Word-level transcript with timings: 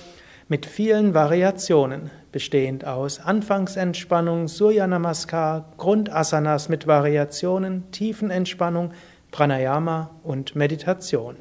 mit 0.49 0.65
vielen 0.65 1.13
Variationen 1.13 2.11
bestehend 2.33 2.87
aus 2.87 3.21
Anfangsentspannung, 3.21 4.49
Surya 4.49 4.87
Namaskar, 4.87 5.73
Grundasanas 5.77 6.71
mit 6.71 6.87
Variationen, 6.87 7.91
Tiefenentspannung, 7.91 8.93
Pranayama 9.31 10.11
und 10.23 10.57
Meditation. 10.57 11.37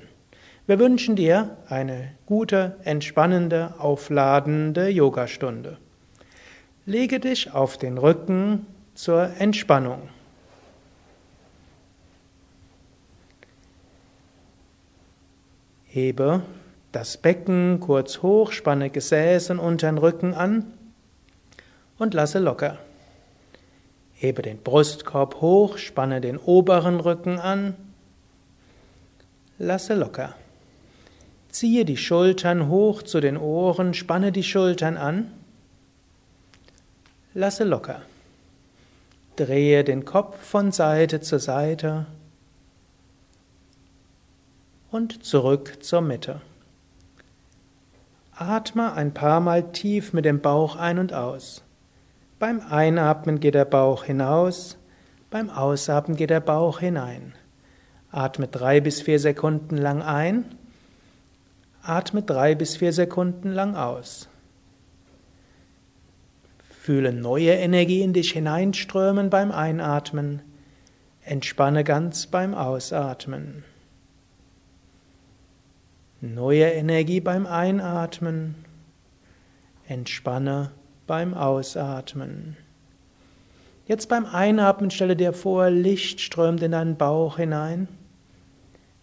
Wir 0.67 0.77
wünschen 0.77 1.15
dir 1.15 1.55
eine 1.69 2.11
gute, 2.25 2.75
entspannende, 2.83 3.75
aufladende 3.77 4.89
Yogastunde. 4.89 5.77
Lege 6.85 7.21
dich 7.21 7.53
auf 7.53 7.77
den 7.77 7.97
Rücken 7.97 8.65
zur 8.93 9.29
Entspannung. 9.39 10.09
Hebe 15.93 16.41
das 16.91 17.17
Becken 17.17 17.79
kurz 17.79 18.23
hoch, 18.23 18.51
spanne 18.51 18.89
Gesäß 18.89 19.51
und 19.51 19.59
unteren 19.59 19.99
Rücken 19.99 20.33
an 20.33 20.73
und 21.99 22.15
lasse 22.15 22.39
locker. 22.39 22.79
Hebe 24.15 24.41
den 24.41 24.57
Brustkorb 24.57 25.39
hoch, 25.39 25.77
spanne 25.77 26.19
den 26.19 26.39
oberen 26.39 26.99
Rücken 26.99 27.37
an, 27.37 27.75
lasse 29.59 29.93
locker. 29.93 30.33
Ziehe 31.49 31.85
die 31.85 31.97
Schultern 31.97 32.69
hoch 32.69 33.03
zu 33.03 33.19
den 33.19 33.37
Ohren, 33.37 33.93
spanne 33.93 34.31
die 34.31 34.41
Schultern 34.41 34.97
an, 34.97 35.31
lasse 37.35 37.65
locker. 37.65 38.01
Drehe 39.35 39.83
den 39.83 40.05
Kopf 40.05 40.43
von 40.43 40.71
Seite 40.71 41.21
zu 41.21 41.37
Seite 41.37 42.07
und 44.93 45.25
zurück 45.25 45.79
zur 45.81 46.01
Mitte. 46.01 46.39
Atme 48.35 48.93
ein 48.93 49.13
paar 49.13 49.39
Mal 49.39 49.71
tief 49.71 50.13
mit 50.13 50.23
dem 50.23 50.39
Bauch 50.39 50.75
ein 50.75 50.99
und 50.99 51.13
aus. 51.13 51.63
Beim 52.37 52.61
Einatmen 52.61 53.39
geht 53.39 53.55
der 53.55 53.65
Bauch 53.65 54.03
hinaus, 54.03 54.77
beim 55.31 55.49
Ausatmen 55.49 56.15
geht 56.15 56.29
der 56.29 56.41
Bauch 56.41 56.79
hinein. 56.79 57.33
Atme 58.11 58.47
drei 58.47 58.81
bis 58.81 59.01
vier 59.01 59.19
Sekunden 59.19 59.77
lang 59.77 60.03
ein, 60.03 60.45
atme 61.81 62.21
drei 62.21 62.53
bis 62.53 62.77
vier 62.77 62.93
Sekunden 62.93 63.49
lang 63.49 63.75
aus. 63.75 64.29
Fühle 66.81 67.13
neue 67.13 67.53
Energie 67.53 68.01
in 68.01 68.13
dich 68.13 68.33
hineinströmen 68.33 69.31
beim 69.31 69.51
Einatmen, 69.51 70.43
entspanne 71.23 71.83
ganz 71.83 72.27
beim 72.27 72.53
Ausatmen. 72.53 73.63
Neue 76.25 76.63
Energie 76.63 77.19
beim 77.19 77.45
Einatmen, 77.45 78.55
entspanne 79.89 80.71
beim 81.05 81.33
Ausatmen. 81.33 82.55
Jetzt 83.87 84.07
beim 84.07 84.25
Einatmen 84.25 84.89
stelle 84.89 85.17
dir 85.17 85.33
vor, 85.33 85.69
Licht 85.69 86.21
strömt 86.21 86.63
in 86.63 86.71
deinen 86.71 86.95
Bauch 86.95 87.35
hinein, 87.35 87.89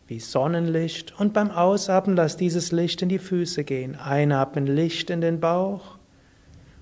wie 0.06 0.18
Sonnenlicht, 0.18 1.20
und 1.20 1.34
beim 1.34 1.50
Ausatmen 1.50 2.16
lass 2.16 2.38
dieses 2.38 2.72
Licht 2.72 3.02
in 3.02 3.10
die 3.10 3.18
Füße 3.18 3.64
gehen. 3.64 3.96
Einatmen 3.96 4.66
Licht 4.66 5.10
in 5.10 5.20
den 5.20 5.40
Bauch 5.40 5.98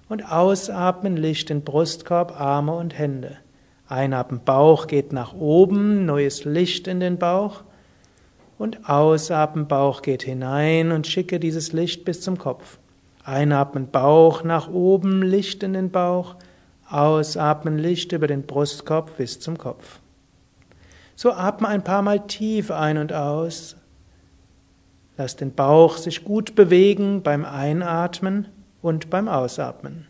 und 0.08 0.22
ausatmen 0.22 1.16
Licht 1.16 1.50
in 1.50 1.64
Brustkorb, 1.64 2.40
Arme 2.40 2.76
und 2.76 2.96
Hände. 2.96 3.38
Einatmen 3.88 4.40
Bauch 4.44 4.86
geht 4.86 5.12
nach 5.12 5.34
oben, 5.34 6.06
neues 6.06 6.44
Licht 6.44 6.86
in 6.86 7.00
den 7.00 7.18
Bauch 7.18 7.64
und 8.58 8.88
ausatmen 8.88 9.68
Bauch 9.68 10.02
geht 10.02 10.22
hinein 10.24 10.92
und 10.92 11.06
schicke 11.06 11.38
dieses 11.38 11.72
Licht 11.72 12.04
bis 12.04 12.20
zum 12.20 12.38
Kopf. 12.38 12.78
Einatmen 13.24 13.90
Bauch 13.90 14.42
nach 14.42 14.68
oben, 14.68 15.22
Licht 15.22 15.62
in 15.62 15.72
den 15.74 15.90
Bauch. 15.90 16.34
Ausatmen 16.90 17.78
Licht 17.78 18.12
über 18.12 18.26
den 18.26 18.44
Brustkorb 18.44 19.16
bis 19.16 19.38
zum 19.40 19.58
Kopf. 19.58 20.00
So 21.14 21.32
atme 21.32 21.68
ein 21.68 21.84
paar 21.84 22.02
Mal 22.02 22.26
tief 22.26 22.70
ein 22.70 22.96
und 22.96 23.12
aus. 23.12 23.76
Lass 25.16 25.36
den 25.36 25.52
Bauch 25.52 25.96
sich 25.96 26.24
gut 26.24 26.54
bewegen 26.54 27.22
beim 27.22 27.44
Einatmen 27.44 28.48
und 28.80 29.10
beim 29.10 29.28
Ausatmen. 29.28 30.06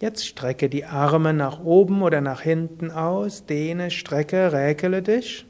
Jetzt 0.00 0.26
strecke 0.26 0.68
die 0.68 0.84
Arme 0.84 1.32
nach 1.32 1.60
oben 1.60 2.02
oder 2.02 2.20
nach 2.20 2.40
hinten 2.40 2.90
aus, 2.92 3.46
dehne, 3.46 3.90
strecke, 3.90 4.52
räkele 4.52 5.02
dich. 5.02 5.44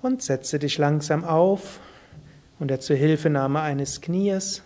Und 0.00 0.22
setze 0.22 0.58
dich 0.58 0.78
langsam 0.78 1.24
auf 1.24 1.80
unter 2.58 2.80
Zuhilfenahme 2.80 3.60
eines 3.60 4.00
Knies 4.00 4.62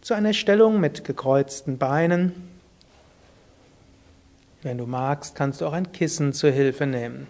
zu 0.00 0.14
einer 0.14 0.34
Stellung 0.34 0.80
mit 0.80 1.04
gekreuzten 1.04 1.78
Beinen. 1.78 2.32
Wenn 4.62 4.78
du 4.78 4.86
magst, 4.86 5.34
kannst 5.34 5.60
du 5.60 5.66
auch 5.66 5.72
ein 5.72 5.92
Kissen 5.92 6.32
zur 6.32 6.50
Hilfe 6.50 6.86
nehmen. 6.86 7.26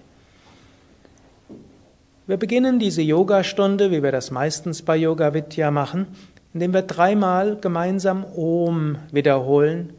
Wir 2.26 2.37
beginnen 2.37 2.78
diese 2.78 3.03
Yogastunde, 3.03 3.91
wie 3.91 4.03
wir 4.03 4.12
das 4.12 4.31
meistens 4.31 4.82
bei 4.82 4.97
Yoga 4.97 5.34
Vidya 5.34 5.70
machen, 5.70 6.06
indem 6.54 6.72
wir 6.72 6.82
dreimal 6.82 7.56
gemeinsam 7.56 8.25
Om 8.25 8.97
wiederholen 9.10 9.92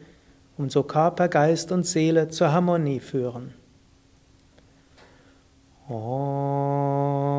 und 0.56 0.72
so 0.72 0.82
Körper, 0.82 1.28
Geist 1.28 1.70
und 1.70 1.86
Seele 1.86 2.28
zur 2.28 2.52
Harmonie 2.52 3.00
führen. 3.00 3.52
Om. 5.88 7.35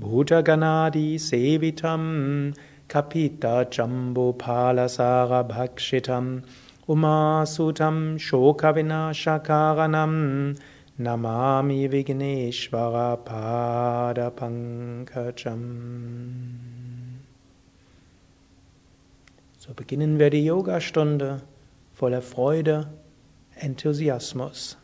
Bhutaganadi 0.00 1.16
Sevitam 1.16 2.54
Kapita 2.88 3.64
Jambupalasara 3.70 5.44
Bhakshitam 5.48 6.42
Umasutam 6.88 8.18
Shokavinashakaranam 8.18 10.58
Namami 10.98 11.88
Vigneshvara 11.88 13.16
Pada 13.24 14.30
Pankajam. 14.30 15.60
So 19.58 19.74
beginnen 19.74 20.18
wir 20.18 20.30
die 20.30 20.44
Yogastunde 20.44 21.42
voller 21.94 22.22
Freude, 22.22 22.88
Enthusiasmus. 23.54 24.76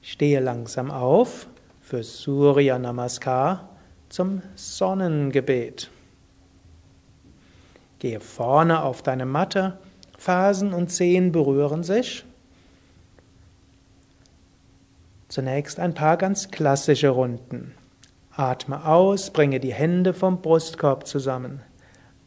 Stehe 0.00 0.40
langsam 0.40 0.90
auf 0.90 1.46
für 1.92 2.02
Surya 2.02 2.78
Namaskar 2.78 3.68
zum 4.08 4.40
Sonnengebet. 4.54 5.90
Gehe 7.98 8.18
vorne 8.18 8.82
auf 8.82 9.02
deine 9.02 9.26
Matte, 9.26 9.76
Fersen 10.16 10.72
und 10.72 10.88
Zehen 10.88 11.32
berühren 11.32 11.82
sich. 11.82 12.24
Zunächst 15.28 15.78
ein 15.78 15.92
paar 15.92 16.16
ganz 16.16 16.50
klassische 16.50 17.10
Runden. 17.10 17.74
Atme 18.34 18.86
aus, 18.86 19.30
bringe 19.30 19.60
die 19.60 19.74
Hände 19.74 20.14
vom 20.14 20.40
Brustkorb 20.40 21.06
zusammen. 21.06 21.60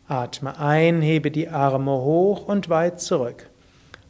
Atme 0.07 0.59
ein, 0.59 1.01
hebe 1.01 1.31
die 1.31 1.49
Arme 1.49 1.89
hoch 1.89 2.47
und 2.47 2.69
weit 2.69 3.01
zurück. 3.01 3.49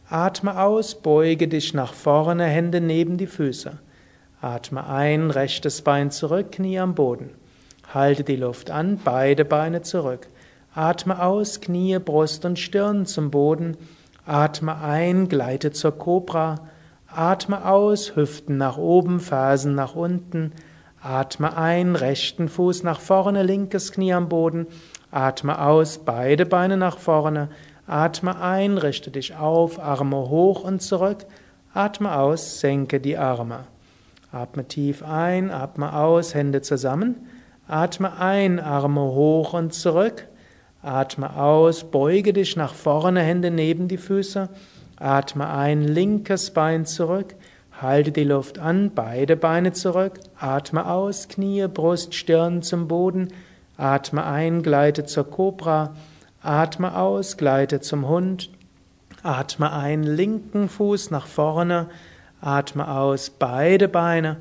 Atme 0.09 0.61
aus, 0.61 0.95
beuge 0.95 1.47
dich 1.47 1.73
nach 1.73 1.93
vorne, 1.93 2.43
Hände 2.43 2.81
neben 2.81 3.17
die 3.17 3.27
Füße. 3.27 3.79
Atme 4.45 4.85
ein, 4.85 5.31
rechtes 5.31 5.81
Bein 5.81 6.11
zurück, 6.11 6.51
Knie 6.51 6.77
am 6.77 6.93
Boden. 6.93 7.31
Halte 7.91 8.23
die 8.23 8.35
Luft 8.35 8.69
an, 8.69 8.99
beide 9.03 9.43
Beine 9.43 9.81
zurück. 9.81 10.27
Atme 10.75 11.19
aus, 11.23 11.61
Knie, 11.61 11.97
Brust 11.97 12.45
und 12.45 12.59
Stirn 12.59 13.07
zum 13.07 13.31
Boden. 13.31 13.75
Atme 14.23 14.79
ein, 14.79 15.29
gleite 15.29 15.71
zur 15.71 15.93
Kobra. 15.97 16.67
Atme 17.07 17.67
aus, 17.67 18.15
Hüften 18.15 18.57
nach 18.57 18.77
oben, 18.77 19.19
Fersen 19.19 19.73
nach 19.73 19.95
unten. 19.95 20.51
Atme 21.01 21.57
ein, 21.57 21.95
rechten 21.95 22.47
Fuß 22.47 22.83
nach 22.83 22.99
vorne, 22.99 23.41
linkes 23.41 23.93
Knie 23.93 24.13
am 24.13 24.29
Boden. 24.29 24.67
Atme 25.09 25.59
aus, 25.59 25.97
beide 26.05 26.45
Beine 26.45 26.77
nach 26.77 26.99
vorne. 26.99 27.49
Atme 27.87 28.39
ein, 28.39 28.77
richte 28.77 29.09
dich 29.09 29.35
auf, 29.35 29.79
Arme 29.79 30.29
hoch 30.29 30.63
und 30.63 30.83
zurück. 30.83 31.25
Atme 31.73 32.15
aus, 32.15 32.59
senke 32.59 32.99
die 32.99 33.17
Arme. 33.17 33.65
Atme 34.35 34.67
tief 34.67 35.01
ein, 35.01 35.49
atme 35.49 35.93
aus, 35.95 36.35
Hände 36.35 36.61
zusammen. 36.61 37.15
Atme 37.69 38.19
ein, 38.19 38.59
Arme 38.59 38.99
hoch 38.99 39.53
und 39.53 39.73
zurück. 39.73 40.27
Atme 40.81 41.37
aus, 41.37 41.85
beuge 41.85 42.33
dich 42.33 42.57
nach 42.57 42.73
vorne, 42.73 43.21
Hände 43.21 43.49
neben 43.49 43.87
die 43.87 43.95
Füße. 43.95 44.49
Atme 44.97 45.49
ein, 45.49 45.85
linkes 45.85 46.51
Bein 46.51 46.85
zurück. 46.85 47.35
Halte 47.81 48.11
die 48.11 48.25
Luft 48.25 48.59
an, 48.59 48.91
beide 48.93 49.37
Beine 49.37 49.71
zurück. 49.71 50.19
Atme 50.37 50.85
aus, 50.85 51.29
Knie, 51.29 51.69
Brust, 51.69 52.13
Stirn 52.13 52.61
zum 52.61 52.89
Boden. 52.89 53.29
Atme 53.77 54.25
ein, 54.25 54.63
gleite 54.63 55.05
zur 55.05 55.31
Kobra. 55.31 55.95
Atme 56.41 56.97
aus, 56.97 57.37
gleite 57.37 57.79
zum 57.79 58.09
Hund. 58.09 58.49
Atme 59.23 59.71
ein, 59.71 60.03
linken 60.03 60.67
Fuß 60.67 61.09
nach 61.09 61.25
vorne. 61.25 61.87
Atme 62.45 62.87
aus, 62.87 63.31
beide 63.31 63.87
Beine. 63.87 64.37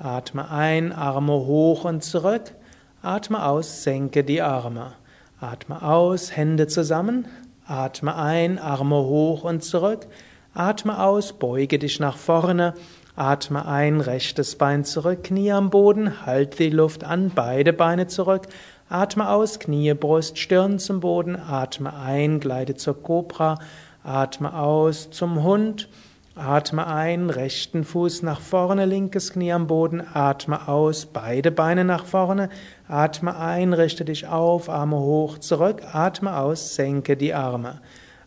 Atme 0.00 0.50
ein, 0.50 0.92
Arme 0.92 1.34
hoch 1.34 1.84
und 1.84 2.02
zurück. 2.02 2.52
Atme 3.00 3.46
aus, 3.46 3.84
senke 3.84 4.24
die 4.24 4.42
Arme. 4.42 4.94
Atme 5.40 5.80
aus, 5.80 6.36
Hände 6.36 6.66
zusammen. 6.66 7.28
Atme 7.64 8.16
ein, 8.16 8.58
Arme 8.58 8.96
hoch 8.96 9.44
und 9.44 9.62
zurück. 9.62 10.08
Atme 10.52 11.00
aus, 11.00 11.32
beuge 11.32 11.78
dich 11.78 12.00
nach 12.00 12.16
vorne. 12.16 12.74
Atme 13.14 13.64
ein, 13.66 14.00
rechtes 14.00 14.56
Bein 14.56 14.82
zurück, 14.82 15.22
Knie 15.22 15.52
am 15.52 15.70
Boden, 15.70 16.26
halte 16.26 16.56
die 16.56 16.70
Luft 16.70 17.04
an, 17.04 17.30
beide 17.32 17.72
Beine 17.72 18.08
zurück. 18.08 18.48
Atme 18.88 19.28
aus, 19.28 19.60
Knie, 19.60 19.94
Brust, 19.94 20.40
Stirn 20.40 20.80
zum 20.80 20.98
Boden. 20.98 21.36
Atme 21.36 21.94
ein, 21.94 22.40
gleite 22.40 22.74
zur 22.74 23.00
Kobra. 23.00 23.60
Atme 24.02 24.58
aus 24.58 25.10
zum 25.12 25.44
Hund. 25.44 25.88
Atme 26.36 26.88
ein, 26.88 27.30
rechten 27.30 27.84
Fuß 27.84 28.22
nach 28.22 28.40
vorne, 28.40 28.86
linkes 28.86 29.32
Knie 29.32 29.52
am 29.52 29.68
Boden. 29.68 30.02
Atme 30.14 30.66
aus, 30.66 31.06
beide 31.06 31.52
Beine 31.52 31.84
nach 31.84 32.06
vorne. 32.06 32.48
Atme 32.88 33.36
ein, 33.38 33.72
richte 33.72 34.04
dich 34.04 34.26
auf, 34.26 34.68
Arme 34.68 34.98
hoch, 34.98 35.38
zurück. 35.38 35.82
Atme 35.92 36.36
aus, 36.36 36.74
senke 36.74 37.16
die 37.16 37.34
Arme. 37.34 37.80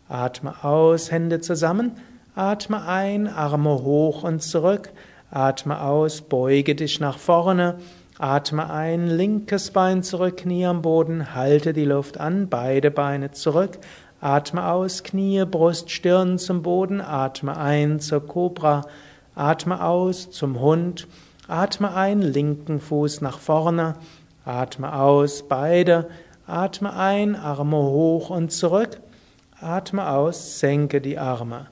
Atme 0.08 0.64
aus, 0.64 1.10
Hände 1.10 1.40
zusammen. 1.40 1.92
Atme 2.34 2.86
ein, 2.88 3.28
Arme 3.28 3.82
hoch 3.82 4.22
und 4.22 4.42
zurück. 4.42 4.90
Atme 5.30 5.82
aus, 5.82 6.22
beuge 6.22 6.74
dich 6.74 7.00
nach 7.00 7.18
vorne. 7.18 7.76
Atme 8.18 8.70
ein, 8.70 9.06
linkes 9.06 9.70
Bein 9.70 10.02
zurück, 10.02 10.38
Knie 10.38 10.64
am 10.64 10.80
Boden, 10.80 11.34
halte 11.34 11.74
die 11.74 11.84
Luft 11.84 12.18
an, 12.18 12.48
beide 12.48 12.90
Beine 12.90 13.32
zurück. 13.32 13.78
Atme 14.20 14.68
aus, 14.72 15.04
Knie, 15.04 15.44
Brust, 15.44 15.92
Stirn 15.92 16.38
zum 16.38 16.62
Boden, 16.62 17.00
atme 17.00 17.56
ein 17.56 18.00
zur 18.00 18.26
Kobra, 18.26 18.82
atme 19.36 19.84
aus 19.84 20.32
zum 20.32 20.58
Hund, 20.58 21.06
atme 21.46 21.94
ein, 21.94 22.20
linken 22.20 22.80
Fuß 22.80 23.20
nach 23.20 23.38
vorne, 23.38 23.94
atme 24.44 24.92
aus, 24.92 25.44
beide, 25.48 26.08
atme 26.48 26.96
ein, 26.96 27.36
Arme 27.36 27.76
hoch 27.76 28.30
und 28.30 28.50
zurück, 28.50 28.98
atme 29.60 30.10
aus, 30.10 30.58
senke 30.58 31.00
die 31.00 31.16
Arme. 31.16 31.68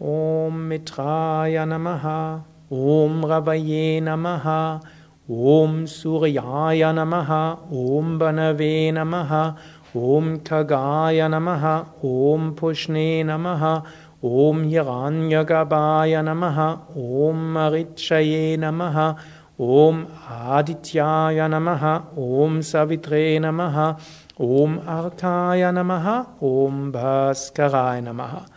Om 0.00 0.66
Mitraya 0.66 1.64
Namaha, 1.64 2.44
Om 2.70 3.24
Ravaye 3.24 4.00
Namaha, 4.00 4.80
Om 5.28 5.86
Suryaya 5.86 6.92
Namaha, 6.92 7.58
Om 7.70 8.18
Banave 8.18 8.90
Namaha, 8.92 9.56
Om 9.94 10.40
Kagaya 10.40 11.28
Namaha, 11.30 11.86
Om 12.02 12.56
Pushne 12.56 13.22
Namaha, 13.24 13.86
Om 14.20 14.64
Hiranyagabhaya 14.68 16.20
Namaha, 16.20 16.80
Om 16.96 17.54
Marichaye 17.54 18.58
Namaha, 18.58 19.16
Om 19.56 20.06
Adityaya 20.28 21.48
Namaha, 21.48 22.02
Om 22.18 22.58
Savitre 22.58 23.38
Namaha, 23.38 23.96
Om 24.40 24.80
Arkaya 24.80 25.70
Namaha, 25.72 26.26
Om 26.42 26.90
Bhaskaraya 26.92 28.02
Namaha, 28.02 28.48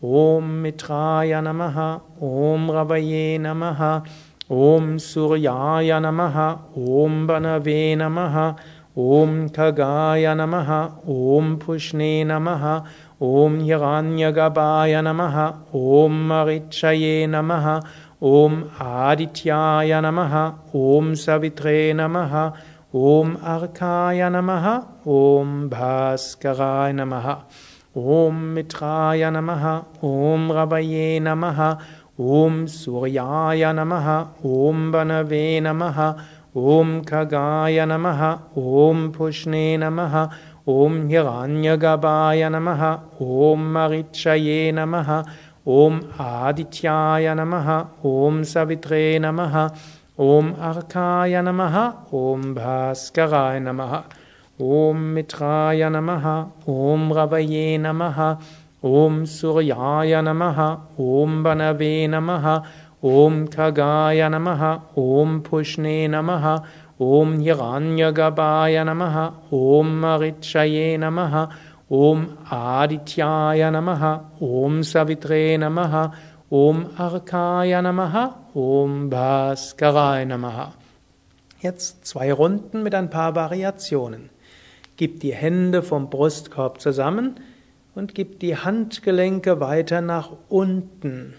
Om 0.00 0.62
Mitraya 0.62 1.42
Namaha, 1.42 2.00
Om 2.22 2.70
Ravaye 2.70 3.40
Namaha, 3.40 4.06
Om 4.48 4.96
Suryaya 4.98 5.98
Namaha, 6.00 6.60
Om 6.76 7.26
Banave 7.26 7.96
Namaha, 7.96 8.56
ॐ 8.98 9.48
खगाय 9.54 10.34
नमः 10.38 10.68
ॐ 11.12 11.54
पुष्णे 11.64 12.12
नमः 12.24 12.64
ॐ 13.28 13.56
यगान्यगपाय 13.68 15.00
नमः 15.02 15.38
ॐ 15.76 16.20
मरिक्षये 16.28 17.26
नमः 17.30 17.66
ॐ 18.30 18.60
आदित्याय 18.82 20.00
नमः 20.04 20.36
ॐ 20.82 21.14
सवित्रे 21.24 21.92
नमः 22.00 22.36
ॐ 22.94 23.34
अर्काय 23.54 24.28
नमः 24.32 24.68
ॐ 25.16 25.50
भास्कराय 25.72 26.92
नमः 27.00 27.28
ॐ 28.18 28.38
मित्राय 28.54 29.30
नमः 29.30 29.66
ॐ 30.12 30.48
रवये 30.58 31.18
नमः 31.22 31.60
ॐ 32.20 32.64
सूर्याय 32.76 33.72
नमः 33.80 34.08
ॐ 34.46 34.90
वनवे 34.94 35.44
नमः 35.60 36.00
Om 36.54 37.04
Kagaya 37.04 37.84
Namaha, 37.84 38.40
Om 38.56 39.12
Pushne 39.12 39.76
Namaha, 39.76 40.32
Om 40.64 41.08
Hiranyagabhaya 41.08 42.48
Namaha, 42.48 43.00
Om 43.20 43.74
Marichaye 43.74 44.72
Namaha, 44.72 45.26
Om 45.66 46.00
Adityaya 46.16 47.34
Namaha, 47.34 47.88
Om 48.04 48.42
Savitre 48.44 49.18
Namaha, 49.18 49.76
Om 50.16 50.54
Arkaya 50.54 51.42
Namaha, 51.42 52.12
Om 52.12 52.54
Bhaskaraya 52.54 53.60
Namaha, 53.60 54.04
Om 54.60 55.16
Mitraya 55.16 55.90
Namaha, 55.90 56.52
Om 56.68 57.10
Ravaye 57.10 57.80
Namaha, 57.80 58.40
Om 58.80 59.24
Suryaya 59.24 60.22
Namaha, 60.22 60.80
Om 60.96 61.42
Banave 61.42 62.06
Namaha, 62.08 62.64
Om 63.04 63.48
Kagaya 63.48 64.30
Namaha, 64.30 64.80
Om 64.96 65.42
Pushne 65.42 66.08
Namaha, 66.08 66.64
Om 66.98 67.38
Hiranyagabhaya 67.38 68.82
Namaha, 68.82 69.34
Om 69.52 70.00
Marichaye 70.00 70.96
Namaha, 70.96 71.52
Om 71.90 72.38
Adityaya 72.50 73.70
Namaha, 73.70 74.24
Om 74.40 74.80
Savitre 74.80 75.58
Namaha, 75.58 76.14
Om 76.50 76.86
Arkaya 76.96 77.82
Namaha, 77.82 78.34
Om 78.54 79.10
Bhaskaraya 79.10 80.24
Namaha. 80.24 80.72
Jetzt 81.60 82.06
zwei 82.06 82.32
Runden 82.32 82.82
mit 82.82 82.94
ein 82.94 83.10
paar 83.10 83.34
Variationen. 83.34 84.30
Gib 84.96 85.20
die 85.20 85.34
Hände 85.34 85.82
vom 85.82 86.08
Brustkorb 86.08 86.80
zusammen, 86.80 87.36
und 87.94 88.14
gib 88.14 88.40
die 88.40 88.56
Handgelenke 88.56 89.60
weiter 89.60 90.00
nach 90.00 90.30
unten. 90.48 91.34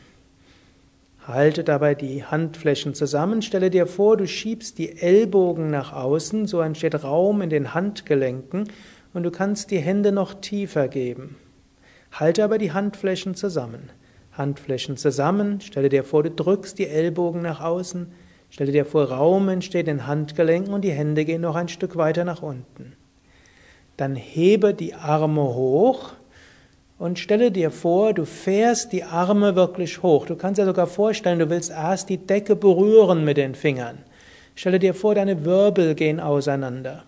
Halte 1.28 1.64
dabei 1.64 1.96
die 1.96 2.24
Handflächen 2.24 2.94
zusammen. 2.94 3.42
Stelle 3.42 3.72
dir 3.72 3.88
vor, 3.88 4.16
du 4.16 4.28
schiebst 4.28 4.78
die 4.78 5.02
Ellbogen 5.02 5.72
nach 5.72 5.92
außen, 5.92 6.46
so 6.46 6.62
entsteht 6.62 7.04
Raum 7.04 7.42
in 7.42 7.50
den 7.50 7.74
Handgelenken 7.74 8.70
und 9.14 9.24
du 9.24 9.32
kannst 9.32 9.72
die 9.72 9.80
Hände 9.80 10.12
noch 10.12 10.36
tiefer 10.36 10.88
geben. 10.88 11.36
Halte 12.12 12.44
aber 12.44 12.60
die 12.60 12.74
Handflächen 12.74 13.34
zusammen. 13.34 13.90
Handflächen 14.34 14.98
zusammen. 14.98 15.62
Stelle 15.62 15.90
dir 15.90 16.04
vor, 16.04 16.22
du 16.22 16.30
drückst 16.30 16.78
die 16.78 16.88
Ellbogen 16.88 17.42
nach 17.42 17.60
außen. 17.60 18.12
Stelle 18.52 18.72
dir 18.72 18.86
vor, 18.86 19.06
Raum 19.06 19.50
entsteht 19.50 19.88
in 19.88 20.06
Handgelenken 20.06 20.74
und 20.74 20.84
die 20.84 20.92
Hände 20.92 21.26
gehen 21.26 21.42
noch 21.42 21.56
ein 21.56 21.70
Stück 21.70 21.96
weiter 21.96 22.24
nach 22.24 22.44
unten. 22.44 22.94
Dann 23.98 24.16
hebe 24.16 24.76
die 24.76 24.94
Arme 24.94 25.42
hoch 25.42 26.14
und 26.98 27.20
stelle 27.20 27.52
dir 27.52 27.72
vor, 27.72 28.14
du 28.14 28.26
fährst 28.26 28.94
die 28.94 29.04
Arme 29.04 29.56
wirklich 29.56 30.02
hoch. 30.02 30.26
Du 30.26 30.36
kannst 30.36 30.60
dir 30.60 30.66
sogar 30.66 30.88
vorstellen, 30.88 31.40
du 31.40 31.50
willst 31.50 31.72
erst 31.72 32.10
die 32.10 32.18
Decke 32.18 32.56
berühren 32.56 33.26
mit 33.26 33.38
den 33.38 33.56
Fingern. 33.56 33.98
Stelle 34.56 34.80
dir 34.80 34.94
vor, 34.94 35.16
deine 35.16 35.44
Wirbel 35.44 35.96
gehen 35.96 36.22
auseinander. 36.22 37.04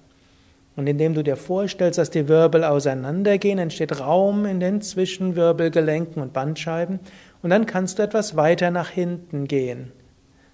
Und 0.75 0.87
indem 0.87 1.13
du 1.13 1.23
dir 1.23 1.37
vorstellst, 1.37 1.97
dass 1.97 2.11
die 2.11 2.27
Wirbel 2.27 2.63
auseinandergehen, 2.63 3.57
entsteht 3.57 3.99
Raum 3.99 4.45
in 4.45 4.59
den 4.59 4.81
Zwischenwirbelgelenken 4.81 6.21
und 6.21 6.33
Bandscheiben. 6.33 6.99
Und 7.41 7.49
dann 7.49 7.65
kannst 7.65 7.97
du 7.97 8.03
etwas 8.03 8.35
weiter 8.35 8.69
nach 8.69 8.89
hinten 8.89 9.47
gehen. 9.47 9.91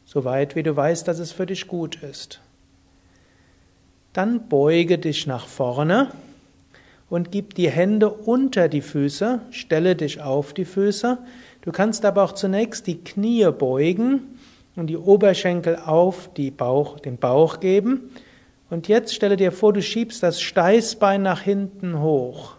So 0.05 0.23
weit, 0.23 0.55
wie 0.55 0.63
du 0.63 0.75
weißt, 0.75 1.07
dass 1.07 1.19
es 1.19 1.31
für 1.31 1.45
dich 1.45 1.67
gut 1.67 2.01
ist. 2.03 2.39
Dann 4.13 4.47
beuge 4.47 4.99
dich 4.99 5.25
nach 5.25 5.47
vorne 5.47 6.11
und 7.13 7.31
gib 7.31 7.53
die 7.53 7.69
Hände 7.69 8.09
unter 8.09 8.67
die 8.67 8.81
Füße, 8.81 9.41
stelle 9.51 9.95
dich 9.95 10.19
auf 10.19 10.51
die 10.51 10.65
Füße. 10.65 11.19
Du 11.61 11.71
kannst 11.71 12.05
aber 12.05 12.23
auch 12.23 12.31
zunächst 12.31 12.87
die 12.87 13.03
Knie 13.03 13.51
beugen 13.51 14.39
und 14.75 14.87
die 14.87 14.97
Oberschenkel 14.97 15.75
auf 15.75 16.33
die 16.33 16.49
Bauch, 16.49 16.99
den 16.99 17.17
Bauch 17.17 17.59
geben 17.59 18.09
und 18.71 18.87
jetzt 18.87 19.13
stelle 19.13 19.37
dir 19.37 19.51
vor, 19.51 19.73
du 19.73 19.83
schiebst 19.83 20.23
das 20.23 20.41
Steißbein 20.41 21.21
nach 21.21 21.41
hinten 21.41 22.01
hoch. 22.01 22.55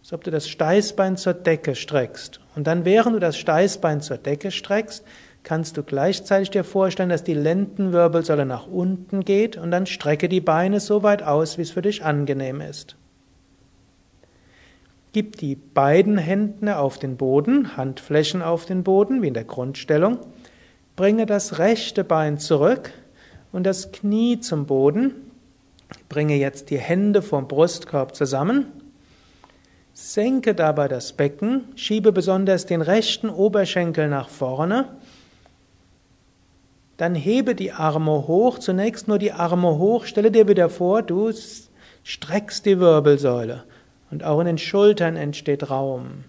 Als 0.00 0.14
ob 0.14 0.24
du 0.24 0.30
das 0.30 0.48
Steißbein 0.48 1.18
zur 1.18 1.34
Decke 1.34 1.74
streckst. 1.74 2.40
Und 2.56 2.66
dann, 2.66 2.86
während 2.86 3.16
du 3.16 3.20
das 3.20 3.36
Steißbein 3.36 4.00
zur 4.00 4.16
Decke 4.16 4.52
streckst, 4.52 5.04
kannst 5.42 5.76
du 5.76 5.82
gleichzeitig 5.82 6.48
dir 6.48 6.64
vorstellen, 6.64 7.10
dass 7.10 7.24
die 7.24 7.34
Lendenwirbelsäule 7.34 8.46
nach 8.46 8.66
unten 8.66 9.22
geht 9.22 9.58
und 9.58 9.70
dann 9.70 9.84
strecke 9.84 10.30
die 10.30 10.40
Beine 10.40 10.80
so 10.80 11.02
weit 11.02 11.22
aus, 11.22 11.58
wie 11.58 11.62
es 11.62 11.70
für 11.72 11.82
dich 11.82 12.02
angenehm 12.02 12.62
ist. 12.62 12.96
Gib 15.12 15.36
die 15.38 15.56
beiden 15.56 16.18
Hände 16.18 16.78
auf 16.78 16.98
den 16.98 17.16
Boden, 17.16 17.76
Handflächen 17.76 18.42
auf 18.42 18.64
den 18.64 18.84
Boden, 18.84 19.22
wie 19.22 19.28
in 19.28 19.34
der 19.34 19.44
Grundstellung. 19.44 20.18
Bringe 20.94 21.26
das 21.26 21.58
rechte 21.58 22.04
Bein 22.04 22.38
zurück, 22.38 22.92
und 23.52 23.64
das 23.64 23.92
Knie 23.92 24.40
zum 24.40 24.66
Boden. 24.66 25.32
Bringe 26.08 26.36
jetzt 26.36 26.70
die 26.70 26.78
Hände 26.78 27.22
vom 27.22 27.48
Brustkorb 27.48 28.14
zusammen. 28.14 28.66
Senke 29.92 30.54
dabei 30.54 30.88
das 30.88 31.12
Becken, 31.12 31.64
schiebe 31.74 32.12
besonders 32.12 32.66
den 32.66 32.80
rechten 32.80 33.28
Oberschenkel 33.28 34.08
nach 34.08 34.28
vorne. 34.28 34.88
Dann 36.96 37.14
hebe 37.14 37.54
die 37.54 37.72
Arme 37.72 38.28
hoch, 38.28 38.58
zunächst 38.58 39.08
nur 39.08 39.18
die 39.18 39.32
Arme 39.32 39.78
hoch. 39.78 40.04
Stelle 40.04 40.30
dir 40.30 40.46
wieder 40.46 40.68
vor, 40.68 41.02
du 41.02 41.32
streckst 42.04 42.66
die 42.66 42.78
Wirbelsäule 42.78 43.64
und 44.10 44.24
auch 44.24 44.40
in 44.40 44.46
den 44.46 44.58
Schultern 44.58 45.16
entsteht 45.16 45.70
Raum. 45.70 46.24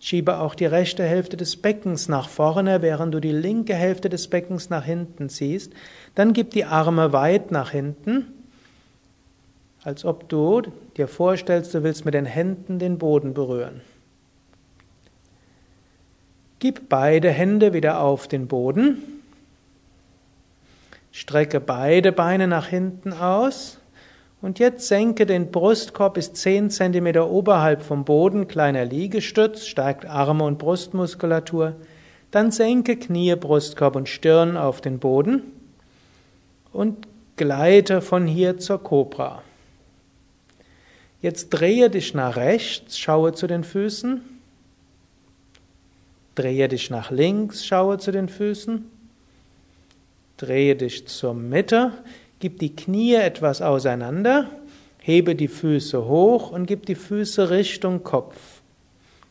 Schiebe 0.00 0.38
auch 0.38 0.54
die 0.54 0.66
rechte 0.66 1.02
Hälfte 1.02 1.36
des 1.36 1.56
Beckens 1.56 2.08
nach 2.08 2.28
vorne, 2.28 2.82
während 2.82 3.14
du 3.14 3.20
die 3.20 3.32
linke 3.32 3.74
Hälfte 3.74 4.10
des 4.10 4.28
Beckens 4.28 4.68
nach 4.68 4.84
hinten 4.84 5.30
ziehst. 5.30 5.72
Dann 6.14 6.34
gib 6.34 6.50
die 6.50 6.66
Arme 6.66 7.12
weit 7.12 7.50
nach 7.50 7.70
hinten, 7.70 8.26
als 9.82 10.04
ob 10.04 10.28
du 10.28 10.62
dir 10.96 11.08
vorstellst, 11.08 11.74
du 11.74 11.82
willst 11.82 12.04
mit 12.04 12.14
den 12.14 12.26
Händen 12.26 12.78
den 12.78 12.98
Boden 12.98 13.34
berühren. 13.34 13.80
Gib 16.58 16.88
beide 16.88 17.30
Hände 17.30 17.72
wieder 17.72 18.00
auf 18.00 18.28
den 18.28 18.46
Boden. 18.46 19.02
Strecke 21.12 21.60
beide 21.60 22.12
Beine 22.12 22.48
nach 22.48 22.66
hinten 22.66 23.12
aus. 23.12 23.78
Und 24.44 24.58
jetzt 24.58 24.88
senke 24.88 25.24
den 25.24 25.50
Brustkorb 25.50 26.12
bis 26.12 26.34
10 26.34 26.68
cm 26.68 27.16
oberhalb 27.16 27.80
vom 27.80 28.04
Boden, 28.04 28.46
kleiner 28.46 28.84
Liegestütz, 28.84 29.64
stärkt 29.64 30.04
Arme 30.04 30.44
und 30.44 30.58
Brustmuskulatur. 30.58 31.76
Dann 32.30 32.50
senke 32.50 32.98
Knie, 32.98 33.36
Brustkorb 33.36 33.96
und 33.96 34.06
Stirn 34.06 34.58
auf 34.58 34.82
den 34.82 34.98
Boden 34.98 35.44
und 36.74 37.08
gleite 37.36 38.02
von 38.02 38.26
hier 38.26 38.58
zur 38.58 38.82
Kobra. 38.82 39.42
Jetzt 41.22 41.48
drehe 41.48 41.88
dich 41.88 42.12
nach 42.12 42.36
rechts, 42.36 42.98
schaue 42.98 43.32
zu 43.32 43.46
den 43.46 43.64
Füßen. 43.64 44.20
Drehe 46.34 46.68
dich 46.68 46.90
nach 46.90 47.10
links, 47.10 47.64
schaue 47.64 47.96
zu 47.96 48.12
den 48.12 48.28
Füßen. 48.28 48.90
Drehe 50.36 50.76
dich 50.76 51.08
zur 51.08 51.32
Mitte. 51.32 51.92
Gib 52.44 52.58
die 52.58 52.76
Knie 52.76 53.14
etwas 53.14 53.62
auseinander, 53.62 54.50
hebe 55.00 55.34
die 55.34 55.48
Füße 55.48 56.04
hoch 56.04 56.50
und 56.50 56.66
gib 56.66 56.84
die 56.84 56.94
Füße 56.94 57.48
Richtung 57.48 58.04
Kopf. 58.04 58.60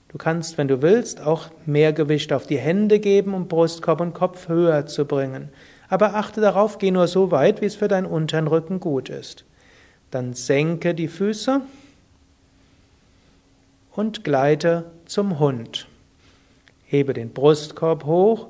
Du 0.07 0.17
kannst, 0.17 0.57
wenn 0.57 0.67
du 0.67 0.81
willst, 0.81 1.21
auch 1.21 1.51
mehr 1.67 1.93
Gewicht 1.93 2.33
auf 2.33 2.47
die 2.47 2.57
Hände 2.57 2.99
geben, 2.99 3.35
um 3.35 3.47
Brustkorb 3.47 4.01
und 4.01 4.15
Kopf 4.15 4.47
höher 4.47 4.87
zu 4.87 5.05
bringen. 5.05 5.49
Aber 5.89 6.15
achte 6.15 6.41
darauf, 6.41 6.79
geh 6.79 6.89
nur 6.89 7.05
so 7.05 7.29
weit, 7.29 7.61
wie 7.61 7.67
es 7.67 7.75
für 7.75 7.87
deinen 7.87 8.07
unteren 8.07 8.47
Rücken 8.47 8.79
gut 8.79 9.09
ist. 9.09 9.45
Dann 10.09 10.33
senke 10.33 10.95
die 10.95 11.07
Füße 11.07 11.61
und 13.91 14.23
gleite 14.23 14.85
zum 15.05 15.37
Hund. 15.37 15.87
Hebe 16.87 17.13
den 17.13 17.29
Brustkorb 17.29 18.05
hoch 18.05 18.47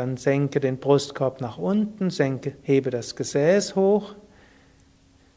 dann 0.00 0.16
senke 0.16 0.60
den 0.60 0.78
Brustkorb 0.78 1.42
nach 1.42 1.58
unten, 1.58 2.08
senke, 2.08 2.54
hebe 2.62 2.88
das 2.88 3.16
Gesäß 3.16 3.76
hoch, 3.76 4.14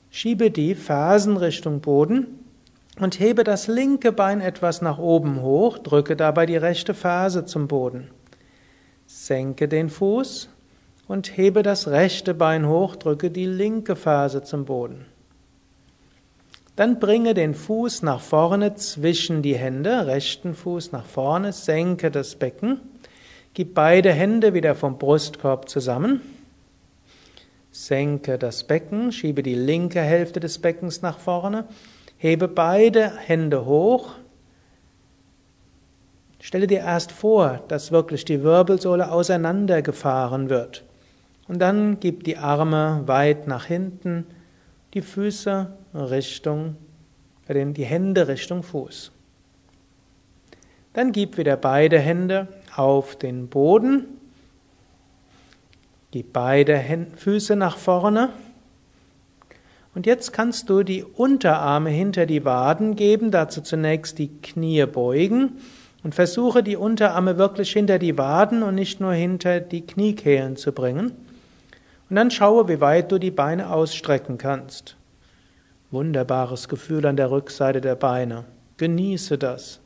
schiebe 0.09 0.51
die 0.51 0.73
Fersen 0.73 1.35
Richtung 1.35 1.81
Boden 1.81 2.39
und 2.97 3.19
hebe 3.19 3.43
das 3.43 3.67
linke 3.67 4.13
Bein 4.13 4.39
etwas 4.39 4.81
nach 4.81 4.99
oben 4.99 5.41
hoch, 5.41 5.79
drücke 5.79 6.15
dabei 6.15 6.45
die 6.45 6.55
rechte 6.55 6.93
Ferse 6.93 7.43
zum 7.43 7.67
Boden. 7.67 8.09
Senke 9.05 9.67
den 9.67 9.89
Fuß 9.89 10.47
und 11.09 11.35
hebe 11.35 11.61
das 11.61 11.89
rechte 11.89 12.33
Bein 12.33 12.65
hoch, 12.65 12.95
drücke 12.95 13.31
die 13.31 13.47
linke 13.47 13.97
Ferse 13.97 14.43
zum 14.43 14.63
Boden. 14.63 15.05
Dann 16.77 17.01
bringe 17.01 17.33
den 17.33 17.53
Fuß 17.53 18.01
nach 18.03 18.21
vorne 18.21 18.75
zwischen 18.75 19.41
die 19.41 19.57
Hände, 19.57 20.07
rechten 20.07 20.53
Fuß 20.53 20.93
nach 20.93 21.05
vorne, 21.05 21.51
senke 21.51 22.11
das 22.11 22.35
Becken 22.35 22.79
Gib 23.53 23.75
beide 23.75 24.11
Hände 24.11 24.55
wieder 24.55 24.73
vom 24.73 24.97
Brustkorb 24.97 25.69
zusammen. 25.69 26.21
Senke 27.71 28.39
das 28.39 28.63
Becken, 28.63 29.11
schiebe 29.11 29.43
die 29.43 29.53
linke 29.53 30.01
Hälfte 30.01 30.39
des 30.39 30.57
Beckens 30.57 31.03
nach 31.03 31.19
vorne. 31.19 31.65
Hebe 32.17 32.47
beide 32.47 33.15
Hände 33.15 33.65
hoch. 33.65 34.13
Stelle 36.39 36.65
dir 36.65 36.79
erst 36.79 37.11
vor, 37.11 37.63
dass 37.67 37.91
wirklich 37.91 38.25
die 38.25 38.41
Wirbelsäule 38.41 39.11
auseinandergefahren 39.11 40.49
wird. 40.49 40.83
Und 41.47 41.59
dann 41.59 41.99
gib 41.99 42.23
die 42.23 42.37
Arme 42.37 43.03
weit 43.05 43.47
nach 43.47 43.65
hinten, 43.65 44.25
die 44.95 45.01
Füße 45.01 45.71
Richtung, 45.93 46.75
die 47.47 47.85
Hände 47.85 48.27
Richtung 48.27 48.63
Fuß. 48.63 49.11
Dann 50.93 51.11
gib 51.11 51.37
wieder 51.37 51.55
beide 51.55 51.99
Hände 51.99 52.47
auf 52.75 53.15
den 53.15 53.47
Boden. 53.47 54.05
Gib 56.11 56.33
beide 56.33 56.83
Füße 57.15 57.55
nach 57.55 57.77
vorne. 57.77 58.29
Und 59.95 60.05
jetzt 60.05 60.33
kannst 60.33 60.69
du 60.69 60.83
die 60.83 61.03
Unterarme 61.03 61.89
hinter 61.89 62.25
die 62.25 62.45
Waden 62.45 62.95
geben, 62.95 63.31
dazu 63.31 63.61
zunächst 63.61 64.17
die 64.17 64.29
Knie 64.41 64.85
beugen 64.85 65.53
und 66.03 66.15
versuche 66.15 66.63
die 66.63 66.75
Unterarme 66.75 67.37
wirklich 67.37 67.71
hinter 67.71 67.99
die 67.99 68.17
Waden 68.17 68.63
und 68.63 68.75
nicht 68.75 68.99
nur 68.99 69.13
hinter 69.13 69.59
die 69.59 69.85
Kniekehlen 69.85 70.55
zu 70.55 70.71
bringen. 70.71 71.13
Und 72.09 72.15
dann 72.15 72.31
schaue, 72.31 72.67
wie 72.67 72.81
weit 72.81 73.11
du 73.11 73.19
die 73.19 73.31
Beine 73.31 73.71
ausstrecken 73.71 74.37
kannst. 74.37 74.97
Wunderbares 75.91 76.67
Gefühl 76.67 77.05
an 77.05 77.15
der 77.15 77.31
Rückseite 77.31 77.79
der 77.79 77.95
Beine. 77.95 78.45
Genieße 78.77 79.37
das. 79.37 79.79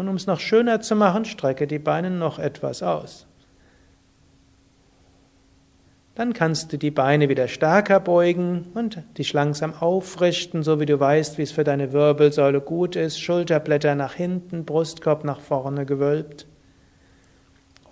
Und 0.00 0.08
um 0.08 0.16
es 0.16 0.26
noch 0.26 0.40
schöner 0.40 0.80
zu 0.80 0.96
machen, 0.96 1.26
strecke 1.26 1.66
die 1.66 1.78
Beine 1.78 2.08
noch 2.10 2.38
etwas 2.38 2.82
aus. 2.82 3.26
Dann 6.14 6.32
kannst 6.32 6.72
du 6.72 6.78
die 6.78 6.90
Beine 6.90 7.28
wieder 7.28 7.48
stärker 7.48 8.00
beugen 8.00 8.68
und 8.72 9.02
dich 9.18 9.34
langsam 9.34 9.74
aufrichten, 9.74 10.62
so 10.62 10.80
wie 10.80 10.86
du 10.86 10.98
weißt, 10.98 11.36
wie 11.36 11.42
es 11.42 11.52
für 11.52 11.64
deine 11.64 11.92
Wirbelsäule 11.92 12.62
gut 12.62 12.96
ist. 12.96 13.20
Schulterblätter 13.20 13.94
nach 13.94 14.14
hinten, 14.14 14.64
Brustkorb 14.64 15.22
nach 15.22 15.40
vorne 15.40 15.84
gewölbt. 15.84 16.46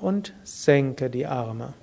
Und 0.01 0.33
senke 0.45 1.11
die 1.11 1.27
Arme. 1.27 1.75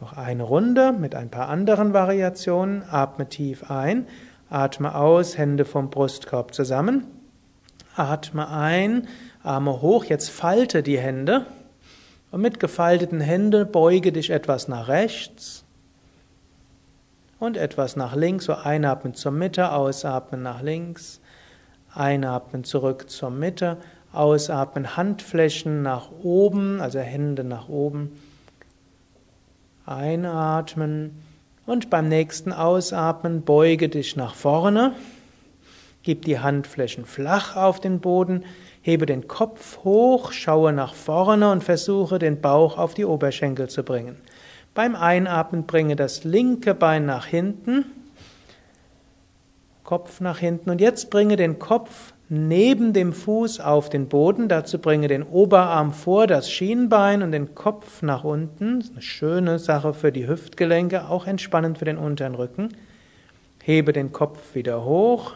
Noch 0.00 0.14
eine 0.16 0.42
Runde 0.42 0.90
mit 0.90 1.14
ein 1.14 1.30
paar 1.30 1.48
anderen 1.48 1.92
Variationen. 1.92 2.82
Atme 2.90 3.28
tief 3.28 3.70
ein, 3.70 4.08
atme 4.48 4.96
aus, 4.96 5.38
Hände 5.38 5.64
vom 5.64 5.88
Brustkorb 5.88 6.52
zusammen. 6.52 7.19
Atme 8.00 8.48
ein, 8.48 9.06
Arme 9.42 9.80
hoch, 9.80 10.04
jetzt 10.04 10.30
falte 10.30 10.82
die 10.82 10.98
Hände. 10.98 11.46
Und 12.30 12.42
mit 12.42 12.60
gefalteten 12.60 13.20
Händen 13.20 13.70
beuge 13.70 14.12
dich 14.12 14.30
etwas 14.30 14.68
nach 14.68 14.88
rechts 14.88 15.64
und 17.40 17.56
etwas 17.56 17.96
nach 17.96 18.14
links, 18.14 18.44
so 18.44 18.54
einatmen 18.54 19.14
zur 19.14 19.32
Mitte, 19.32 19.72
ausatmen 19.72 20.42
nach 20.42 20.62
links, 20.62 21.20
einatmen 21.92 22.62
zurück 22.62 23.10
zur 23.10 23.30
Mitte, 23.30 23.78
ausatmen 24.12 24.96
Handflächen 24.96 25.82
nach 25.82 26.10
oben, 26.22 26.80
also 26.80 27.00
Hände 27.00 27.42
nach 27.42 27.68
oben, 27.68 28.20
einatmen 29.86 31.22
Und 31.66 31.90
beim 31.90 32.08
nächsten 32.08 32.52
Ausatmen 32.52 33.42
beuge 33.42 33.88
dich 33.88 34.16
nach 34.16 34.34
vorne. 34.34 34.94
Gib 36.10 36.24
die 36.24 36.40
Handflächen 36.40 37.04
flach 37.04 37.54
auf 37.54 37.78
den 37.78 38.00
Boden, 38.00 38.42
hebe 38.82 39.06
den 39.06 39.28
Kopf 39.28 39.84
hoch, 39.84 40.32
schaue 40.32 40.72
nach 40.72 40.92
vorne 40.92 41.52
und 41.52 41.62
versuche 41.62 42.18
den 42.18 42.40
Bauch 42.40 42.78
auf 42.78 42.94
die 42.94 43.04
Oberschenkel 43.04 43.68
zu 43.68 43.84
bringen. 43.84 44.16
Beim 44.74 44.96
Einatmen 44.96 45.66
bringe 45.66 45.94
das 45.94 46.24
linke 46.24 46.74
Bein 46.74 47.06
nach 47.06 47.26
hinten, 47.26 47.84
Kopf 49.84 50.20
nach 50.20 50.38
hinten 50.38 50.70
und 50.70 50.80
jetzt 50.80 51.10
bringe 51.10 51.36
den 51.36 51.60
Kopf 51.60 52.12
neben 52.28 52.92
dem 52.92 53.12
Fuß 53.12 53.60
auf 53.60 53.88
den 53.88 54.08
Boden. 54.08 54.48
Dazu 54.48 54.80
bringe 54.80 55.06
den 55.06 55.22
Oberarm 55.22 55.92
vor 55.92 56.26
das 56.26 56.50
Schienbein 56.50 57.22
und 57.22 57.30
den 57.30 57.54
Kopf 57.54 58.02
nach 58.02 58.24
unten. 58.24 58.80
Das 58.80 58.88
ist 58.88 58.94
eine 58.94 59.02
schöne 59.02 59.58
Sache 59.60 59.94
für 59.94 60.10
die 60.10 60.26
Hüftgelenke, 60.26 61.08
auch 61.08 61.28
entspannend 61.28 61.78
für 61.78 61.84
den 61.84 61.98
unteren 61.98 62.34
Rücken. 62.34 62.70
Hebe 63.62 63.92
den 63.92 64.10
Kopf 64.10 64.56
wieder 64.56 64.84
hoch. 64.84 65.34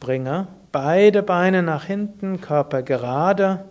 Bringe 0.00 0.48
beide 0.72 1.22
Beine 1.22 1.62
nach 1.62 1.84
hinten, 1.84 2.40
Körper 2.40 2.82
gerade. 2.82 3.64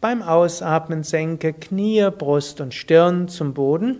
Beim 0.00 0.22
Ausatmen 0.22 1.02
senke 1.02 1.52
Knie, 1.52 2.08
Brust 2.16 2.60
und 2.60 2.74
Stirn 2.74 3.28
zum 3.28 3.54
Boden. 3.54 3.98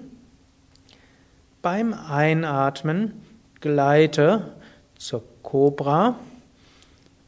Beim 1.62 1.94
Einatmen 1.94 3.20
gleite 3.60 4.54
zur 4.96 5.22
Cobra. 5.42 6.16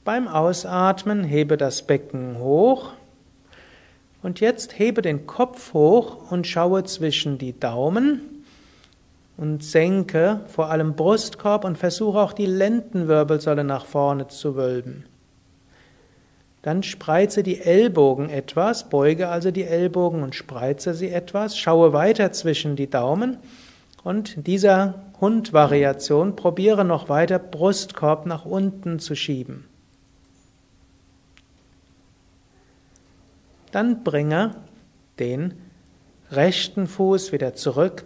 Beim 0.05 0.29
Ausatmen 0.29 1.25
hebe 1.25 1.57
das 1.57 1.83
Becken 1.83 2.39
hoch. 2.39 2.93
Und 4.23 4.41
jetzt 4.41 4.79
hebe 4.79 5.03
den 5.03 5.27
Kopf 5.27 5.75
hoch 5.75 6.31
und 6.31 6.47
schaue 6.47 6.85
zwischen 6.85 7.39
die 7.39 7.59
Daumen 7.59 8.38
und 9.39 9.63
senke 9.63 10.41
vor 10.49 10.69
allem 10.69 10.95
Brustkorb 10.95 11.65
und 11.65 11.79
versuche 11.79 12.19
auch 12.19 12.33
die 12.33 12.47
Lendenwirbelsäule 12.47 13.65
nach 13.65 13.87
vorne 13.87 14.27
zu 14.27 14.57
wölben. 14.57 15.05
Dann 16.63 16.83
spreize 16.83 17.45
die 17.45 17.61
Ellbogen 17.61 18.31
etwas, 18.31 18.91
beuge 18.91 19.29
also 19.29 19.53
die 19.53 19.63
Ellbogen 19.63 20.25
und 20.25 20.35
spreize 20.35 20.93
sie 20.93 21.11
etwas, 21.11 21.57
schaue 21.57 21.93
weiter 21.93 22.33
zwischen 22.33 22.75
die 22.75 22.91
Daumen 22.91 23.39
und 24.03 24.37
in 24.37 24.45
dieser 24.45 25.05
Hundvariation 25.21 26.35
probiere 26.35 26.85
noch 26.85 27.09
weiter 27.09 27.39
Brustkorb 27.39 28.27
nach 28.27 28.45
unten 28.45 28.99
zu 28.99 29.15
schieben. 29.15 29.69
Dann 33.71 34.03
bringe 34.03 34.57
den 35.21 35.55
rechten 36.33 36.89
Fuß 36.89 37.31
wieder 37.31 37.55
zurück, 37.55 38.05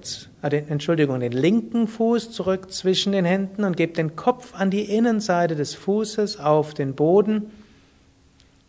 den, 0.50 0.68
Entschuldigung, 0.68 1.20
den 1.20 1.32
linken 1.32 1.86
Fuß 1.86 2.32
zurück 2.32 2.72
zwischen 2.72 3.12
den 3.12 3.24
Händen 3.24 3.64
und 3.64 3.76
gebe 3.76 3.92
den 3.92 4.16
Kopf 4.16 4.54
an 4.54 4.70
die 4.70 4.94
Innenseite 4.94 5.54
des 5.54 5.74
Fußes 5.74 6.38
auf 6.38 6.74
den 6.74 6.94
Boden. 6.94 7.50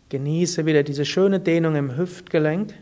Genieße 0.08 0.66
wieder 0.66 0.82
diese 0.82 1.04
schöne 1.04 1.40
Dehnung 1.40 1.74
im 1.74 1.96
Hüftgelenk. 1.96 2.74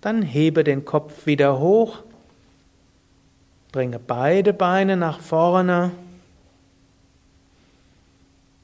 Dann 0.00 0.22
hebe 0.22 0.64
den 0.64 0.84
Kopf 0.84 1.26
wieder 1.26 1.58
hoch 1.58 2.04
Bringe 3.72 4.00
beide 4.00 4.52
Beine 4.52 4.96
nach 4.96 5.20
vorne. 5.20 5.92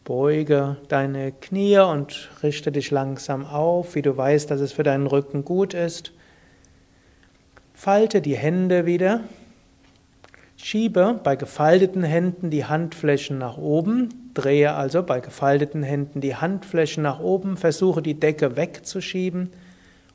Beuge 0.03 0.79
deine 0.89 1.31
Knie 1.31 1.79
und 1.79 2.31
richte 2.43 2.73
dich 2.73 2.91
langsam 2.91 3.47
auf, 3.47 3.95
wie 3.95 4.03
du 4.03 4.17
weißt, 4.17 4.51
dass 4.51 4.61
es 4.61 4.73
für 4.73 4.83
deinen 4.83 5.07
Rücken 5.07 5.45
gut 5.45 5.75
ist. 5.75 6.13
Falte 7.77 8.21
die 8.21 8.37
Hände 8.37 8.87
wieder. 8.87 9.21
Schiebe 10.57 11.21
bei 11.23 11.37
gefalteten 11.37 12.03
Händen 12.03 12.51
die 12.51 12.65
Handflächen 12.65 13.39
nach 13.39 13.57
oben. 13.57 14.33
Drehe 14.35 14.75
also 14.75 15.05
bei 15.05 15.21
gefalteten 15.21 15.85
Händen 15.85 16.21
die 16.21 16.35
Handflächen 16.35 17.05
nach 17.05 17.21
oben. 17.21 17.57
Versuche 17.57 18.03
die 18.03 18.19
Decke 18.19 18.57
wegzuschieben 18.57 19.53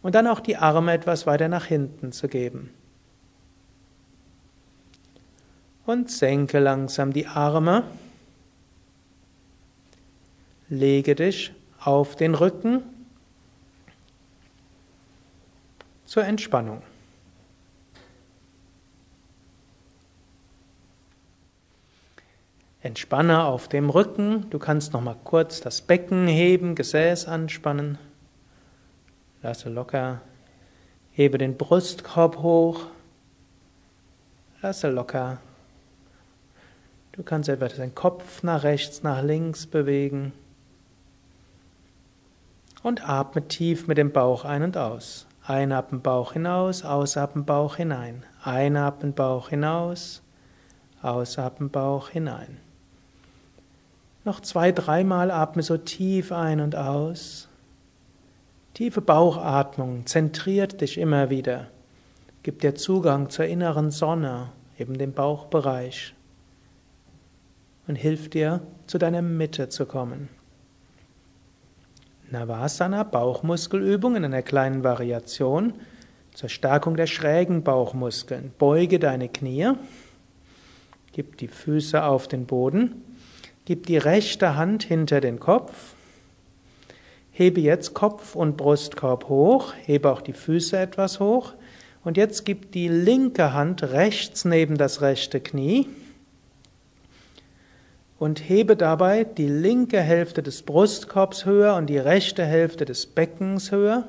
und 0.02 0.16
dann 0.16 0.28
auch 0.28 0.42
die 0.42 0.58
Arme 0.58 0.92
etwas 0.92 1.26
weiter 1.26 1.48
nach 1.48 1.66
hinten 1.66 2.12
zu 2.12 2.28
geben. 2.28 2.72
und 5.86 6.10
senke 6.10 6.60
langsam 6.60 7.14
die 7.14 7.28
Arme. 7.28 7.84
Lege 10.70 11.16
dich 11.16 11.52
auf 11.80 12.16
den 12.16 12.34
Rücken 12.34 12.82
zur 16.06 16.24
Entspannung. 16.24 16.82
Entspanne 22.84 23.46
auf 23.46 23.68
dem 23.68 23.90
Rücken. 23.90 24.50
Du 24.50 24.58
kannst 24.58 24.94
noch 24.94 25.02
mal 25.02 25.16
kurz 25.24 25.62
das 25.62 25.82
Becken 25.82 26.28
heben, 26.28 26.74
Gesäß 26.74 27.28
anspannen. 27.28 28.00
Lasse 29.44 29.70
locker. 29.70 30.22
Hebe 31.12 31.38
den 31.38 31.58
Brustkorb 31.58 32.38
hoch. 32.38 32.88
Lasse 34.62 34.90
locker. 34.90 35.40
Du 37.12 37.24
kannst 37.24 37.50
etwa 37.50 37.68
deinen 37.68 37.94
Kopf 37.94 38.42
nach 38.42 38.64
rechts, 38.64 39.04
nach 39.04 39.22
links 39.22 39.68
bewegen. 39.68 40.34
Und 42.82 43.08
atme 43.08 43.48
tief 43.48 43.88
mit 43.88 44.00
dem 44.00 44.12
Bauch 44.12 44.44
ein 44.44 44.64
und 44.64 44.78
aus. 44.78 45.28
Einatmen 45.46 46.02
Bauch 46.02 46.34
hinaus, 46.34 46.84
ausatmen 46.84 47.46
Bauch 47.46 47.76
hinein. 47.76 48.24
Einatmen 48.44 49.14
Bauch 49.14 49.50
hinaus, 49.50 50.24
ausatmen 51.02 51.70
Bauch 51.70 52.10
hinein. 52.10 52.58
Noch 54.24 54.40
zwei, 54.40 54.72
dreimal 54.72 55.32
atme 55.32 55.64
so 55.64 55.78
tief 55.78 56.32
ein 56.32 56.60
und 56.62 56.76
aus. 56.76 57.48
Tiefe 58.74 59.02
Bauchatmung 59.02 60.06
zentriert 60.06 60.80
dich 60.82 60.98
immer 60.98 61.30
wieder, 61.30 61.68
gibt 62.44 62.64
dir 62.64 62.76
Zugang 62.76 63.30
zur 63.30 63.46
inneren 63.46 63.92
Sonne, 63.92 64.50
eben 64.78 64.98
dem 64.98 65.14
Bauchbereich 65.14 66.14
und 67.88 67.96
hilft 67.96 68.34
dir, 68.34 68.62
zu 68.88 68.98
deiner 68.98 69.22
Mitte 69.22 69.70
zu 69.70 69.86
kommen. 69.86 70.30
Navasana, 72.30 73.04
Bauchmuskelübung 73.04 74.16
in 74.16 74.24
einer 74.24 74.42
kleinen 74.42 74.84
Variation 74.84 75.74
zur 76.34 76.48
Stärkung 76.48 76.96
der 76.96 77.08
schrägen 77.08 77.64
Bauchmuskeln. 77.64 78.54
Beuge 78.58 79.00
deine 79.00 79.28
Knie, 79.28 79.74
gib 81.12 81.38
die 81.38 81.50
Füße 81.50 82.02
auf 82.04 82.30
den 82.30 82.46
Boden, 82.46 83.04
gib 83.72 83.86
die 83.86 83.96
rechte 83.96 84.58
Hand 84.58 84.84
hinter 84.84 85.22
den 85.22 85.40
Kopf, 85.40 85.94
hebe 87.32 87.62
jetzt 87.62 87.94
Kopf 87.94 88.36
und 88.36 88.58
Brustkorb 88.58 89.30
hoch, 89.30 89.74
hebe 89.86 90.12
auch 90.12 90.20
die 90.20 90.34
Füße 90.34 90.78
etwas 90.78 91.22
hoch 91.22 91.54
und 92.04 92.18
jetzt 92.18 92.44
gib 92.44 92.74
die 92.74 92.90
linke 92.90 93.54
Hand 93.54 93.82
rechts 93.82 94.44
neben 94.44 94.78
das 94.78 95.00
rechte 95.00 95.40
Knie 95.40 95.88
und 98.20 98.50
hebe 98.50 98.76
dabei 98.76 99.24
die 99.24 99.48
linke 99.48 100.02
Hälfte 100.02 100.44
des 100.44 100.64
Brustkorbs 100.64 101.46
höher 101.46 101.78
und 101.78 101.88
die 101.88 101.98
rechte 101.98 102.44
Hälfte 102.44 102.84
des 102.84 103.06
Beckens 103.06 103.72
höher 103.72 104.06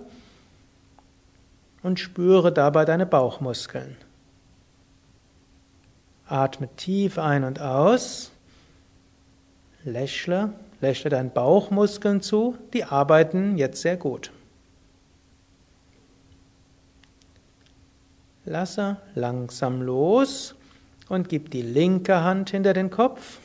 und 1.85 2.01
spüre 2.01 2.51
dabei 2.51 2.85
deine 2.85 3.07
Bauchmuskeln. 3.07 3.96
Atme 6.27 6.68
tief 6.75 7.16
ein 7.16 7.44
und 7.44 7.61
aus. 7.61 8.33
Lächle, 9.84 10.52
lächle 10.80 11.10
deinen 11.10 11.32
Bauchmuskeln 11.32 12.20
zu, 12.20 12.56
die 12.72 12.84
arbeiten 12.84 13.58
jetzt 13.58 13.82
sehr 13.82 13.96
gut. 13.96 14.30
Lasse 18.44 18.96
langsam 19.14 19.82
los 19.82 20.54
und 21.08 21.28
gib 21.28 21.50
die 21.50 21.62
linke 21.62 22.22
Hand 22.22 22.50
hinter 22.50 22.72
den 22.72 22.90
Kopf 22.90 23.38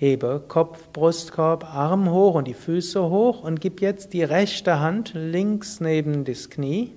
Hebe 0.00 0.44
Kopf, 0.46 0.90
Brustkorb, 0.92 1.64
Arm 1.64 2.12
hoch 2.12 2.36
und 2.36 2.46
die 2.46 2.54
Füße 2.54 3.10
hoch 3.10 3.42
und 3.42 3.60
gib 3.60 3.80
jetzt 3.80 4.12
die 4.12 4.22
rechte 4.22 4.78
Hand 4.78 5.10
links 5.14 5.80
neben 5.80 6.24
das 6.24 6.50
Knie. 6.50 6.92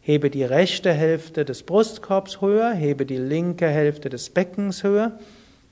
Hebe 0.00 0.30
die 0.30 0.44
rechte 0.44 0.92
Hälfte 0.92 1.44
des 1.44 1.64
Brustkorbs 1.64 2.40
höher, 2.40 2.70
hebe 2.70 3.06
die 3.06 3.16
linke 3.16 3.66
Hälfte 3.66 4.08
des 4.08 4.30
Beckens 4.30 4.84
höher 4.84 5.18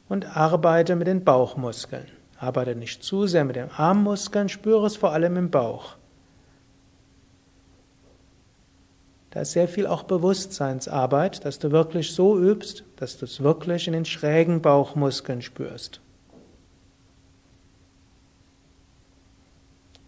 und 0.09 0.37
arbeite 0.37 0.97
mit 0.97 1.07
den 1.07 1.25
Bauchmuskeln. 1.25 2.07
Arbeite 2.39 2.77
nicht 2.77 3.03
zu 3.03 3.27
sehr 3.27 3.45
mit 3.45 3.57
den 3.57 3.71
Armmuskeln, 3.71 4.49
spüre 4.49 4.87
es 4.87 4.97
vor 4.97 5.13
allem 5.13 5.37
im 5.37 5.51
Bauch. 5.51 5.97
Da 9.31 9.43
ist 9.43 9.53
sehr 9.53 9.69
viel 9.69 9.87
auch 9.87 10.05
Bewusstseinsarbeit, 10.05 11.45
dass 11.45 11.59
du 11.59 11.71
wirklich 11.71 12.15
so 12.15 12.39
übst, 12.39 12.85
dass 12.97 13.19
du 13.19 13.27
es 13.27 13.43
wirklich 13.43 13.87
in 13.87 13.93
den 13.93 14.07
schrägen 14.07 14.63
Bauchmuskeln 14.63 15.43
spürst. 15.43 16.01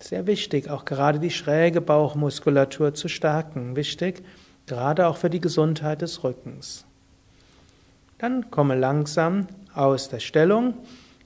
Sehr 0.01 0.27
wichtig, 0.27 0.71
auch 0.71 0.85
gerade 0.85 1.19
die 1.19 1.31
schräge 1.31 1.81
Bauchmuskulatur 1.81 2.95
zu 2.95 3.09
stärken. 3.09 3.77
Wichtig, 3.77 4.23
gerade 4.67 5.07
auch 5.07 5.17
für 5.17 5.29
die 5.29 5.41
Gesundheit 5.41 6.01
des 6.03 6.25
Rückens. 6.25 6.87
Dann 8.17 8.51
komme 8.51 8.77
langsam 8.77 9.47
aus 9.79 10.09
der 10.09 10.21
Stellung, 10.21 10.75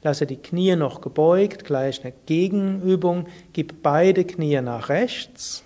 lasse 0.02 0.26
die 0.26 0.36
Knie 0.36 0.76
noch 0.76 1.00
gebeugt, 1.00 1.64
gleich 1.64 2.04
eine 2.04 2.12
Gegenübung, 2.26 3.26
gib 3.52 3.82
beide 3.82 4.24
Knie 4.24 4.60
nach 4.60 4.88
rechts, 4.88 5.64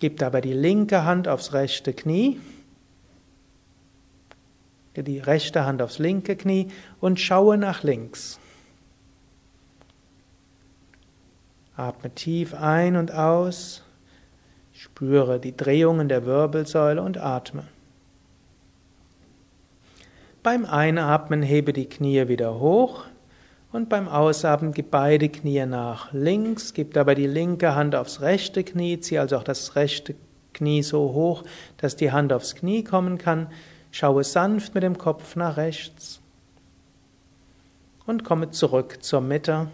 gib 0.00 0.18
dabei 0.18 0.40
die 0.40 0.52
linke 0.52 1.04
Hand 1.04 1.28
aufs 1.28 1.52
rechte 1.52 1.92
Knie, 1.92 2.40
die 4.96 5.20
rechte 5.20 5.64
Hand 5.64 5.80
aufs 5.80 6.00
linke 6.00 6.34
Knie 6.34 6.68
und 7.00 7.20
schaue 7.20 7.56
nach 7.56 7.84
links. 7.84 8.40
Atme 11.76 12.10
tief 12.10 12.54
ein 12.54 12.96
und 12.96 13.12
aus, 13.12 13.84
spüre 14.72 15.38
die 15.38 15.56
Drehungen 15.56 16.08
der 16.08 16.26
Wirbelsäule 16.26 17.00
und 17.00 17.18
atme. 17.18 17.62
Beim 20.42 20.64
Einatmen 20.64 21.42
hebe 21.42 21.72
die 21.72 21.88
Knie 21.88 22.28
wieder 22.28 22.60
hoch 22.60 23.04
und 23.72 23.88
beim 23.88 24.08
Ausatmen 24.08 24.72
gib 24.72 24.90
beide 24.90 25.28
Knie 25.28 25.66
nach 25.66 26.12
links, 26.12 26.74
gib 26.74 26.94
dabei 26.94 27.16
die 27.16 27.26
linke 27.26 27.74
Hand 27.74 27.96
aufs 27.96 28.20
rechte 28.20 28.62
Knie, 28.62 29.00
zieh 29.00 29.18
also 29.18 29.36
auch 29.36 29.42
das 29.42 29.74
rechte 29.74 30.14
Knie 30.54 30.82
so 30.82 31.12
hoch, 31.12 31.42
dass 31.76 31.96
die 31.96 32.12
Hand 32.12 32.32
aufs 32.32 32.54
Knie 32.54 32.84
kommen 32.84 33.18
kann, 33.18 33.48
schaue 33.90 34.22
sanft 34.22 34.74
mit 34.74 34.84
dem 34.84 34.96
Kopf 34.96 35.34
nach 35.34 35.56
rechts 35.56 36.20
und 38.06 38.24
komme 38.24 38.50
zurück 38.50 38.98
zur 39.02 39.20
Mitte. 39.20 39.68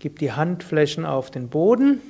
Gib 0.00 0.18
die 0.18 0.32
Handflächen 0.32 1.06
auf 1.06 1.30
den 1.30 1.48
Boden 1.48 2.00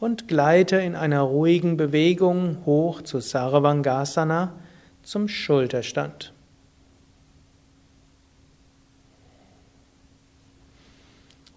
und 0.00 0.28
gleite 0.28 0.76
in 0.76 0.96
einer 0.96 1.20
ruhigen 1.20 1.76
Bewegung 1.76 2.64
hoch 2.64 3.02
zu 3.02 3.20
Sarvangasana 3.20 4.54
zum 5.02 5.28
Schulterstand. 5.28 6.32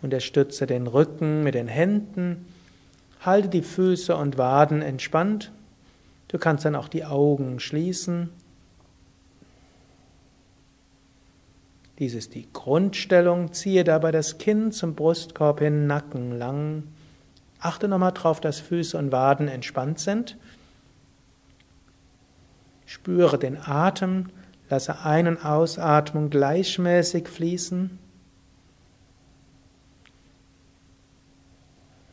Unterstütze 0.02 0.68
den 0.68 0.88
Rücken 0.88 1.44
mit 1.44 1.56
den 1.56 1.70
Händen, 1.70 2.46
halte 3.22 3.48
die 3.48 3.62
Füße 3.62 4.14
und 4.14 4.38
Waden 4.38 4.82
entspannt. 4.82 5.54
Du 6.28 6.38
kannst 6.38 6.66
dann 6.66 6.76
auch 6.76 6.90
die 6.90 7.06
Augen 7.06 7.62
schließen. 7.62 8.30
Dies 12.00 12.16
ist 12.16 12.36
die 12.36 12.48
Grundstellung. 12.52 13.54
Ziehe 13.54 13.86
dabei 13.86 14.12
das 14.12 14.40
Kinn 14.40 14.74
zum 14.74 14.94
Brustkorb 14.96 15.60
hin, 15.60 15.88
Nacken 15.88 16.38
lang. 16.38 16.84
Achte 17.64 17.88
nochmal 17.88 18.12
drauf, 18.12 18.42
dass 18.42 18.60
Füße 18.60 18.98
und 18.98 19.14
Waden 19.14 19.48
entspannt 19.48 19.98
sind. 19.98 20.38
Spüre 22.86 23.40
den 23.40 23.58
Atem, 23.58 24.28
lasse 24.70 25.00
Ein- 25.00 25.28
und 25.28 25.46
Ausatmung 25.46 26.30
gleichmäßig 26.30 27.30
fließen. 27.30 27.98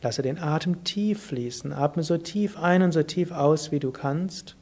Lasse 0.01 0.21
den 0.21 0.39
Atem 0.39 0.85
tief 0.85 1.25
fließen, 1.25 1.73
atme 1.73 2.01
so 2.01 2.17
tief 2.17 2.57
ein 2.57 2.81
und 2.81 2.93
so 2.93 3.03
tief 3.03 3.31
aus, 3.31 3.73
wie 3.73 3.79
du 3.79 3.91
kannst. 3.91 4.55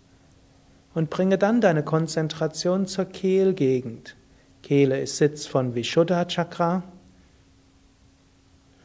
Und 0.96 1.12
bringe 1.12 1.38
dann 1.38 1.62
deine 1.62 1.84
Konzentration 1.84 2.88
zur 2.88 3.06
Kehlgegend. 3.06 4.18
Kehle 4.64 5.00
ist 5.00 5.18
Sitz 5.18 5.46
von 5.46 5.76
Vishuddha 5.76 6.26
Chakra 6.26 6.84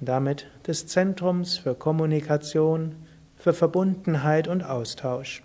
damit 0.01 0.47
des 0.67 0.87
Zentrums 0.87 1.57
für 1.57 1.75
Kommunikation, 1.75 2.97
für 3.37 3.53
Verbundenheit 3.53 4.49
und 4.49 4.63
Austausch. 4.63 5.43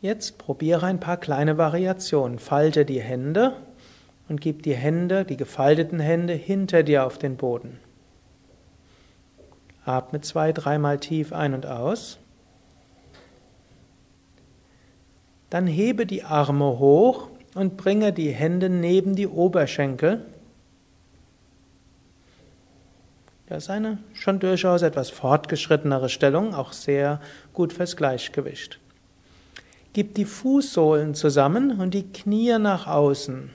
Jetzt 0.00 0.36
probiere 0.36 0.84
ein 0.84 1.00
paar 1.00 1.16
kleine 1.16 1.56
Variationen. 1.56 2.38
Falte 2.38 2.84
die 2.84 3.00
Hände 3.00 3.56
und 4.28 4.42
gib 4.42 4.62
die 4.62 4.74
Hände, 4.74 5.24
die 5.24 5.38
gefalteten 5.38 5.98
Hände, 5.98 6.34
hinter 6.34 6.82
dir 6.82 7.06
auf 7.06 7.16
den 7.16 7.38
Boden. 7.38 7.78
Atme 9.86 10.20
zwei, 10.20 10.52
dreimal 10.52 10.98
tief 10.98 11.32
ein 11.32 11.54
und 11.54 11.64
aus. 11.64 12.18
Dann 15.54 15.68
hebe 15.68 16.04
die 16.04 16.24
Arme 16.24 16.80
hoch 16.80 17.28
und 17.54 17.76
bringe 17.76 18.12
die 18.12 18.32
Hände 18.32 18.68
neben 18.68 19.14
die 19.14 19.28
Oberschenkel. 19.28 20.26
Das 23.46 23.62
ist 23.62 23.70
eine 23.70 23.98
schon 24.14 24.40
durchaus 24.40 24.82
etwas 24.82 25.10
fortgeschrittenere 25.10 26.08
Stellung, 26.08 26.56
auch 26.56 26.72
sehr 26.72 27.20
gut 27.52 27.72
fürs 27.72 27.96
Gleichgewicht. 27.96 28.80
Gib 29.92 30.16
die 30.16 30.24
Fußsohlen 30.24 31.14
zusammen 31.14 31.78
und 31.80 31.94
die 31.94 32.10
Knie 32.10 32.58
nach 32.58 32.88
außen. 32.88 33.48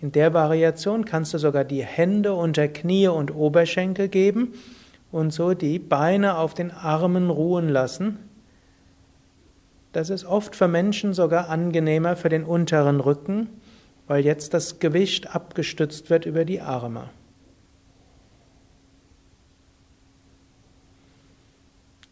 In 0.00 0.12
der 0.12 0.32
Variation 0.32 1.04
kannst 1.04 1.34
du 1.34 1.38
sogar 1.38 1.64
die 1.64 1.84
Hände 1.84 2.32
unter 2.32 2.66
Knie 2.66 3.08
und 3.08 3.30
Oberschenkel 3.34 4.08
geben 4.08 4.54
und 5.12 5.34
so 5.34 5.52
die 5.52 5.78
Beine 5.78 6.38
auf 6.38 6.54
den 6.54 6.70
Armen 6.70 7.28
ruhen 7.28 7.68
lassen. 7.68 8.25
Das 9.96 10.10
ist 10.10 10.26
oft 10.26 10.54
für 10.54 10.68
Menschen 10.68 11.14
sogar 11.14 11.48
angenehmer 11.48 12.16
für 12.16 12.28
den 12.28 12.44
unteren 12.44 13.00
Rücken, 13.00 13.48
weil 14.06 14.26
jetzt 14.26 14.52
das 14.52 14.78
Gewicht 14.78 15.34
abgestützt 15.34 16.10
wird 16.10 16.26
über 16.26 16.44
die 16.44 16.60
Arme. 16.60 17.08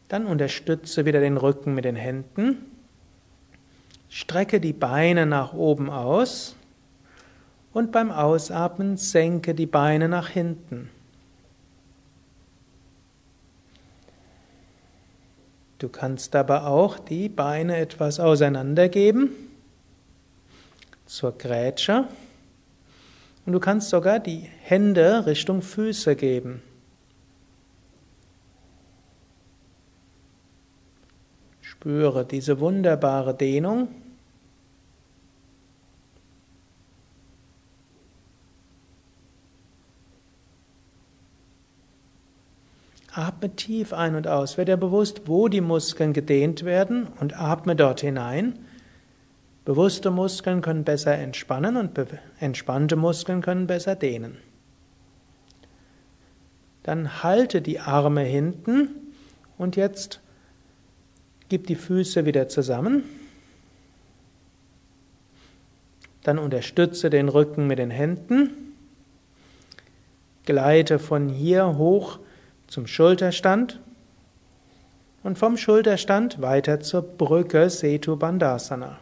Dann 0.09 0.25
unterstütze 0.25 1.05
wieder 1.05 1.21
den 1.21 1.37
Rücken 1.37 1.75
mit 1.75 1.85
den 1.85 1.95
Händen. 1.95 2.57
Strecke 4.09 4.61
die 4.61 4.73
Beine 4.73 5.27
nach 5.27 5.53
oben 5.53 5.91
aus 5.91 6.57
und 7.75 7.93
beim 7.93 8.11
Ausatmen 8.11 8.97
senke 8.97 9.55
die 9.55 9.67
Beine 9.67 10.09
nach 10.09 10.31
hinten. 10.31 10.89
Du 15.79 15.89
kannst 15.89 16.37
aber 16.37 16.67
auch 16.67 16.99
die 16.99 17.29
Beine 17.29 17.77
etwas 17.77 18.21
auseinandergeben 18.21 19.31
zur 21.07 21.37
Grätsche 21.37 22.07
und 23.47 23.53
du 23.53 23.61
kannst 23.61 23.91
sogar 23.91 24.21
die 24.21 24.49
Hände 24.63 25.27
Richtung 25.27 25.61
Füße 25.63 26.17
geben. 26.17 26.63
Spüre 31.61 32.25
diese 32.25 32.61
wunderbare 32.61 33.35
Dehnung. 33.35 33.89
Atme 43.15 43.55
tief 43.55 43.93
ein 43.93 44.17
und 44.17 44.27
aus. 44.27 44.59
Werde 44.59 44.73
dir 44.73 44.77
bewusst, 44.77 45.23
wo 45.27 45.49
die 45.49 45.61
Muskeln 45.61 46.13
gedehnt 46.13 46.65
werden 46.65 47.07
und 47.21 47.39
atme 47.41 47.77
dort 47.77 48.01
hinein. 48.01 48.59
Bewusste 49.65 50.11
Muskeln 50.11 50.61
können 50.61 50.85
besser 50.85 51.15
entspannen 51.15 51.77
und 51.77 51.99
entspannte 52.41 52.97
Muskeln 52.97 53.41
können 53.41 53.67
besser 53.67 53.95
dehnen. 53.95 54.37
Dann 56.83 57.23
halte 57.23 57.63
die 57.63 57.81
Arme 57.81 58.23
hinten 58.23 58.89
und 59.57 59.77
jetzt 59.77 60.21
gib 61.49 61.67
die 61.67 61.77
Füße 61.77 62.27
wieder 62.27 62.49
zusammen. 62.49 63.05
Dann 66.25 66.39
unterstütze 66.39 67.11
den 67.11 67.29
Rücken 67.29 67.67
mit 67.67 67.79
den 67.79 67.91
Händen. 67.91 68.51
Gleite 70.45 70.99
von 70.99 71.29
hier 71.29 71.79
hoch 71.79 72.19
zum 72.75 72.89
Schulterstand 72.89 73.79
und 75.23 75.39
vom 75.39 75.57
Schulterstand 75.57 76.43
weiter 76.43 76.81
zur 76.81 77.03
Brücke 77.03 77.71
Setu 77.71 78.17
Bandhasana. 78.17 78.99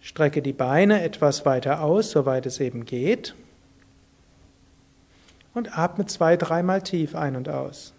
Strecke 0.00 0.40
die 0.40 0.52
Beine 0.52 1.02
etwas 1.02 1.44
weiter 1.44 1.82
aus, 1.82 2.12
soweit 2.12 2.46
es 2.46 2.60
eben 2.60 2.84
geht. 2.84 3.34
Und 5.52 5.76
atme 5.76 6.06
zwei, 6.06 6.36
dreimal 6.36 6.80
tief 6.80 7.16
ein 7.16 7.34
und 7.34 7.48
aus. 7.48 7.94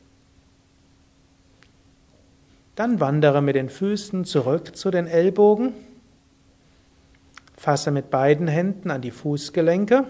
Dann 2.75 3.01
wandere 3.01 3.41
mit 3.41 3.57
den 3.57 3.67
Füßen 3.67 4.23
zurück 4.23 4.77
zu 4.77 4.89
den 4.89 5.07
Ellbogen. 5.07 5.73
Fasse 7.57 7.91
mit 7.91 8.09
beiden 8.09 8.47
Händen 8.47 8.89
an 8.89 9.01
die 9.01 9.11
Fußgelenke 9.11 10.05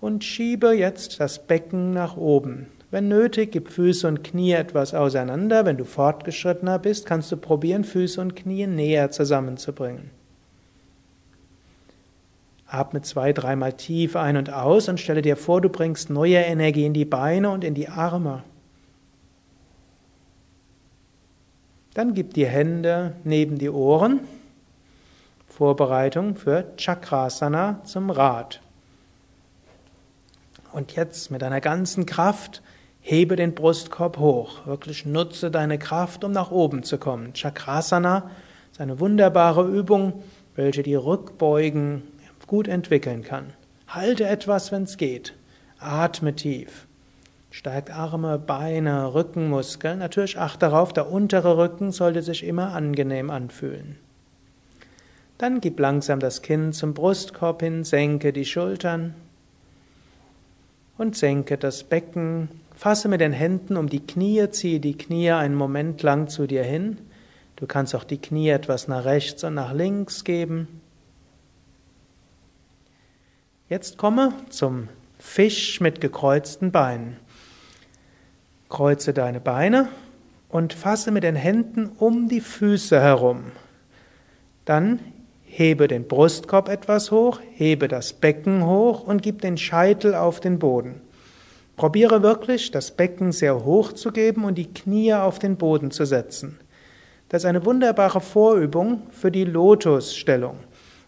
und 0.00 0.24
schiebe 0.24 0.72
jetzt 0.72 1.20
das 1.20 1.46
Becken 1.46 1.92
nach 1.92 2.16
oben. 2.16 2.66
Wenn 2.90 3.08
nötig, 3.08 3.52
gib 3.52 3.68
Füße 3.68 4.08
und 4.08 4.24
Knie 4.24 4.52
etwas 4.52 4.94
auseinander. 4.94 5.64
Wenn 5.64 5.76
du 5.76 5.84
fortgeschrittener 5.84 6.78
bist, 6.78 7.06
kannst 7.06 7.30
du 7.30 7.36
probieren, 7.36 7.84
Füße 7.84 8.20
und 8.20 8.34
Knie 8.34 8.66
näher 8.66 9.10
zusammenzubringen. 9.10 10.10
Atme 12.66 13.02
zwei, 13.02 13.32
dreimal 13.32 13.72
tief 13.72 14.16
ein 14.16 14.36
und 14.36 14.52
aus 14.52 14.88
und 14.88 15.00
stelle 15.00 15.22
dir 15.22 15.36
vor, 15.36 15.60
du 15.60 15.68
bringst 15.68 16.10
neue 16.10 16.38
Energie 16.38 16.86
in 16.86 16.94
die 16.94 17.04
Beine 17.04 17.50
und 17.50 17.64
in 17.64 17.74
die 17.74 17.88
Arme. 17.88 18.42
Dann 21.94 22.14
gib 22.14 22.34
die 22.34 22.46
Hände 22.46 23.16
neben 23.24 23.58
die 23.58 23.70
Ohren. 23.70 24.20
Vorbereitung 25.48 26.36
für 26.36 26.72
Chakrasana 26.76 27.80
zum 27.84 28.10
Rad. 28.10 28.60
Und 30.72 30.92
jetzt 30.92 31.30
mit 31.30 31.42
deiner 31.42 31.60
ganzen 31.60 32.06
Kraft 32.06 32.62
hebe 33.00 33.36
den 33.36 33.54
Brustkorb 33.54 34.18
hoch. 34.18 34.66
Wirklich 34.66 35.06
nutze 35.06 35.50
deine 35.50 35.78
Kraft, 35.78 36.22
um 36.24 36.32
nach 36.32 36.50
oben 36.50 36.82
zu 36.82 36.98
kommen. 36.98 37.32
Chakrasana 37.34 38.30
ist 38.70 38.80
eine 38.80 39.00
wunderbare 39.00 39.66
Übung, 39.66 40.22
welche 40.54 40.82
die 40.82 40.94
Rückbeugen 40.94 42.02
gut 42.46 42.68
entwickeln 42.68 43.22
kann. 43.22 43.52
Halte 43.88 44.26
etwas, 44.26 44.72
wenn 44.72 44.82
es 44.84 44.96
geht. 44.96 45.34
Atme 45.78 46.34
tief. 46.34 46.86
Steigt 47.50 47.90
Arme, 47.90 48.38
Beine, 48.38 49.14
Rückenmuskeln. 49.14 49.98
Natürlich 49.98 50.38
achte 50.38 50.66
darauf, 50.66 50.92
der 50.92 51.10
untere 51.10 51.56
Rücken 51.56 51.90
sollte 51.90 52.22
sich 52.22 52.44
immer 52.44 52.74
angenehm 52.74 53.30
anfühlen. 53.30 53.98
Dann 55.38 55.60
gib 55.60 55.80
langsam 55.80 56.20
das 56.20 56.42
Kinn 56.42 56.72
zum 56.72 56.92
Brustkorb 56.92 57.62
hin, 57.62 57.82
senke 57.82 58.32
die 58.32 58.44
Schultern 58.44 59.14
und 61.00 61.16
senke 61.16 61.56
das 61.56 61.82
Becken. 61.82 62.50
Fasse 62.76 63.08
mit 63.08 63.22
den 63.22 63.32
Händen 63.32 63.78
um 63.78 63.88
die 63.88 64.06
Knie, 64.06 64.50
ziehe 64.50 64.80
die 64.80 64.98
Knie 64.98 65.30
einen 65.30 65.54
Moment 65.54 66.02
lang 66.02 66.28
zu 66.28 66.46
dir 66.46 66.62
hin. 66.62 66.98
Du 67.56 67.66
kannst 67.66 67.94
auch 67.94 68.04
die 68.04 68.18
Knie 68.18 68.50
etwas 68.50 68.86
nach 68.86 69.06
rechts 69.06 69.42
und 69.42 69.54
nach 69.54 69.72
links 69.72 70.24
geben. 70.24 70.68
Jetzt 73.70 73.96
komme 73.96 74.34
zum 74.50 74.88
Fisch 75.18 75.80
mit 75.80 76.02
gekreuzten 76.02 76.70
Beinen. 76.70 77.16
Kreuze 78.68 79.14
deine 79.14 79.40
Beine 79.40 79.88
und 80.50 80.74
fasse 80.74 81.12
mit 81.12 81.24
den 81.24 81.36
Händen 81.36 81.92
um 81.98 82.28
die 82.28 82.42
Füße 82.42 83.00
herum. 83.00 83.52
Dann 84.66 85.00
hebe 85.50 85.88
den 85.88 86.06
Brustkorb 86.06 86.68
etwas 86.68 87.10
hoch, 87.10 87.40
hebe 87.54 87.88
das 87.88 88.12
Becken 88.12 88.64
hoch 88.64 89.02
und 89.02 89.20
gib 89.20 89.40
den 89.42 89.56
Scheitel 89.56 90.14
auf 90.14 90.38
den 90.38 90.60
Boden. 90.60 91.00
Probiere 91.76 92.22
wirklich, 92.22 92.70
das 92.70 92.92
Becken 92.92 93.32
sehr 93.32 93.64
hoch 93.64 93.92
zu 93.92 94.12
geben 94.12 94.44
und 94.44 94.56
die 94.56 94.72
Knie 94.72 95.12
auf 95.14 95.40
den 95.40 95.56
Boden 95.56 95.90
zu 95.90 96.04
setzen. 96.04 96.60
Das 97.28 97.42
ist 97.42 97.48
eine 97.48 97.64
wunderbare 97.64 98.20
Vorübung 98.20 99.02
für 99.10 99.32
die 99.32 99.44
Lotusstellung. 99.44 100.56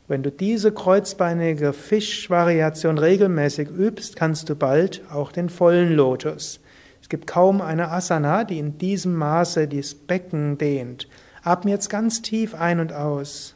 Wenn 0.08 0.24
du 0.24 0.32
diese 0.32 0.72
kreuzbeinige 0.72 1.72
Fischvariation 1.72 2.98
regelmäßig 2.98 3.68
übst, 3.70 4.16
kannst 4.16 4.48
du 4.48 4.56
bald 4.56 5.02
auch 5.10 5.30
den 5.30 5.50
vollen 5.50 5.92
Lotus. 5.94 6.58
Es 7.00 7.08
gibt 7.08 7.28
kaum 7.28 7.60
eine 7.60 7.90
Asana, 7.92 8.42
die 8.42 8.58
in 8.58 8.76
diesem 8.76 9.14
Maße 9.14 9.68
das 9.68 9.94
Becken 9.94 10.58
dehnt. 10.58 11.06
Atme 11.44 11.70
jetzt 11.70 11.90
ganz 11.90 12.22
tief 12.22 12.54
ein 12.54 12.80
und 12.80 12.92
aus. 12.92 13.54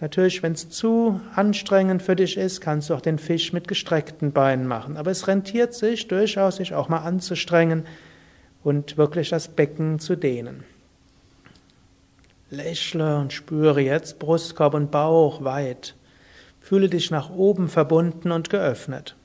Natürlich, 0.00 0.42
wenn 0.42 0.52
es 0.52 0.68
zu 0.70 1.20
anstrengend 1.34 2.02
für 2.02 2.16
dich 2.16 2.36
ist, 2.36 2.60
kannst 2.60 2.90
du 2.90 2.94
auch 2.94 3.00
den 3.00 3.18
Fisch 3.18 3.52
mit 3.52 3.68
gestreckten 3.68 4.32
Beinen 4.32 4.66
machen. 4.66 4.96
Aber 4.96 5.10
es 5.10 5.28
rentiert 5.28 5.74
sich 5.74 6.08
durchaus, 6.08 6.56
sich 6.56 6.74
auch 6.74 6.88
mal 6.88 6.98
anzustrengen 6.98 7.86
und 8.62 8.96
wirklich 8.96 9.30
das 9.30 9.48
Becken 9.48 9.98
zu 10.00 10.16
dehnen. 10.16 10.64
Lächle 12.50 13.18
und 13.18 13.32
spüre 13.32 13.80
jetzt 13.80 14.18
Brustkorb 14.18 14.74
und 14.74 14.90
Bauch 14.90 15.44
weit. 15.44 15.94
Fühle 16.60 16.88
dich 16.88 17.10
nach 17.10 17.30
oben 17.30 17.68
verbunden 17.68 18.32
und 18.32 18.50
geöffnet. 18.50 19.16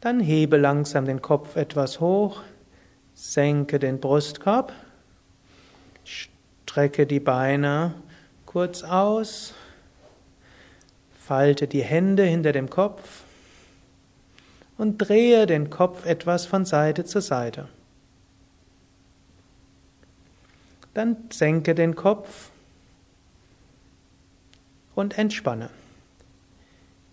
Dann 0.00 0.20
hebe 0.20 0.56
langsam 0.56 1.04
den 1.04 1.22
Kopf 1.22 1.56
etwas 1.56 2.00
hoch, 2.00 2.42
senke 3.14 3.78
den 3.78 3.98
Brustkorb, 3.98 4.72
strecke 6.68 7.06
die 7.06 7.18
Beine 7.18 7.94
kurz 8.44 8.82
aus, 8.82 9.54
falte 11.18 11.66
die 11.66 11.82
Hände 11.82 12.24
hinter 12.24 12.52
dem 12.52 12.68
Kopf 12.68 13.22
und 14.76 14.98
drehe 14.98 15.46
den 15.46 15.70
Kopf 15.70 16.04
etwas 16.04 16.44
von 16.44 16.66
Seite 16.66 17.06
zu 17.06 17.22
Seite. 17.22 17.68
Dann 20.92 21.16
senke 21.30 21.74
den 21.74 21.94
Kopf 21.94 22.50
und 24.94 25.16
entspanne. 25.16 25.70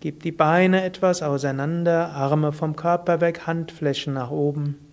Gib 0.00 0.22
die 0.22 0.32
Beine 0.32 0.84
etwas 0.84 1.22
auseinander, 1.22 2.10
Arme 2.10 2.52
vom 2.52 2.76
Körper 2.76 3.22
weg, 3.22 3.46
Handflächen 3.46 4.12
nach 4.12 4.30
oben. 4.30 4.85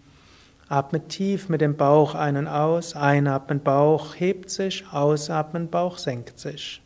Atme 0.74 1.08
tief 1.08 1.50
mit 1.50 1.62
dem 1.62 1.78
Bauch 1.78 2.16
ein 2.16 2.36
und 2.36 2.48
aus. 2.48 2.96
Einatmen, 2.96 3.60
Bauch 3.60 4.16
hebt 4.16 4.50
sich, 4.50 4.84
ausatmen, 4.92 5.70
Bauch 5.70 6.00
senkt 6.00 6.40
sich. 6.40 6.82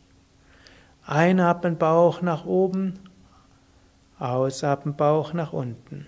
Einatmen, 1.06 1.78
Bauch 1.78 2.20
nach 2.20 2.44
oben, 2.44 2.98
ausatmen, 4.18 4.94
Bauch 4.94 5.32
nach 5.32 5.54
unten. 5.54 6.06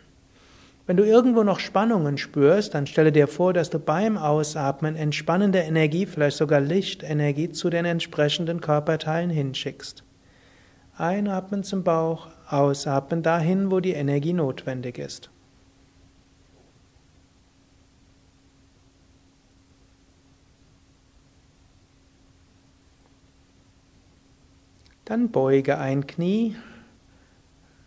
Wenn 0.87 0.99
du 0.99 1.05
irgendwo 1.05 1.43
noch 1.43 1.59
Spannungen 1.59 2.19
spürst, 2.19 2.75
dann 2.75 2.87
stelle 2.87 3.13
dir 3.13 3.27
vor, 3.27 3.55
dass 3.55 3.71
du 3.71 3.79
beim 3.79 4.19
Ausatmen 4.19 4.95
entspannende 4.95 5.61
Energie, 5.61 6.05
vielleicht 6.05 6.37
sogar 6.37 6.61
Lichtenergie 6.61 7.51
zu 7.51 7.71
den 7.71 7.87
entsprechenden 7.87 8.61
Körperteilen 8.61 9.31
hinschickst. 9.31 10.05
Einatmen 10.99 11.65
zum 11.65 11.83
Bauch, 11.83 12.29
ausatmen 12.47 13.23
dahin, 13.23 13.71
wo 13.71 13.81
die 13.81 13.95
Energie 13.95 14.35
notwendig 14.35 14.99
ist. 14.99 15.31
Dann 25.11 25.31
beuge 25.31 25.77
ein 25.79 26.07
Knie, 26.07 26.55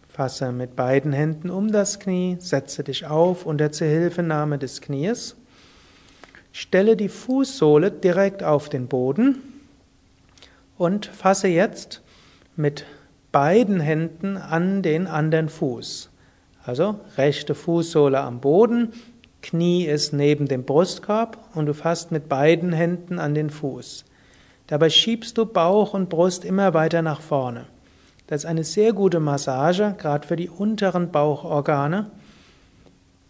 fasse 0.10 0.52
mit 0.52 0.76
beiden 0.76 1.14
Händen 1.14 1.50
um 1.50 1.72
das 1.72 2.02
Knie, 2.02 2.36
setze 2.38 2.84
dich 2.84 3.06
auf 3.06 3.46
unter 3.46 3.72
Zuhilfenahme 3.72 4.58
des 4.58 4.82
Knies, 4.82 5.38
stelle 6.52 6.98
die 6.98 7.08
Fußsohle 7.08 7.92
direkt 7.92 8.44
auf 8.44 8.68
den 8.68 8.88
Boden 8.88 9.38
und 10.78 11.06
fasse 11.06 11.48
jetzt 11.48 12.02
mit 12.58 12.84
beiden 13.32 13.80
Händen 13.80 14.36
an 14.36 14.82
den 14.82 15.08
anderen 15.08 15.48
Fuß. 15.48 16.10
Also 16.66 17.00
rechte 17.16 17.56
Fußsohle 17.56 18.20
am 18.20 18.42
Boden, 18.42 18.92
Knie 19.42 19.86
ist 19.86 20.12
neben 20.12 20.50
dem 20.50 20.66
Brustkorb 20.66 21.38
und 21.56 21.68
du 21.68 21.74
fasst 21.74 22.12
mit 22.12 22.28
beiden 22.28 22.74
Händen 22.74 23.18
an 23.18 23.34
den 23.34 23.50
Fuß. 23.50 24.04
Dabei 24.74 24.90
schiebst 24.90 25.38
du 25.38 25.46
Bauch 25.46 25.94
und 25.94 26.10
Brust 26.10 26.44
immer 26.44 26.74
weiter 26.74 27.04
nach 27.04 27.22
vorne. 27.22 27.66
Das 28.26 28.42
ist 28.42 28.46
eine 28.48 28.64
sehr 28.64 28.92
gute 28.92 29.20
Massage, 29.20 29.94
gerade 30.00 30.28
für 30.28 30.36
die 30.36 30.50
unteren 30.50 31.12
Bauchorgane. 31.12 32.10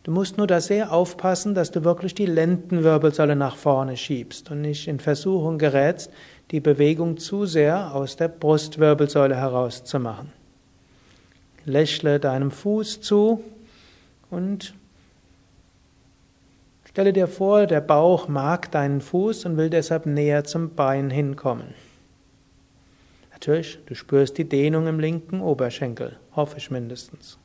Du 0.04 0.12
musst 0.12 0.38
nur 0.38 0.48
da 0.48 0.62
sehr 0.62 0.94
aufpassen, 0.94 1.54
dass 1.54 1.70
du 1.70 1.84
wirklich 1.84 2.16
die 2.16 2.28
Lendenwirbelsäule 2.28 3.36
nach 3.36 3.58
vorne 3.58 3.98
schiebst 3.98 4.52
und 4.52 4.62
nicht 4.62 4.88
in 4.88 5.02
Versuchung 5.02 5.58
gerätst, 5.58 6.12
die 6.52 6.62
Bewegung 6.62 7.18
zu 7.18 7.46
sehr 7.46 7.94
aus 7.94 8.16
der 8.16 8.30
Brustwirbelsäule 8.30 9.36
herauszumachen. 9.36 10.32
Lächle 11.66 12.22
deinem 12.22 12.52
Fuß 12.52 13.02
zu 13.02 13.44
und 14.30 14.74
stelle 16.94 17.12
dir 17.12 17.28
vor, 17.28 17.66
der 17.66 17.82
Bauch 17.82 18.28
mag 18.28 18.70
deinen 18.70 19.02
Fuß 19.02 19.46
und 19.46 19.58
will 19.58 19.72
deshalb 19.72 20.06
näher 20.06 20.44
zum 20.44 20.76
Bein 20.76 21.10
hinkommen. 21.10 21.74
Natürlich, 23.32 23.80
du 23.88 23.96
spürst 23.96 24.38
die 24.38 24.48
Dehnung 24.48 24.86
im 24.86 25.00
linken 25.00 25.42
Oberschenkel, 25.42 26.18
hoffe 26.36 26.58
ich 26.60 26.70
mindestens. 26.70 27.40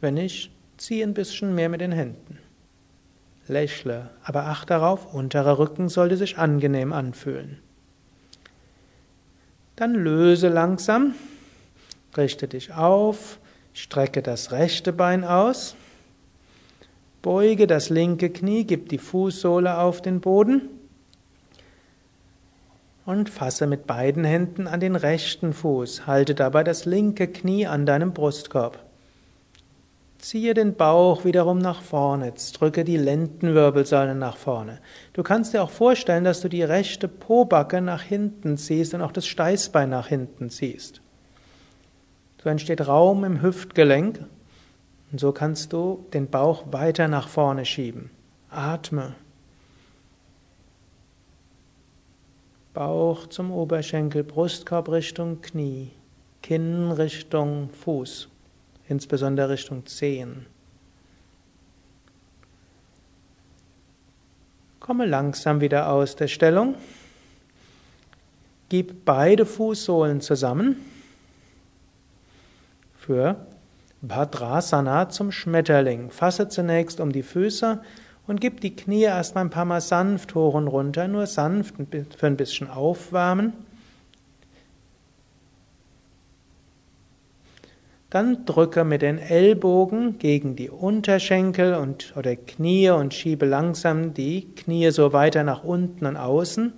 Wenn 0.00 0.14
nicht, 0.14 0.50
zieh 0.78 1.00
ein 1.04 1.14
bisschen 1.14 1.54
mehr 1.54 1.68
mit 1.68 1.80
den 1.80 1.92
Händen. 1.92 2.40
Lächle, 3.46 4.10
aber 4.24 4.46
achte 4.46 4.66
darauf, 4.66 5.14
unterer 5.14 5.60
Rücken 5.60 5.88
sollte 5.88 6.16
sich 6.16 6.36
angenehm 6.36 6.92
anfühlen. 6.92 7.58
Dann 9.76 9.94
löse 9.94 10.48
langsam, 10.48 11.14
richte 12.16 12.48
dich 12.48 12.74
auf, 12.74 13.38
strecke 13.74 14.22
das 14.22 14.50
rechte 14.50 14.92
Bein 14.92 15.22
aus, 15.22 15.76
beuge 17.26 17.66
das 17.66 17.90
linke 17.90 18.30
Knie, 18.30 18.62
gib 18.62 18.88
die 18.88 18.98
Fußsohle 18.98 19.78
auf 19.78 20.00
den 20.00 20.20
Boden 20.20 20.68
und 23.04 23.28
fasse 23.30 23.66
mit 23.66 23.84
beiden 23.88 24.22
Händen 24.22 24.68
an 24.68 24.78
den 24.78 24.94
rechten 24.94 25.52
Fuß, 25.52 26.06
halte 26.06 26.36
dabei 26.36 26.62
das 26.62 26.84
linke 26.84 27.26
Knie 27.26 27.66
an 27.66 27.84
deinem 27.84 28.12
Brustkorb. 28.12 28.78
Ziehe 30.18 30.54
den 30.54 30.76
Bauch 30.76 31.24
wiederum 31.24 31.58
nach 31.58 31.82
vorne. 31.82 32.32
Drücke 32.56 32.84
die 32.84 32.96
Lendenwirbelsäule 32.96 34.14
nach 34.14 34.36
vorne. 34.36 34.78
Du 35.12 35.24
kannst 35.24 35.52
dir 35.52 35.64
auch 35.64 35.70
vorstellen, 35.70 36.22
dass 36.22 36.42
du 36.42 36.48
die 36.48 36.62
rechte 36.62 37.08
Pobacke 37.08 37.80
nach 37.80 38.02
hinten 38.02 38.56
ziehst 38.56 38.94
und 38.94 39.02
auch 39.02 39.10
das 39.10 39.26
Steißbein 39.26 39.90
nach 39.90 40.06
hinten 40.06 40.48
ziehst. 40.48 41.00
So 42.40 42.48
entsteht 42.48 42.86
Raum 42.86 43.24
im 43.24 43.42
Hüftgelenk 43.42 44.20
und 45.12 45.20
so 45.20 45.32
kannst 45.32 45.72
du 45.72 46.04
den 46.12 46.28
Bauch 46.28 46.64
weiter 46.72 47.08
nach 47.08 47.28
vorne 47.28 47.64
schieben. 47.64 48.10
Atme. 48.50 49.14
Bauch 52.74 53.26
zum 53.28 53.52
Oberschenkel, 53.52 54.22
Brustkorb 54.22 54.90
Richtung 54.90 55.40
Knie, 55.40 55.90
Kinn 56.42 56.90
Richtung 56.92 57.70
Fuß, 57.70 58.28
insbesondere 58.88 59.50
Richtung 59.50 59.86
Zehen. 59.86 60.46
Komme 64.78 65.06
langsam 65.06 65.60
wieder 65.60 65.90
aus 65.90 66.16
der 66.16 66.28
Stellung. 66.28 66.74
Gib 68.68 69.04
beide 69.04 69.46
Fußsohlen 69.46 70.20
zusammen 70.20 70.76
für 72.98 73.46
Bhadrasana 74.08 75.08
zum 75.08 75.32
Schmetterling. 75.32 76.10
Fasse 76.10 76.48
zunächst 76.48 77.00
um 77.00 77.12
die 77.12 77.22
Füße 77.22 77.80
und 78.26 78.40
gib 78.40 78.60
die 78.60 78.74
Knie 78.74 79.02
erstmal 79.02 79.44
ein 79.44 79.50
paar 79.50 79.64
Mal 79.64 79.80
sanft 79.80 80.34
hoch 80.34 80.54
und 80.54 80.68
runter, 80.68 81.08
nur 81.08 81.26
sanft 81.26 81.74
für 82.16 82.26
ein 82.26 82.36
bisschen 82.36 82.68
aufwärmen. 82.68 83.52
Dann 88.10 88.46
drücke 88.46 88.84
mit 88.84 89.02
den 89.02 89.18
Ellbogen 89.18 90.18
gegen 90.18 90.56
die 90.56 90.70
Unterschenkel 90.70 91.74
und, 91.74 92.14
oder 92.16 92.36
Knie 92.36 92.90
und 92.90 93.12
schiebe 93.12 93.46
langsam 93.46 94.14
die 94.14 94.46
Knie 94.54 94.90
so 94.90 95.12
weiter 95.12 95.42
nach 95.42 95.64
unten 95.64 96.06
und 96.06 96.16
außen. 96.16 96.72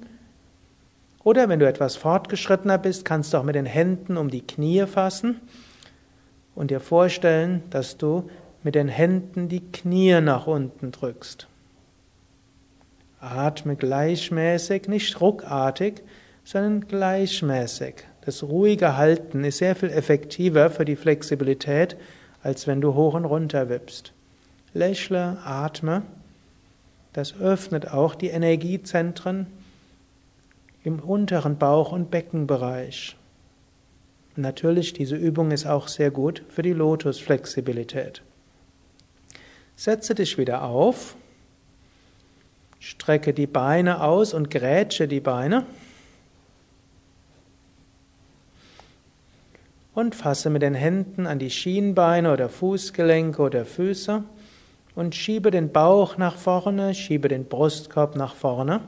Oder 1.22 1.48
wenn 1.48 1.58
du 1.58 1.68
etwas 1.68 1.96
fortgeschrittener 1.96 2.78
bist, 2.78 3.04
kannst 3.04 3.32
du 3.32 3.38
auch 3.38 3.42
mit 3.42 3.54
den 3.54 3.66
Händen 3.66 4.16
um 4.16 4.30
die 4.30 4.46
Knie 4.46 4.86
fassen 4.86 5.40
und 6.58 6.72
dir 6.72 6.80
vorstellen, 6.80 7.62
dass 7.70 7.98
du 7.98 8.28
mit 8.64 8.74
den 8.74 8.88
Händen 8.88 9.48
die 9.48 9.60
Knie 9.60 10.20
nach 10.20 10.48
unten 10.48 10.90
drückst. 10.90 11.46
Atme 13.20 13.76
gleichmäßig, 13.76 14.88
nicht 14.88 15.20
ruckartig, 15.20 16.02
sondern 16.42 16.88
gleichmäßig. 16.88 17.94
Das 18.22 18.42
ruhige 18.42 18.96
Halten 18.96 19.44
ist 19.44 19.58
sehr 19.58 19.76
viel 19.76 19.90
effektiver 19.90 20.68
für 20.68 20.84
die 20.84 20.96
Flexibilität, 20.96 21.96
als 22.42 22.66
wenn 22.66 22.80
du 22.80 22.94
hoch 22.94 23.14
und 23.14 23.24
runter 23.24 23.68
wippst. 23.68 24.12
Lächle, 24.74 25.38
atme. 25.44 26.02
Das 27.12 27.38
öffnet 27.40 27.92
auch 27.92 28.16
die 28.16 28.30
Energiezentren 28.30 29.46
im 30.82 30.98
unteren 30.98 31.56
Bauch- 31.56 31.92
und 31.92 32.10
Beckenbereich. 32.10 33.17
Natürlich, 34.38 34.92
diese 34.92 35.16
Übung 35.16 35.50
ist 35.50 35.66
auch 35.66 35.88
sehr 35.88 36.12
gut 36.12 36.44
für 36.48 36.62
die 36.62 36.72
Lotusflexibilität. 36.72 38.22
Setze 39.74 40.14
dich 40.14 40.38
wieder 40.38 40.62
auf, 40.62 41.16
strecke 42.78 43.34
die 43.34 43.48
Beine 43.48 44.00
aus 44.00 44.34
und 44.34 44.48
grätsche 44.48 45.08
die 45.08 45.18
Beine 45.18 45.66
und 49.92 50.14
fasse 50.14 50.50
mit 50.50 50.62
den 50.62 50.74
Händen 50.74 51.26
an 51.26 51.40
die 51.40 51.50
Schienbeine 51.50 52.32
oder 52.32 52.48
Fußgelenke 52.48 53.42
oder 53.42 53.64
Füße 53.64 54.22
und 54.94 55.16
schiebe 55.16 55.50
den 55.50 55.72
Bauch 55.72 56.16
nach 56.16 56.36
vorne, 56.36 56.94
schiebe 56.94 57.26
den 57.26 57.46
Brustkorb 57.46 58.14
nach 58.14 58.36
vorne. 58.36 58.82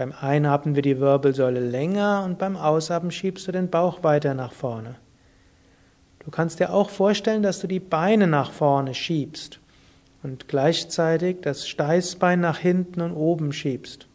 Beim 0.00 0.14
Einatmen 0.18 0.76
wird 0.76 0.86
die 0.86 0.98
Wirbelsäule 0.98 1.60
länger 1.60 2.22
und 2.24 2.38
beim 2.38 2.56
Ausatmen 2.56 3.10
schiebst 3.10 3.46
du 3.46 3.52
den 3.52 3.68
Bauch 3.68 4.02
weiter 4.02 4.32
nach 4.32 4.54
vorne. 4.54 4.94
Du 6.24 6.30
kannst 6.30 6.58
dir 6.58 6.72
auch 6.72 6.88
vorstellen, 6.88 7.42
dass 7.42 7.60
du 7.60 7.66
die 7.66 7.80
Beine 7.80 8.26
nach 8.26 8.50
vorne 8.50 8.94
schiebst 8.94 9.60
und 10.22 10.48
gleichzeitig 10.48 11.42
das 11.42 11.68
Steißbein 11.68 12.40
nach 12.40 12.56
hinten 12.56 13.02
und 13.02 13.12
oben 13.12 13.52
schiebst. 13.52 14.06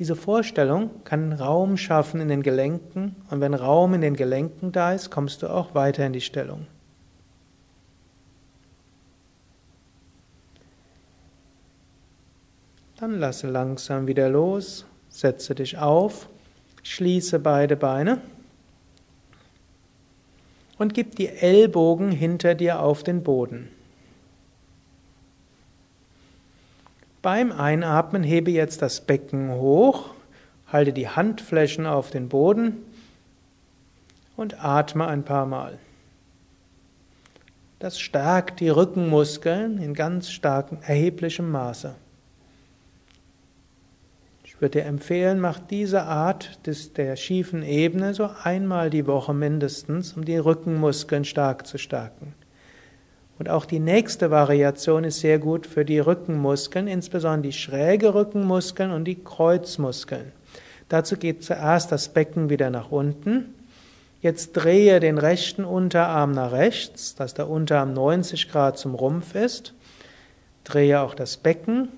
Diese 0.00 0.16
Vorstellung 0.16 0.90
kann 1.04 1.32
Raum 1.32 1.76
schaffen 1.76 2.20
in 2.20 2.26
den 2.26 2.42
Gelenken 2.42 3.14
und 3.30 3.40
wenn 3.40 3.54
Raum 3.54 3.94
in 3.94 4.00
den 4.00 4.16
Gelenken 4.16 4.72
da 4.72 4.94
ist, 4.94 5.10
kommst 5.10 5.44
du 5.44 5.46
auch 5.46 5.76
weiter 5.76 6.04
in 6.04 6.12
die 6.12 6.20
Stellung. 6.20 6.66
Dann 12.98 13.20
lasse 13.20 13.46
langsam 13.46 14.08
wieder 14.08 14.28
los, 14.28 14.84
setze 15.08 15.54
dich 15.54 15.78
auf, 15.78 16.28
schließe 16.82 17.38
beide 17.38 17.76
Beine 17.76 18.20
und 20.78 20.94
gib 20.94 21.16
die 21.16 21.28
Ellbogen 21.28 22.12
hinter 22.12 22.54
dir 22.54 22.80
auf 22.80 23.02
den 23.02 23.22
Boden. 23.22 23.68
Beim 27.20 27.50
Einatmen 27.50 28.22
hebe 28.22 28.50
jetzt 28.50 28.80
das 28.80 29.00
Becken 29.00 29.52
hoch, 29.52 30.10
halte 30.68 30.92
die 30.92 31.08
Handflächen 31.08 31.86
auf 31.86 32.10
den 32.10 32.28
Boden 32.28 32.76
und 34.36 34.62
atme 34.64 35.06
ein 35.06 35.24
paar 35.24 35.46
Mal. 35.46 35.78
Das 37.80 38.00
stärkt 38.00 38.60
die 38.60 38.68
Rückenmuskeln 38.68 39.78
in 39.78 39.94
ganz 39.94 40.30
starkem, 40.30 40.78
erheblichem 40.82 41.50
Maße. 41.50 41.94
Ich 44.58 44.62
würde 44.62 44.80
dir 44.80 44.86
empfehlen, 44.86 45.38
mach 45.38 45.60
diese 45.60 46.02
Art 46.02 46.66
des, 46.66 46.92
der 46.92 47.14
schiefen 47.14 47.62
Ebene 47.62 48.12
so 48.12 48.28
einmal 48.42 48.90
die 48.90 49.06
Woche 49.06 49.32
mindestens, 49.32 50.14
um 50.14 50.24
die 50.24 50.36
Rückenmuskeln 50.36 51.24
stark 51.24 51.64
zu 51.64 51.78
stärken. 51.78 52.34
Und 53.38 53.48
auch 53.48 53.66
die 53.66 53.78
nächste 53.78 54.32
Variation 54.32 55.04
ist 55.04 55.20
sehr 55.20 55.38
gut 55.38 55.64
für 55.64 55.84
die 55.84 56.00
Rückenmuskeln, 56.00 56.88
insbesondere 56.88 57.42
die 57.42 57.52
schräge 57.52 58.14
Rückenmuskeln 58.14 58.90
und 58.90 59.04
die 59.04 59.22
Kreuzmuskeln. 59.22 60.32
Dazu 60.88 61.16
geht 61.16 61.44
zuerst 61.44 61.92
das 61.92 62.08
Becken 62.08 62.50
wieder 62.50 62.70
nach 62.70 62.90
unten. 62.90 63.54
Jetzt 64.22 64.54
drehe 64.54 64.98
den 64.98 65.18
rechten 65.18 65.64
Unterarm 65.64 66.32
nach 66.32 66.50
rechts, 66.50 67.14
dass 67.14 67.32
der 67.32 67.48
Unterarm 67.48 67.92
90 67.92 68.50
Grad 68.50 68.76
zum 68.76 68.96
Rumpf 68.96 69.36
ist. 69.36 69.72
Drehe 70.64 71.00
auch 71.00 71.14
das 71.14 71.36
Becken 71.36 71.90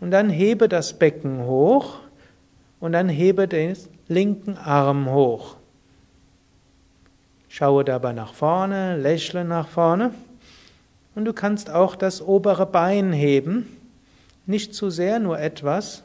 und 0.00 0.12
dann 0.12 0.30
hebe 0.30 0.68
das 0.68 0.92
Becken 0.92 1.44
hoch 1.46 2.03
und 2.84 2.92
dann 2.92 3.08
hebe 3.08 3.48
den 3.48 3.74
linken 4.08 4.58
Arm 4.58 5.10
hoch. 5.10 5.56
Schaue 7.48 7.82
dabei 7.82 8.12
nach 8.12 8.34
vorne, 8.34 8.98
lächle 8.98 9.42
nach 9.42 9.68
vorne 9.68 10.10
und 11.14 11.24
du 11.24 11.32
kannst 11.32 11.70
auch 11.70 11.96
das 11.96 12.20
obere 12.20 12.66
Bein 12.66 13.14
heben, 13.14 13.74
nicht 14.44 14.74
zu 14.74 14.90
sehr, 14.90 15.18
nur 15.18 15.40
etwas. 15.40 16.02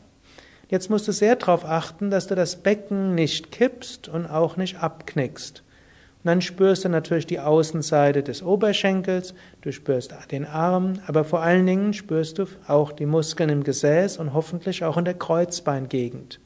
Jetzt 0.70 0.90
musst 0.90 1.06
du 1.10 1.12
sehr 1.12 1.36
darauf 1.36 1.66
achten, 1.66 2.12
dass 2.12 2.28
du 2.28 2.36
das 2.36 2.56
Becken 2.56 3.14
nicht 3.14 3.52
kippst 3.52 4.08
und 4.08 4.28
auch 4.28 4.56
nicht 4.56 4.82
abknickst. 4.82 5.64
Und 6.24 6.28
dann 6.30 6.42
spürst 6.42 6.86
du 6.86 6.90
natürlich 6.90 7.28
die 7.28 7.42
Außenseite 7.42 8.24
des 8.24 8.42
Oberschenkels, 8.42 9.34
du 9.64 9.74
spürst 9.74 10.14
den 10.32 10.46
Arm, 10.46 10.94
aber 11.08 11.26
vor 11.26 11.42
allen 11.42 11.66
Dingen 11.66 11.94
spürst 11.94 12.40
du 12.40 12.46
auch 12.68 12.94
die 12.94 13.06
Muskeln 13.06 13.50
im 13.50 13.66
Gesäß 13.66 14.16
und 14.18 14.34
hoffentlich 14.34 14.86
auch 14.86 14.96
in 14.96 15.04
der 15.04 15.16
Kreuzbeingegend. 15.16 16.40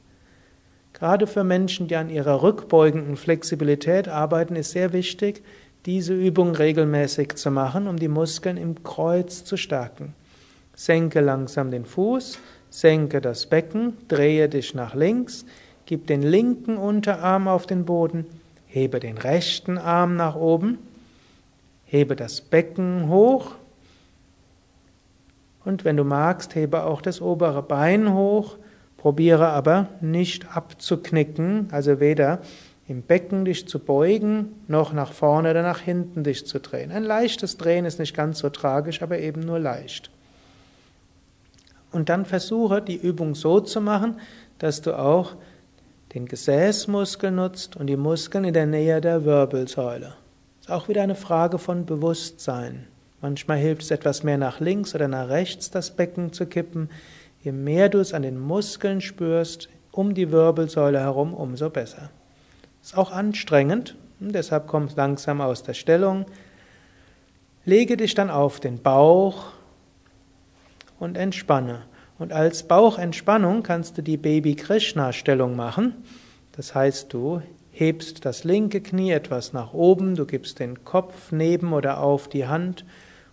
Gerade 1.03 1.27
für 1.27 1.43
Menschen, 1.43 1.89
die 1.89 1.97
an 1.97 2.09
ihrer 2.09 2.43
rückbeugenden 2.43 3.17
Flexibilität 3.17 4.07
arbeiten, 4.07 4.55
ist 4.55 4.71
sehr 4.71 4.93
wichtig, 4.93 5.43
diese 5.85 6.13
Übung 6.13 6.55
regelmäßig 6.55 7.35
zu 7.35 7.51
machen, 7.51 7.87
um 7.87 7.97
die 7.97 8.07
Muskeln 8.07 8.55
im 8.55 8.83
Kreuz 8.85 9.43
zu 9.43 9.57
stärken. 9.57 10.15
Senke 10.73 11.19
langsam 11.19 11.71
den 11.71 11.83
Fuß, 11.83 12.39
senke 12.69 13.19
das 13.19 13.47
Becken, 13.47 13.97
drehe 14.08 14.47
dich 14.47 14.75
nach 14.75 14.95
links, 14.95 15.43
gib 15.85 16.08
den 16.08 16.21
linken 16.21 16.77
Unterarm 16.77 17.49
auf 17.49 17.67
den 17.67 17.83
Boden, 17.83 18.25
hebe 18.67 19.01
den 19.01 19.17
rechten 19.17 19.77
Arm 19.77 20.15
nach 20.15 20.35
oben, 20.35 20.77
hebe 21.83 22.15
das 22.15 22.39
Becken 22.39 23.10
hoch 23.10 23.56
und 25.65 25.83
wenn 25.83 25.97
du 25.97 26.06
magst, 26.06 26.56
hebe 26.56 26.85
auch 26.85 27.01
das 27.01 27.19
obere 27.19 27.62
Bein 27.62 28.13
hoch, 28.13 28.56
probiere 29.04 29.49
aber 29.49 29.89
nicht 29.99 30.56
abzuknicken, 30.56 31.67
also 31.71 31.99
weder 31.99 32.39
im 32.87 33.01
Becken 33.01 33.43
dich 33.43 33.67
zu 33.67 33.79
beugen, 33.79 34.56
noch 34.69 34.93
nach 34.93 35.12
vorne 35.12 35.51
oder 35.51 35.62
nach 35.62 35.81
hinten 35.81 36.23
dich 36.23 36.45
zu 36.45 36.62
drehen. 36.62 36.89
Ein 36.89 37.04
leichtes 37.04 37.58
Drehen 37.58 37.83
ist 37.83 37.99
nicht 37.99 38.15
ganz 38.15 38.39
so 38.39 38.49
tragisch, 38.49 39.01
aber 39.01 39.19
eben 39.19 39.41
nur 39.41 39.60
leicht. 39.60 40.10
Und 41.91 42.08
dann 42.08 42.25
versuche 42.25 42.81
die 42.81 42.95
Übung 42.95 43.35
so 43.35 43.60
zu 43.60 43.81
machen, 43.81 44.21
dass 44.60 44.81
du 44.81 44.97
auch 44.97 45.35
den 46.13 46.25
Gesäßmuskel 46.25 47.29
nutzt 47.29 47.75
und 47.75 47.87
die 47.87 47.97
Muskeln 47.97 48.45
in 48.45 48.54
der 48.54 48.67
Nähe 48.67 49.01
der 49.01 49.25
Wirbelsäule. 49.25 50.13
Ist 50.62 50.71
auch 50.71 50.87
wieder 50.87 51.01
eine 51.01 51.15
Frage 51.15 51.60
von 51.60 51.85
Bewusstsein. 51.85 52.87
Manchmal 53.21 53.58
hilft 53.58 53.81
es 53.81 53.91
etwas 53.91 54.23
mehr 54.23 54.37
nach 54.37 54.62
links 54.62 54.95
oder 54.95 55.10
nach 55.10 55.27
rechts, 55.27 55.71
das 55.71 55.91
Becken 55.91 56.31
zu 56.31 56.45
kippen. 56.45 56.89
Je 57.44 57.52
mehr 57.52 57.89
du 57.89 58.00
es 58.00 58.13
an 58.13 58.21
den 58.21 58.39
Muskeln 58.39 59.02
spürst, 59.02 59.67
um 59.91 60.13
die 60.13 60.31
Wirbelsäule 60.31 61.02
herum, 61.02 61.33
umso 61.33 61.69
besser. 61.69 62.10
Ist 62.81 62.98
auch 62.98 63.12
anstrengend, 63.12 63.98
deshalb 64.21 64.65
komm 64.67 64.87
langsam 64.96 65.41
aus 65.41 65.62
der 65.62 65.73
Stellung. 65.73 66.25
Lege 67.65 67.98
dich 67.98 68.15
dann 68.15 68.29
auf 68.29 68.62
den 68.62 68.81
Bauch 68.81 69.48
und 71.00 71.17
entspanne. 71.17 71.81
Und 72.17 72.31
als 72.31 72.63
Bauchentspannung 72.63 73.62
kannst 73.62 73.98
du 73.98 74.02
die 74.02 74.17
Baby 74.17 74.56
Krishna 74.56 75.12
Stellung 75.12 75.58
machen. 75.58 75.96
Das 76.54 76.73
heißt, 76.73 77.12
du 77.12 77.41
hebst 77.71 78.23
das 78.23 78.46
linke 78.46 78.79
Knie 78.79 79.12
etwas 79.12 79.52
nach 79.52 79.73
oben, 79.73 80.15
du 80.15 80.25
gibst 80.25 80.60
den 80.60 80.85
Kopf 80.85 81.33
neben 81.33 81.73
oder 81.73 82.00
auf 82.00 82.29
die 82.29 82.48
Hand 82.48 82.85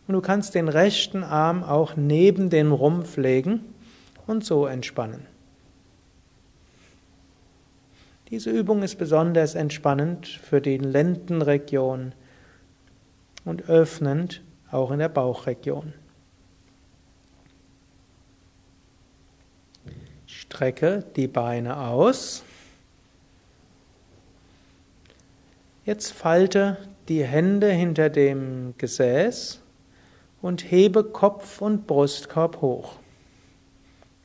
und 0.08 0.14
du 0.14 0.20
kannst 0.20 0.56
den 0.56 0.68
rechten 0.68 1.22
Arm 1.22 1.62
auch 1.62 1.94
neben 1.94 2.50
den 2.50 2.72
Rumpf 2.72 3.16
legen 3.16 3.69
und 4.30 4.44
so 4.44 4.66
entspannen. 4.66 5.26
Diese 8.30 8.50
Übung 8.50 8.84
ist 8.84 8.96
besonders 8.96 9.56
entspannend 9.56 10.28
für 10.28 10.60
die 10.60 10.78
Lendenregion 10.78 12.12
und 13.44 13.68
öffnend 13.68 14.40
auch 14.70 14.92
in 14.92 15.00
der 15.00 15.08
Bauchregion. 15.08 15.92
Strecke 20.26 21.04
die 21.16 21.26
Beine 21.26 21.76
aus. 21.76 22.44
Jetzt 25.84 26.12
falte 26.12 26.76
die 27.08 27.24
Hände 27.24 27.72
hinter 27.72 28.10
dem 28.10 28.74
Gesäß 28.78 29.60
und 30.40 30.70
hebe 30.70 31.02
Kopf 31.02 31.60
und 31.60 31.88
Brustkorb 31.88 32.60
hoch. 32.60 32.99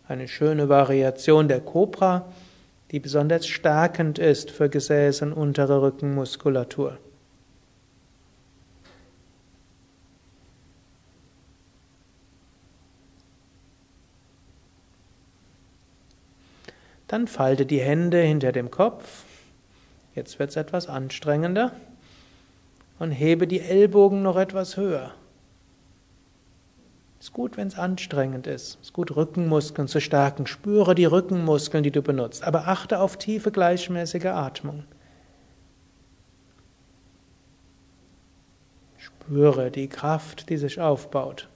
Eine 0.07 0.27
schöne 0.27 0.69
Variation 0.69 1.47
der 1.47 1.61
Cobra, 1.61 2.31
die 2.91 2.99
besonders 2.99 3.47
stärkend 3.47 4.19
ist 4.19 4.51
für 4.51 4.69
Gesäß 4.69 5.23
und 5.23 5.33
untere 5.33 5.81
Rückenmuskulatur. 5.81 6.99
Dann 17.07 17.27
falte 17.27 17.65
die 17.65 17.81
Hände 17.81 18.21
hinter 18.21 18.51
dem 18.51 18.69
Kopf. 18.69 19.23
Jetzt 20.13 20.37
wird 20.37 20.51
es 20.51 20.55
etwas 20.55 20.87
anstrengender. 20.87 21.71
Und 22.99 23.11
hebe 23.11 23.47
die 23.47 23.59
Ellbogen 23.59 24.21
noch 24.21 24.37
etwas 24.37 24.77
höher. 24.77 25.13
Ist 27.25 27.33
gut, 27.33 27.57
wenn 27.57 27.67
es 27.67 27.75
anstrengend 27.75 28.45
ist. 28.45 28.77
Ist 28.83 28.93
gut, 28.93 29.15
Rückenmuskeln 29.15 29.87
zu 29.87 29.99
stärken. 29.99 30.45
Spüre 30.45 30.93
die 30.93 31.05
Rückenmuskeln, 31.05 31.83
die 31.83 31.89
du 31.89 32.03
benutzt. 32.03 32.43
Aber 32.43 32.67
achte 32.67 32.99
auf 32.99 33.17
tiefe, 33.17 33.51
gleichmäßige 33.51 34.25
Atmung. 34.25 34.83
Spüre 38.97 39.71
die 39.71 39.87
Kraft, 39.87 40.51
die 40.51 40.57
sich 40.57 40.79
aufbaut. 40.79 41.49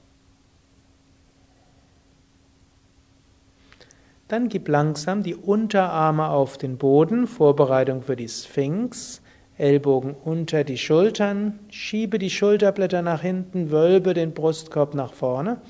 Dann 4.28 4.49
gib 4.49 4.67
langsam 4.70 5.22
die 5.22 5.36
Unterarme 5.36 6.30
auf 6.30 6.57
den 6.57 6.80
Boden, 6.80 7.28
Vorbereitung 7.28 8.01
für 8.01 8.15
die 8.15 8.28
Sphinx. 8.28 9.18
Ellbogen 9.60 10.16
unter 10.16 10.64
die 10.64 10.78
Schultern, 10.78 11.60
schiebe 11.70 12.18
die 12.18 12.30
Schulterblätter 12.30 13.01
nach 13.01 13.22
hinten, 13.22 13.72
wölbe 13.72 14.14
den 14.14 14.34
Brustkorb 14.34 14.95
nach 14.95 15.14
vorne, 15.14 15.62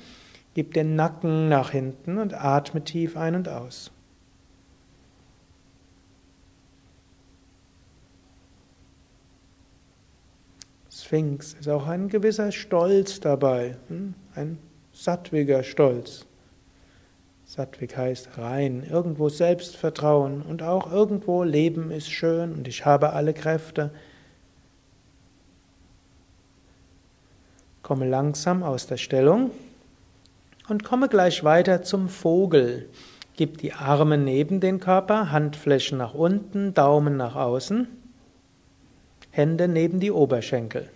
gib 0.54 0.74
den 0.74 0.94
Nacken 0.94 1.48
nach 1.48 1.72
hinten 1.72 2.18
und 2.18 2.32
atme 2.32 2.84
tief 2.84 3.16
ein 3.16 3.34
und 3.34 3.48
aus. 3.48 3.90
Sphinx 10.88 11.54
ist 11.54 11.68
auch 11.68 11.88
ein 11.88 12.08
gewisser 12.08 12.52
Stolz 12.52 13.18
dabei, 13.18 13.76
hm? 13.88 14.14
ein 14.36 14.58
sattwiger 14.92 15.64
Stolz. 15.64 16.26
Sattvik 17.50 17.96
heißt 17.96 18.38
rein, 18.38 18.86
irgendwo 18.88 19.28
Selbstvertrauen 19.28 20.42
und 20.42 20.62
auch 20.62 20.92
irgendwo 20.92 21.42
Leben 21.42 21.90
ist 21.90 22.08
schön 22.08 22.52
und 22.52 22.68
ich 22.68 22.86
habe 22.86 23.12
alle 23.12 23.34
Kräfte. 23.34 23.90
Komme 27.82 28.08
langsam 28.08 28.62
aus 28.62 28.86
der 28.86 28.98
Stellung 28.98 29.50
und 30.68 30.84
komme 30.84 31.08
gleich 31.08 31.42
weiter 31.42 31.82
zum 31.82 32.08
Vogel. 32.08 32.88
Gib 33.34 33.58
die 33.58 33.72
Arme 33.72 34.16
neben 34.16 34.60
den 34.60 34.78
Körper, 34.78 35.32
Handflächen 35.32 35.98
nach 35.98 36.14
unten, 36.14 36.72
Daumen 36.72 37.16
nach 37.16 37.34
außen, 37.34 37.88
Hände 39.32 39.66
neben 39.66 39.98
die 39.98 40.12
Oberschenkel. 40.12 40.88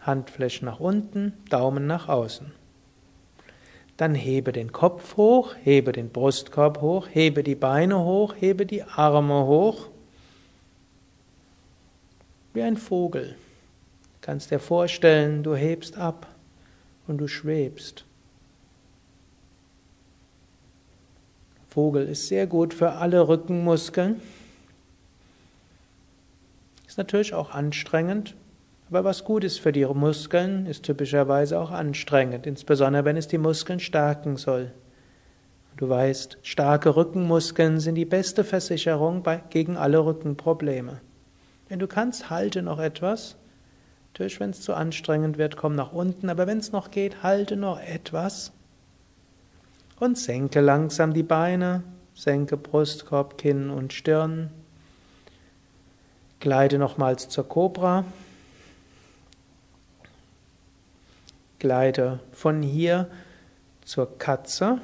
Handflächen 0.00 0.64
nach 0.64 0.80
unten, 0.80 1.34
Daumen 1.50 1.86
nach 1.86 2.08
außen. 2.08 2.61
Dann 4.02 4.16
hebe 4.16 4.50
den 4.50 4.72
Kopf 4.72 5.16
hoch, 5.16 5.54
hebe 5.62 5.92
den 5.92 6.10
Brustkorb 6.10 6.80
hoch, 6.80 7.06
hebe 7.08 7.44
die 7.44 7.54
Beine 7.54 8.00
hoch, 8.00 8.34
hebe 8.36 8.66
die 8.66 8.82
Arme 8.82 9.46
hoch. 9.46 9.90
Wie 12.52 12.62
ein 12.62 12.76
Vogel. 12.76 13.36
Du 13.36 14.18
kannst 14.22 14.50
dir 14.50 14.58
vorstellen, 14.58 15.44
du 15.44 15.54
hebst 15.54 15.96
ab 15.96 16.26
und 17.06 17.18
du 17.18 17.28
schwebst. 17.28 18.04
Vogel 21.68 22.08
ist 22.08 22.26
sehr 22.26 22.48
gut 22.48 22.74
für 22.74 22.94
alle 22.94 23.28
Rückenmuskeln. 23.28 24.20
Ist 26.88 26.98
natürlich 26.98 27.34
auch 27.34 27.52
anstrengend, 27.52 28.34
aber 28.92 29.04
was 29.04 29.24
gut 29.24 29.42
ist 29.42 29.58
für 29.58 29.72
die 29.72 29.86
Muskeln, 29.86 30.66
ist 30.66 30.82
typischerweise 30.82 31.58
auch 31.58 31.70
anstrengend, 31.70 32.46
insbesondere 32.46 33.06
wenn 33.06 33.16
es 33.16 33.26
die 33.26 33.38
Muskeln 33.38 33.80
stärken 33.80 34.36
soll. 34.36 34.70
Du 35.78 35.88
weißt, 35.88 36.36
starke 36.42 36.94
Rückenmuskeln 36.94 37.80
sind 37.80 37.94
die 37.94 38.04
beste 38.04 38.44
Versicherung 38.44 39.22
bei, 39.22 39.42
gegen 39.48 39.78
alle 39.78 40.04
Rückenprobleme. 40.04 41.00
Wenn 41.70 41.78
du 41.78 41.86
kannst, 41.86 42.28
halte 42.28 42.60
noch 42.60 42.78
etwas. 42.78 43.36
Natürlich, 44.12 44.40
wenn 44.40 44.50
es 44.50 44.60
zu 44.60 44.74
anstrengend 44.74 45.38
wird, 45.38 45.56
komm 45.56 45.74
nach 45.74 45.94
unten, 45.94 46.28
aber 46.28 46.46
wenn 46.46 46.58
es 46.58 46.70
noch 46.72 46.90
geht, 46.90 47.22
halte 47.22 47.56
noch 47.56 47.80
etwas. 47.80 48.52
Und 49.98 50.18
senke 50.18 50.60
langsam 50.60 51.14
die 51.14 51.22
Beine, 51.22 51.82
senke 52.14 52.58
Brustkorb, 52.58 53.38
Kinn 53.38 53.70
und 53.70 53.94
Stirn. 53.94 54.50
Gleite 56.40 56.78
nochmals 56.78 57.30
zur 57.30 57.48
Cobra. 57.48 58.04
Gleite 61.62 62.18
von 62.32 62.60
hier 62.60 63.06
zur 63.84 64.18
Katze, 64.18 64.78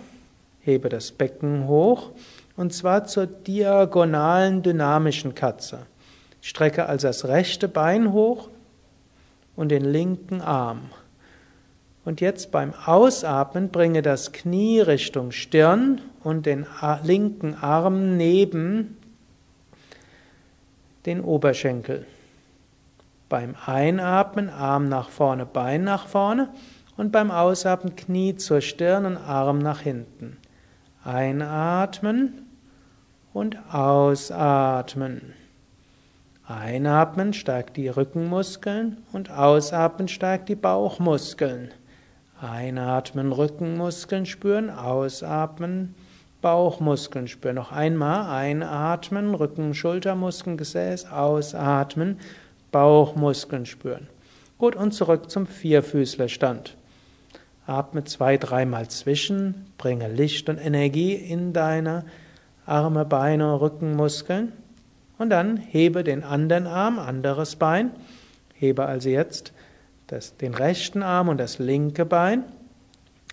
hebe 0.60 0.88
das 0.88 1.10
Becken 1.10 1.66
hoch 1.66 2.12
und 2.56 2.72
zwar 2.72 3.04
zur 3.04 3.26
diagonalen 3.26 4.62
dynamischen 4.62 5.34
Katze. 5.34 5.86
Strecke 6.40 6.86
also 6.86 7.08
das 7.08 7.26
rechte 7.26 7.66
Bein 7.66 8.12
hoch 8.12 8.48
und 9.56 9.70
den 9.70 9.84
linken 9.84 10.40
Arm. 10.40 10.90
Und 12.04 12.20
jetzt 12.20 12.52
beim 12.52 12.72
Ausatmen 12.72 13.70
bringe 13.70 14.00
das 14.00 14.30
Knie 14.30 14.78
Richtung 14.78 15.32
Stirn 15.32 16.00
und 16.22 16.46
den 16.46 16.64
linken 17.02 17.56
Arm 17.56 18.16
neben 18.16 18.96
den 21.06 21.22
Oberschenkel. 21.22 22.06
Beim 23.28 23.54
Einatmen 23.66 24.48
Arm 24.48 24.88
nach 24.88 25.10
vorne, 25.10 25.44
Bein 25.44 25.84
nach 25.84 26.06
vorne 26.06 26.48
und 26.96 27.12
beim 27.12 27.30
Ausatmen 27.30 27.94
Knie 27.94 28.36
zur 28.36 28.60
Stirn 28.60 29.04
und 29.04 29.16
Arm 29.16 29.58
nach 29.58 29.80
hinten. 29.80 30.38
Einatmen 31.04 32.46
und 33.32 33.58
ausatmen. 33.72 35.34
Einatmen 36.46 37.34
stärkt 37.34 37.76
die 37.76 37.88
Rückenmuskeln 37.88 38.96
und 39.12 39.30
ausatmen 39.30 40.08
stärkt 40.08 40.48
die 40.48 40.56
Bauchmuskeln. 40.56 41.70
Einatmen 42.40 43.32
Rückenmuskeln 43.32 44.24
spüren, 44.24 44.70
ausatmen 44.70 45.94
Bauchmuskeln 46.40 47.28
spüren. 47.28 47.56
Noch 47.56 47.72
einmal 47.72 48.30
einatmen, 48.30 49.34
Rücken, 49.34 49.74
Schultermuskeln, 49.74 50.56
Gesäß, 50.56 51.10
ausatmen, 51.10 52.18
Bauchmuskeln 52.70 53.66
spüren. 53.66 54.08
Gut, 54.58 54.76
und 54.76 54.92
zurück 54.92 55.30
zum 55.30 55.46
Vierfüßlerstand. 55.46 56.76
Atme 57.66 58.04
zwei, 58.04 58.36
dreimal 58.36 58.88
zwischen, 58.88 59.66
bringe 59.76 60.08
Licht 60.08 60.48
und 60.48 60.58
Energie 60.58 61.14
in 61.14 61.52
deine 61.52 62.04
Arme, 62.66 63.04
Beine, 63.04 63.60
Rückenmuskeln 63.60 64.52
und 65.18 65.30
dann 65.30 65.56
hebe 65.56 66.02
den 66.04 66.24
anderen 66.24 66.66
Arm, 66.66 66.98
anderes 66.98 67.56
Bein, 67.56 67.92
Hebe 68.58 68.86
also 68.86 69.08
jetzt 69.08 69.52
das, 70.08 70.36
den 70.36 70.54
rechten 70.54 71.02
Arm 71.02 71.28
und 71.28 71.38
das 71.38 71.58
linke 71.58 72.04
Bein. 72.04 72.44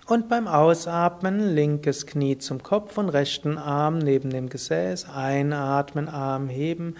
Und 0.08 0.30
beim 0.30 0.48
Ausatmen 0.48 1.56
linkes 1.56 2.06
Knie 2.06 2.38
zum 2.38 2.62
Kopf 2.62 2.98
und 3.00 3.10
rechten 3.10 3.58
Arm 3.58 3.98
neben 3.98 4.30
dem 4.30 4.50
Gesäß. 4.50 5.10
Einatmen, 5.10 6.08
Arm 6.08 6.48
heben. 6.48 6.96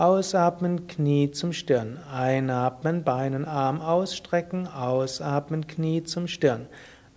Ausatmen, 0.00 0.86
Knie 0.86 1.30
zum 1.30 1.52
Stirn. 1.52 1.98
Einatmen, 2.10 3.04
Bein 3.04 3.34
und 3.34 3.44
Arm 3.44 3.82
ausstrecken. 3.82 4.66
Ausatmen, 4.66 5.66
Knie 5.66 6.04
zum 6.04 6.26
Stirn. 6.26 6.68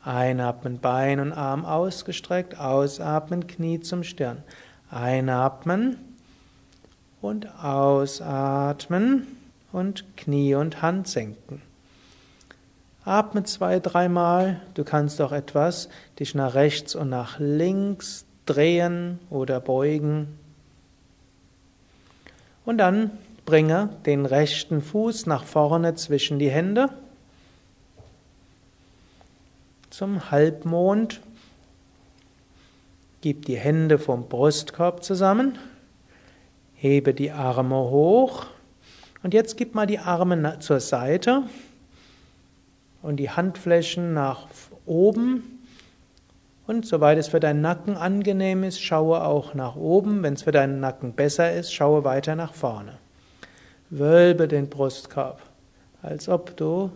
Einatmen, 0.03 0.79
Bein 0.79 1.21
und 1.21 1.31
Arm 1.31 1.63
ausgestreckt. 1.63 2.59
Ausatmen, 2.59 3.47
Knie 3.47 3.79
zum 3.79 4.03
Stirn. 4.03 4.43
Einatmen 4.91 5.95
und 7.21 7.47
ausatmen 7.63 9.27
und 9.71 10.03
Knie 10.17 10.55
und 10.55 10.81
Hand 10.81 11.07
senken. 11.07 11.61
Atme 13.05 13.45
zwei, 13.45 13.79
dreimal. 13.79 14.59
Du 14.73 14.83
kannst 14.83 15.21
auch 15.21 15.31
etwas 15.31 15.87
dich 16.19 16.35
nach 16.35 16.53
rechts 16.53 16.95
und 16.95 17.07
nach 17.07 17.39
links 17.39 18.25
drehen 18.45 19.19
oder 19.29 19.61
beugen. 19.61 20.42
Und 22.65 22.77
dann 22.77 23.11
bringe 23.45 23.89
den 24.05 24.25
rechten 24.25 24.81
Fuß 24.81 25.25
nach 25.25 25.43
vorne 25.43 25.95
zwischen 25.95 26.39
die 26.39 26.49
Hände 26.49 26.89
zum 29.89 30.31
Halbmond. 30.31 31.21
Gib 33.21 33.45
die 33.45 33.57
Hände 33.57 33.99
vom 33.99 34.27
Brustkorb 34.27 35.03
zusammen. 35.03 35.57
Hebe 36.75 37.13
die 37.13 37.31
Arme 37.31 37.75
hoch. 37.75 38.47
Und 39.21 39.33
jetzt 39.33 39.55
gib 39.55 39.75
mal 39.75 39.85
die 39.85 39.99
Arme 39.99 40.59
zur 40.59 40.79
Seite 40.79 41.43
und 43.01 43.17
die 43.17 43.29
Handflächen 43.29 44.13
nach 44.13 44.47
oben. 44.85 45.52
Und 46.65 46.85
soweit 46.85 47.17
es 47.17 47.27
für 47.27 47.39
deinen 47.39 47.61
Nacken 47.61 47.97
angenehm 47.97 48.63
ist, 48.63 48.81
schaue 48.81 49.23
auch 49.23 49.53
nach 49.53 49.75
oben. 49.75 50.23
Wenn 50.23 50.33
es 50.33 50.43
für 50.43 50.51
deinen 50.51 50.79
Nacken 50.79 51.13
besser 51.13 51.53
ist, 51.53 51.73
schaue 51.73 52.03
weiter 52.05 52.35
nach 52.35 52.53
vorne. 52.53 52.93
Wölbe 53.89 54.47
den 54.47 54.69
Brustkorb, 54.69 55.41
als 56.01 56.29
ob 56.29 56.55
du 56.55 56.89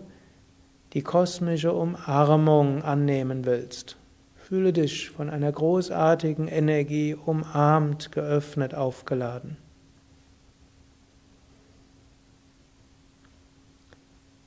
die 0.94 1.02
kosmische 1.02 1.74
Umarmung 1.74 2.82
annehmen 2.82 3.46
willst. 3.46 3.98
Fühle 4.38 4.72
dich 4.72 5.10
von 5.10 5.30
einer 5.30 5.52
großartigen 5.52 6.48
Energie 6.48 7.14
umarmt, 7.14 8.14
geöffnet, 8.14 8.74
aufgeladen. 8.74 9.58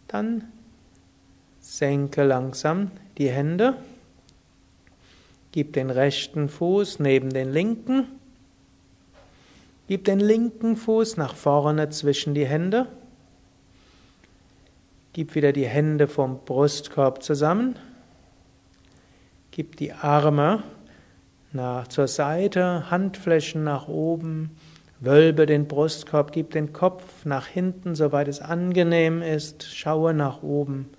Dann 0.09 0.45
Senke 1.61 2.25
langsam 2.25 2.91
die 3.19 3.29
Hände. 3.29 3.77
Gib 5.53 5.73
den 5.73 5.91
rechten 5.91 6.49
Fuß 6.49 7.01
neben 7.01 7.31
den 7.31 7.53
linken. 7.53 8.07
Gib 9.89 10.05
den 10.05 10.21
linken 10.21 10.77
Fuß 10.77 11.17
nach 11.17 11.35
vorne 11.35 11.91
zwischen 11.91 12.35
die 12.35 12.47
Hände. 12.47 12.87
Gib 15.13 15.35
wieder 15.35 15.53
die 15.53 15.67
Hände 15.67 16.07
vom 16.07 16.45
Brustkorb 16.45 17.25
zusammen. 17.25 17.75
Gib 19.51 19.77
die 19.77 19.93
Arme 19.93 20.63
nach 21.53 21.89
zur 21.89 22.07
Seite, 22.07 22.89
Handflächen 22.89 23.65
nach 23.65 23.89
oben. 23.89 24.51
Wölbe 25.01 25.47
den 25.47 25.67
Brustkorb, 25.67 26.31
gib 26.31 26.51
den 26.51 26.73
Kopf 26.73 27.25
nach 27.25 27.49
hinten, 27.49 27.97
soweit 27.97 28.29
es 28.29 28.41
angenehm 28.41 29.23
ist. 29.23 29.65
Schaue 29.65 30.15
nach 30.15 30.45
oben. 30.45 30.91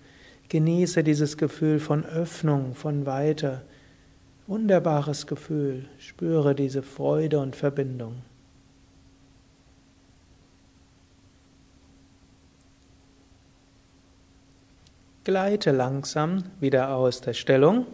Genieße 0.49 1.05
dieses 1.05 1.37
Gefühl 1.37 1.79
von 1.79 2.03
Öffnung, 2.03 2.75
von 2.75 3.05
Weite. 3.05 3.61
Wunderbares 4.51 5.27
Gefühl. 5.27 5.85
Spüre 5.97 6.53
diese 6.53 6.83
Freude 6.83 7.39
und 7.39 7.55
Verbindung. 7.55 8.15
Gleite 15.23 15.71
langsam 15.71 16.43
wieder 16.59 16.93
aus 16.93 17.21
der 17.21 17.31
Stellung. 17.31 17.85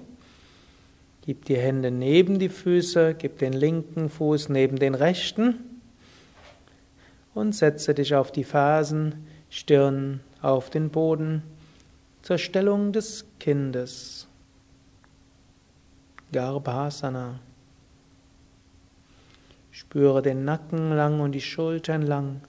Gib 1.27 1.45
die 1.45 1.57
Hände 1.57 1.91
neben 1.91 2.39
die 2.39 2.49
Füße, 2.49 3.13
gib 3.13 3.37
den 3.37 3.53
linken 3.53 4.09
Fuß 4.09 4.49
neben 4.49 4.79
den 4.79 4.95
rechten 4.95 5.59
und 7.35 7.53
setze 7.53 7.93
dich 7.93 8.15
auf 8.15 8.31
die 8.31 8.43
Fersen, 8.43 9.27
Stirn 9.51 10.21
auf 10.41 10.71
den 10.71 10.89
Boden 10.89 11.43
zur 12.23 12.39
Stellung 12.39 12.93
des 12.93 13.25
Kindes. 13.39 14.26
Garbhasana. 16.31 17.39
Spüre 19.71 20.21
den 20.21 20.43
Nacken 20.43 20.91
lang 20.91 21.19
und 21.19 21.33
die 21.33 21.41
Schultern 21.41 22.01
lang. 22.01 22.41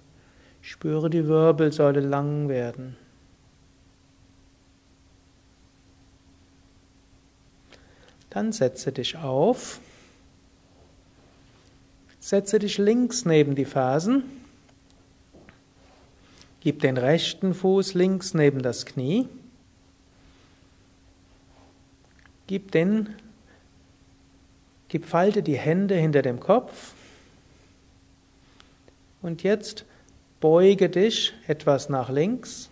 Spüre 0.62 1.10
die 1.10 1.26
Wirbelsäule 1.26 2.00
lang 2.00 2.48
werden. 2.48 2.96
Dann 8.30 8.52
setze 8.52 8.92
dich 8.92 9.16
auf. 9.16 9.80
Setze 12.20 12.58
dich 12.58 12.78
links 12.78 13.24
neben 13.24 13.54
die 13.54 13.64
Fersen. 13.64 14.24
Gib 16.60 16.80
den 16.80 16.96
rechten 16.96 17.54
Fuß 17.54 17.94
links 17.94 18.34
neben 18.34 18.62
das 18.62 18.84
Knie. 18.84 19.28
Gib 22.46 22.72
den, 22.72 23.14
gib 24.88 25.06
falte 25.06 25.42
die 25.42 25.58
Hände 25.58 25.94
hinter 25.94 26.22
dem 26.22 26.40
Kopf. 26.40 26.92
Und 29.22 29.42
jetzt 29.42 29.84
beuge 30.40 30.88
dich 30.88 31.34
etwas 31.46 31.88
nach 31.88 32.10
links. 32.10 32.70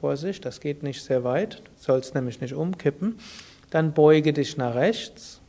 Vorsicht, 0.00 0.44
das 0.44 0.60
geht 0.60 0.82
nicht 0.82 1.02
sehr 1.02 1.24
weit, 1.24 1.58
du 1.58 1.70
sollst 1.76 2.14
nämlich 2.14 2.40
nicht 2.40 2.54
umkippen. 2.54 3.18
Dann 3.70 3.94
beuge 3.94 4.32
dich 4.32 4.56
nach 4.56 4.74
rechts, 4.74 5.40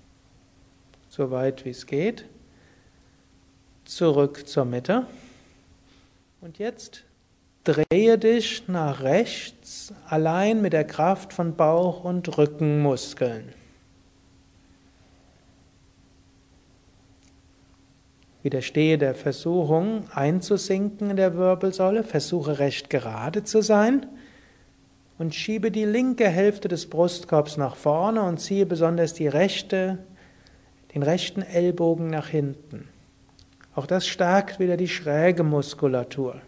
so 1.09 1.31
weit 1.31 1.65
wie 1.65 1.71
es 1.71 1.85
geht. 1.85 2.25
Zurück 3.83 4.47
zur 4.47 4.65
Mitte. 4.65 5.07
Und 6.39 6.59
jetzt 6.59 7.03
Drehe 7.63 8.17
dich 8.17 8.67
nach 8.67 9.03
rechts 9.03 9.93
allein 10.09 10.61
mit 10.61 10.73
der 10.73 10.83
Kraft 10.83 11.31
von 11.31 11.55
Bauch- 11.55 12.03
und 12.03 12.37
Rückenmuskeln. 12.37 13.53
Widerstehe 18.43 18.97
der 18.97 19.15
Versuchung 19.15 20.03
einzusinken 20.13 21.09
in 21.09 21.15
der 21.15 21.35
Wirbelsäule, 21.35 22.03
versuche 22.03 22.59
recht 22.59 22.89
gerade 22.89 23.45
zu 23.45 23.61
sein 23.61 24.05
und 25.17 25.33
schiebe 25.33 25.71
die 25.71 25.85
linke 25.85 26.27
Hälfte 26.27 26.67
des 26.67 26.89
Brustkorbs 26.89 27.55
nach 27.55 27.77
vorne 27.77 28.21
und 28.21 28.39
ziehe 28.39 28.65
besonders 28.65 29.13
die 29.13 29.27
rechte, 29.27 29.99
den 30.93 31.03
rechten 31.03 31.41
Ellbogen 31.41 32.09
nach 32.09 32.27
hinten. 32.27 32.89
Auch 33.75 33.85
das 33.85 34.05
stärkt 34.05 34.59
wieder 34.59 34.75
die 34.75 34.89
schräge 34.89 35.43
Muskulatur. 35.43 36.41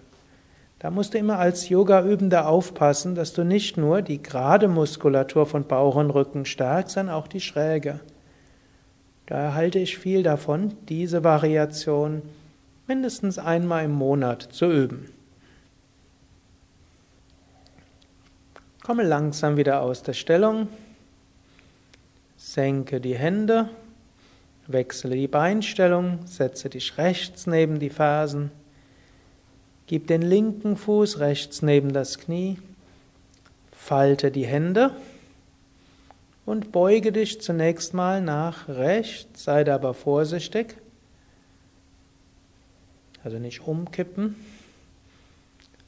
Da 0.79 0.91
musst 0.91 1.13
du 1.13 1.17
immer 1.17 1.39
als 1.39 1.69
Yoga-Übender 1.69 2.47
aufpassen, 2.47 3.15
dass 3.15 3.31
du 3.31 3.45
nicht 3.45 3.77
nur 3.77 4.01
die 4.01 4.21
gerade 4.21 4.67
Muskulatur 4.67 5.45
von 5.45 5.65
Bauch 5.65 5.95
und 5.95 6.11
Rücken 6.11 6.45
stärkst, 6.45 6.95
sondern 6.95 7.15
auch 7.15 7.27
die 7.27 7.39
schräge. 7.39 8.01
Daher 9.28 9.55
halte 9.55 9.80
ich 9.80 9.97
viel 9.97 10.23
davon, 10.23 10.76
diese 10.88 11.23
Variation 11.23 12.21
mindestens 12.88 13.39
einmal 13.39 13.86
im 13.86 13.91
Monat 13.91 14.43
zu 14.43 14.65
üben. 14.65 15.09
Komme 18.84 19.03
langsam 19.03 19.57
wieder 19.57 19.82
aus 19.82 20.03
der 20.03 20.13
Stellung. 20.13 20.67
Senke 22.38 23.01
die 23.01 23.17
Hände. 23.17 23.69
Wechsle 24.67 25.15
die 25.15 25.28
Beinstellung. 25.28 26.19
Setze 26.28 26.69
dich 26.69 26.97
rechts 26.99 27.47
neben 27.47 27.80
die 27.80 27.89
Fersen. 27.89 28.51
Gib 29.88 30.07
den 30.07 30.21
linken 30.21 30.78
Fuß 30.78 31.19
rechts 31.19 31.61
neben 31.61 31.93
das 31.93 32.17
Knie, 32.17 32.57
falte 33.71 34.32
die 34.32 34.47
Hände 34.47 34.91
und 36.45 36.71
beuge 36.71 37.11
dich 37.11 37.41
zunächst 37.41 37.93
mal 37.93 38.21
nach 38.21 38.67
rechts, 38.67 39.43
sei 39.43 39.71
aber 39.71 39.93
vorsichtig, 39.93 40.77
also 43.23 43.39
nicht 43.39 43.67
umkippen. 43.67 44.35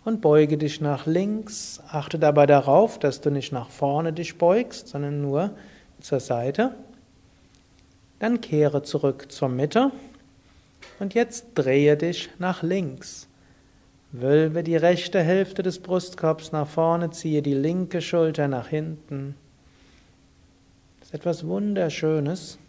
Und 0.04 0.22
beuge 0.22 0.58
dich 0.58 0.80
nach 0.80 1.06
links, 1.06 1.82
achte 1.90 2.18
dabei 2.18 2.46
darauf, 2.46 2.98
dass 2.98 3.20
du 3.20 3.30
nicht 3.30 3.52
nach 3.52 3.70
vorne 3.70 4.14
dich 4.14 4.38
beugst, 4.38 4.88
sondern 4.88 5.22
nur 5.22 5.52
zur 6.00 6.22
Seite. 6.22 6.74
Dann 8.20 8.40
kehre 8.40 8.84
zurück 8.84 9.30
zur 9.30 9.50
Mitte 9.50 9.92
und 11.00 11.14
jetzt 11.14 11.48
drehe 11.56 11.98
dich 11.98 12.30
nach 12.40 12.64
links. 12.64 13.28
Wölbe 14.14 14.64
die 14.64 14.78
rechte 14.78 15.22
Hälfte 15.22 15.62
des 15.62 15.80
Brustkorbs 15.80 16.54
nach 16.54 16.68
vorne, 16.68 17.12
ziehe 17.12 17.42
die 17.42 17.54
linke 17.54 18.02
Schulter 18.02 18.48
nach 18.48 18.70
hinten. 18.70 19.36
Ist 21.08 21.14
etwas 21.14 21.48
Wunderschönes. 21.48 22.60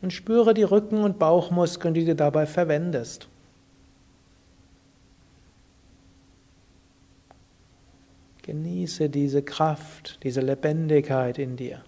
Und 0.00 0.10
spüre 0.10 0.54
die 0.54 0.62
Rücken- 0.62 1.02
und 1.02 1.18
Bauchmuskeln, 1.18 1.92
die 1.92 2.06
du 2.06 2.14
dabei 2.14 2.46
verwendest. 2.46 3.28
Genieße 8.40 9.10
diese 9.10 9.42
Kraft, 9.42 10.18
diese 10.22 10.40
Lebendigkeit 10.40 11.36
in 11.36 11.56
dir. 11.56 11.84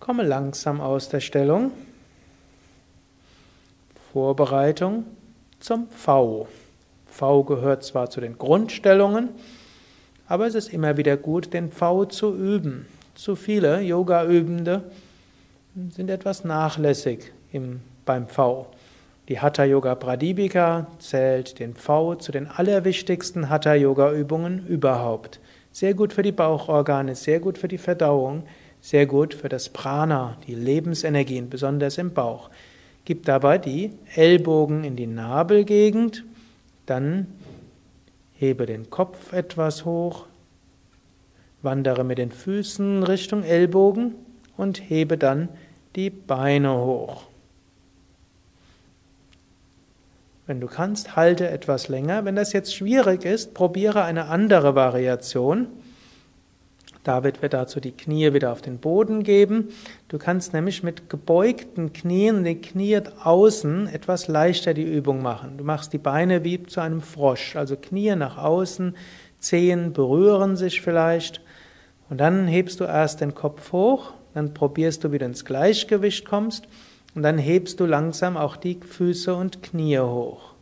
Komme 0.00 0.24
langsam 0.24 0.80
aus 0.80 1.08
der 1.08 1.20
Stellung. 1.20 1.70
Vorbereitung 4.12 5.04
zum 5.60 5.88
V. 5.88 6.48
V 7.20 7.44
gehört 7.44 7.84
zwar 7.84 8.08
zu 8.08 8.22
den 8.22 8.38
Grundstellungen, 8.38 9.28
aber 10.26 10.46
es 10.46 10.54
ist 10.54 10.72
immer 10.72 10.96
wieder 10.96 11.18
gut, 11.18 11.52
den 11.52 11.70
V 11.70 12.06
zu 12.06 12.34
üben. 12.34 12.86
Zu 13.14 13.36
viele 13.36 13.82
Yoga-Übende 13.82 14.84
sind 15.90 16.08
etwas 16.08 16.44
nachlässig 16.44 17.30
im, 17.52 17.80
beim 18.06 18.26
V. 18.26 18.68
Die 19.28 19.38
Hatha 19.38 19.64
Yoga 19.64 19.96
Pradipika 19.96 20.86
zählt 20.98 21.58
den 21.58 21.74
V 21.74 22.14
zu 22.14 22.32
den 22.32 22.46
allerwichtigsten 22.46 23.50
Hatha 23.50 23.74
Yoga 23.74 24.12
Übungen 24.12 24.66
überhaupt. 24.66 25.40
Sehr 25.72 25.92
gut 25.92 26.14
für 26.14 26.22
die 26.22 26.32
Bauchorgane, 26.32 27.14
sehr 27.16 27.38
gut 27.38 27.58
für 27.58 27.68
die 27.68 27.76
Verdauung, 27.76 28.44
sehr 28.80 29.04
gut 29.04 29.34
für 29.34 29.50
das 29.50 29.68
Prana, 29.68 30.38
die 30.46 30.54
Lebensenergien, 30.54 31.50
besonders 31.50 31.98
im 31.98 32.14
Bauch. 32.14 32.48
Gib 33.04 33.26
dabei 33.26 33.58
die 33.58 33.90
Ellbogen 34.14 34.84
in 34.84 34.96
die 34.96 35.06
Nabelgegend, 35.06 36.24
dann 36.90 37.26
hebe 38.34 38.66
den 38.66 38.90
Kopf 38.90 39.32
etwas 39.32 39.84
hoch, 39.84 40.26
wandere 41.62 42.04
mit 42.04 42.18
den 42.18 42.30
Füßen 42.30 43.02
Richtung 43.02 43.42
Ellbogen 43.42 44.14
und 44.56 44.90
hebe 44.90 45.16
dann 45.16 45.48
die 45.96 46.10
Beine 46.10 46.74
hoch. 46.74 47.24
Wenn 50.46 50.60
du 50.60 50.66
kannst, 50.66 51.14
halte 51.14 51.48
etwas 51.48 51.88
länger. 51.88 52.24
Wenn 52.24 52.34
das 52.34 52.52
jetzt 52.52 52.74
schwierig 52.74 53.24
ist, 53.24 53.54
probiere 53.54 54.02
eine 54.02 54.24
andere 54.26 54.74
Variation. 54.74 55.68
David 57.04 57.40
wird 57.40 57.54
dazu 57.54 57.80
die 57.80 57.92
Knie 57.92 58.34
wieder 58.34 58.52
auf 58.52 58.60
den 58.60 58.78
Boden 58.78 59.22
geben. 59.22 59.68
Du 60.08 60.18
kannst 60.18 60.52
nämlich 60.52 60.82
mit 60.82 61.08
gebeugten 61.08 61.94
Knien, 61.94 62.44
die 62.44 62.56
Knie 62.56 63.00
außen, 63.22 63.88
etwas 63.88 64.28
leichter 64.28 64.74
die 64.74 64.82
Übung 64.82 65.22
machen. 65.22 65.56
Du 65.56 65.64
machst 65.64 65.94
die 65.94 65.98
Beine 65.98 66.44
wie 66.44 66.62
zu 66.62 66.80
einem 66.80 67.00
Frosch, 67.00 67.56
also 67.56 67.76
Knie 67.76 68.14
nach 68.16 68.36
außen, 68.36 68.94
Zehen 69.38 69.94
berühren 69.94 70.56
sich 70.56 70.82
vielleicht. 70.82 71.40
Und 72.10 72.18
dann 72.18 72.46
hebst 72.46 72.80
du 72.80 72.84
erst 72.84 73.22
den 73.22 73.34
Kopf 73.34 73.72
hoch, 73.72 74.12
dann 74.34 74.52
probierst 74.52 75.02
du, 75.02 75.12
wie 75.12 75.18
du 75.18 75.24
ins 75.24 75.46
Gleichgewicht 75.46 76.26
kommst. 76.26 76.68
Und 77.14 77.22
dann 77.22 77.38
hebst 77.38 77.80
du 77.80 77.86
langsam 77.86 78.36
auch 78.36 78.56
die 78.56 78.78
Füße 78.78 79.34
und 79.34 79.62
Knie 79.62 79.98
hoch. 79.98 80.52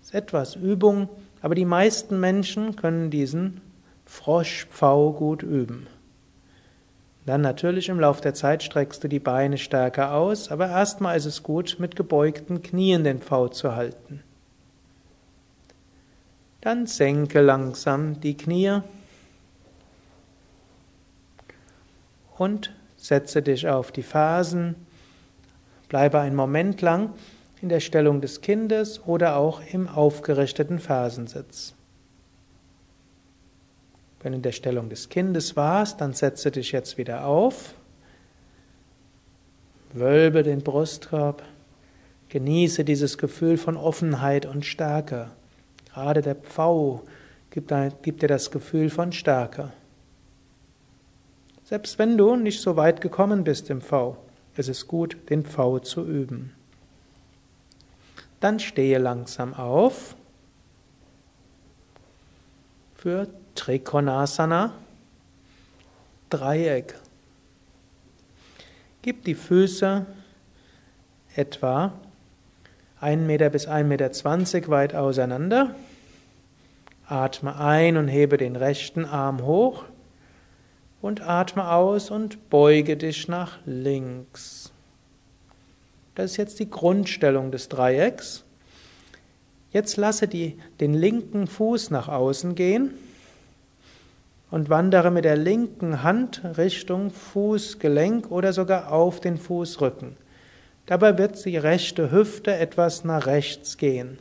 Das 0.00 0.10
ist 0.10 0.14
etwas 0.14 0.54
Übung, 0.54 1.08
aber 1.40 1.54
die 1.54 1.64
meisten 1.64 2.20
Menschen 2.20 2.76
können 2.76 3.10
diesen 3.10 3.62
Frosch-V 4.08 5.12
gut 5.12 5.42
üben. 5.42 5.86
Dann 7.26 7.42
natürlich 7.42 7.90
im 7.90 8.00
Laufe 8.00 8.22
der 8.22 8.32
Zeit 8.32 8.62
streckst 8.62 9.04
du 9.04 9.08
die 9.08 9.20
Beine 9.20 9.58
stärker 9.58 10.14
aus, 10.14 10.50
aber 10.50 10.70
erstmal 10.70 11.16
ist 11.16 11.26
es 11.26 11.42
gut, 11.42 11.76
mit 11.78 11.94
gebeugten 11.94 12.62
Knien 12.62 13.04
den 13.04 13.20
V 13.20 13.48
zu 13.48 13.76
halten. 13.76 14.22
Dann 16.62 16.86
senke 16.86 17.42
langsam 17.42 18.18
die 18.20 18.36
Knie 18.36 18.80
und 22.38 22.74
setze 22.96 23.42
dich 23.42 23.68
auf 23.68 23.92
die 23.92 24.02
Fersen. 24.02 24.74
Bleibe 25.90 26.18
einen 26.18 26.34
Moment 26.34 26.80
lang 26.80 27.12
in 27.60 27.68
der 27.68 27.80
Stellung 27.80 28.22
des 28.22 28.40
Kindes 28.40 29.06
oder 29.06 29.36
auch 29.36 29.60
im 29.70 29.86
aufgerichteten 29.86 30.78
Fersensitz. 30.78 31.74
Wenn 34.28 34.32
du 34.32 34.38
in 34.40 34.42
der 34.42 34.52
Stellung 34.52 34.90
des 34.90 35.08
Kindes 35.08 35.56
warst, 35.56 36.02
dann 36.02 36.12
setze 36.12 36.50
dich 36.50 36.70
jetzt 36.72 36.98
wieder 36.98 37.24
auf, 37.24 37.72
wölbe 39.94 40.42
den 40.42 40.60
Brustkorb, 40.60 41.42
genieße 42.28 42.84
dieses 42.84 43.16
Gefühl 43.16 43.56
von 43.56 43.78
Offenheit 43.78 44.44
und 44.44 44.66
Stärke. 44.66 45.30
Gerade 45.86 46.20
der 46.20 46.34
Pfau 46.34 47.04
gibt, 47.48 47.72
gibt 48.02 48.20
dir 48.20 48.28
das 48.28 48.50
Gefühl 48.50 48.90
von 48.90 49.12
Stärke. 49.12 49.72
Selbst 51.64 51.98
wenn 51.98 52.18
du 52.18 52.36
nicht 52.36 52.60
so 52.60 52.76
weit 52.76 53.00
gekommen 53.00 53.44
bist 53.44 53.70
im 53.70 53.80
V, 53.80 54.18
es 54.58 54.68
ist 54.68 54.88
gut, 54.88 55.16
den 55.30 55.42
V 55.42 55.78
zu 55.78 56.04
üben. 56.04 56.52
Dann 58.40 58.60
stehe 58.60 58.98
langsam 58.98 59.54
auf 59.54 60.16
für 62.94 63.26
Trikonasana, 63.58 64.72
Dreieck. 66.30 66.94
Gib 69.02 69.24
die 69.24 69.34
Füße 69.34 70.06
etwa 71.34 71.92
1 73.00 73.26
Meter 73.26 73.50
bis 73.50 73.66
1,20 73.66 73.84
Meter 73.84 74.70
weit 74.70 74.94
auseinander. 74.94 75.74
Atme 77.08 77.58
ein 77.58 77.96
und 77.96 78.06
hebe 78.06 78.36
den 78.36 78.54
rechten 78.54 79.04
Arm 79.04 79.42
hoch 79.42 79.84
und 81.02 81.20
atme 81.22 81.68
aus 81.68 82.12
und 82.12 82.50
beuge 82.50 82.96
dich 82.96 83.26
nach 83.26 83.58
links. 83.66 84.70
Das 86.14 86.30
ist 86.30 86.36
jetzt 86.36 86.60
die 86.60 86.70
Grundstellung 86.70 87.50
des 87.50 87.68
Dreiecks. 87.68 88.44
Jetzt 89.72 89.96
lasse 89.96 90.28
die, 90.28 90.60
den 90.78 90.94
linken 90.94 91.48
Fuß 91.48 91.90
nach 91.90 92.06
außen 92.06 92.54
gehen 92.54 92.94
und 94.50 94.70
wandere 94.70 95.10
mit 95.10 95.24
der 95.24 95.36
linken 95.36 96.02
Hand 96.02 96.42
Richtung 96.56 97.10
Fußgelenk 97.10 98.30
oder 98.30 98.52
sogar 98.52 98.92
auf 98.92 99.20
den 99.20 99.36
Fußrücken. 99.36 100.16
Dabei 100.86 101.18
wird 101.18 101.44
die 101.44 101.58
rechte 101.58 102.10
Hüfte 102.10 102.54
etwas 102.56 103.04
nach 103.04 103.26
rechts 103.26 103.76
gehen. 103.76 104.18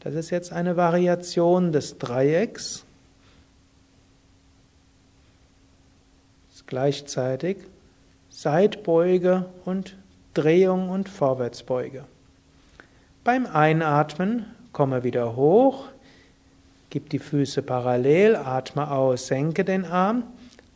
Das 0.00 0.14
ist 0.14 0.30
jetzt 0.30 0.52
eine 0.52 0.76
Variation 0.76 1.72
des 1.72 1.98
Dreiecks. 1.98 2.84
gleichzeitig 6.66 7.58
Seitbeuge 8.30 9.46
und 9.64 9.96
Drehung 10.34 10.90
und 10.90 11.08
Vorwärtsbeuge. 11.08 12.04
Beim 13.22 13.46
Einatmen 13.46 14.46
komme 14.72 15.04
wieder 15.04 15.36
hoch, 15.36 15.88
Gib 16.94 17.10
die 17.10 17.18
Füße 17.18 17.62
parallel, 17.62 18.36
atme 18.36 18.88
aus, 18.88 19.26
senke 19.26 19.64
den 19.64 19.84
Arm. 19.84 20.22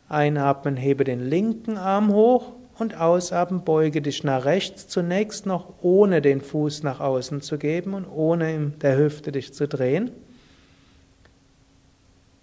Einatmen, 0.09 0.75
hebe 0.75 1.05
den 1.05 1.21
linken 1.21 1.77
Arm 1.77 2.11
hoch 2.11 2.51
und 2.77 2.99
ausatmen, 2.99 3.63
beuge 3.63 4.01
dich 4.01 4.25
nach 4.25 4.43
rechts, 4.43 4.89
zunächst 4.89 5.45
noch 5.45 5.75
ohne 5.81 6.21
den 6.21 6.41
Fuß 6.41 6.83
nach 6.83 6.99
außen 6.99 7.39
zu 7.39 7.57
geben 7.57 7.93
und 7.93 8.05
ohne 8.05 8.53
in 8.53 8.79
der 8.79 8.97
Hüfte 8.97 9.31
dich 9.31 9.53
zu 9.53 9.65
drehen, 9.65 10.11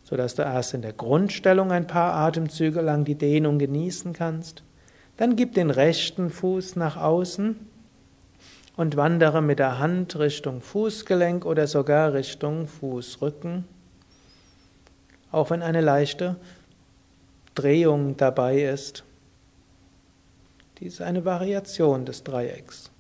sodass 0.05 0.37
du 0.37 0.41
erst 0.41 0.73
in 0.73 0.81
der 0.81 0.95
Grundstellung 0.95 1.71
ein 1.71 1.87
paar 1.87 2.15
Atemzüge 2.15 2.81
lang 2.81 3.05
die 3.05 3.17
Dehnung 3.17 3.59
genießen 3.59 4.15
kannst. 4.15 4.63
Dann 5.19 5.37
gib 5.37 5.53
den 5.53 5.69
rechten 5.69 6.31
Fuß 6.31 6.77
nach 6.77 6.97
außen 6.97 7.57
und 8.77 8.97
wandere 8.97 9.41
mit 9.43 9.59
der 9.59 9.79
Hand 9.79 10.19
Richtung 10.19 10.61
Fußgelenk 10.61 11.47
oder 11.47 11.67
sogar 11.67 12.13
Richtung 12.13 12.69
Fußrücken. 12.69 13.65
Auch 15.33 15.51
wenn 15.51 15.63
eine 15.63 15.81
leichte 15.81 16.37
Drehung 17.55 18.17
dabei 18.17 18.63
ist. 18.63 19.03
Dies 20.79 20.95
ist 20.95 21.01
eine 21.01 21.25
Variation 21.25 22.05
des 22.05 22.23
Dreiecks. 22.23 22.91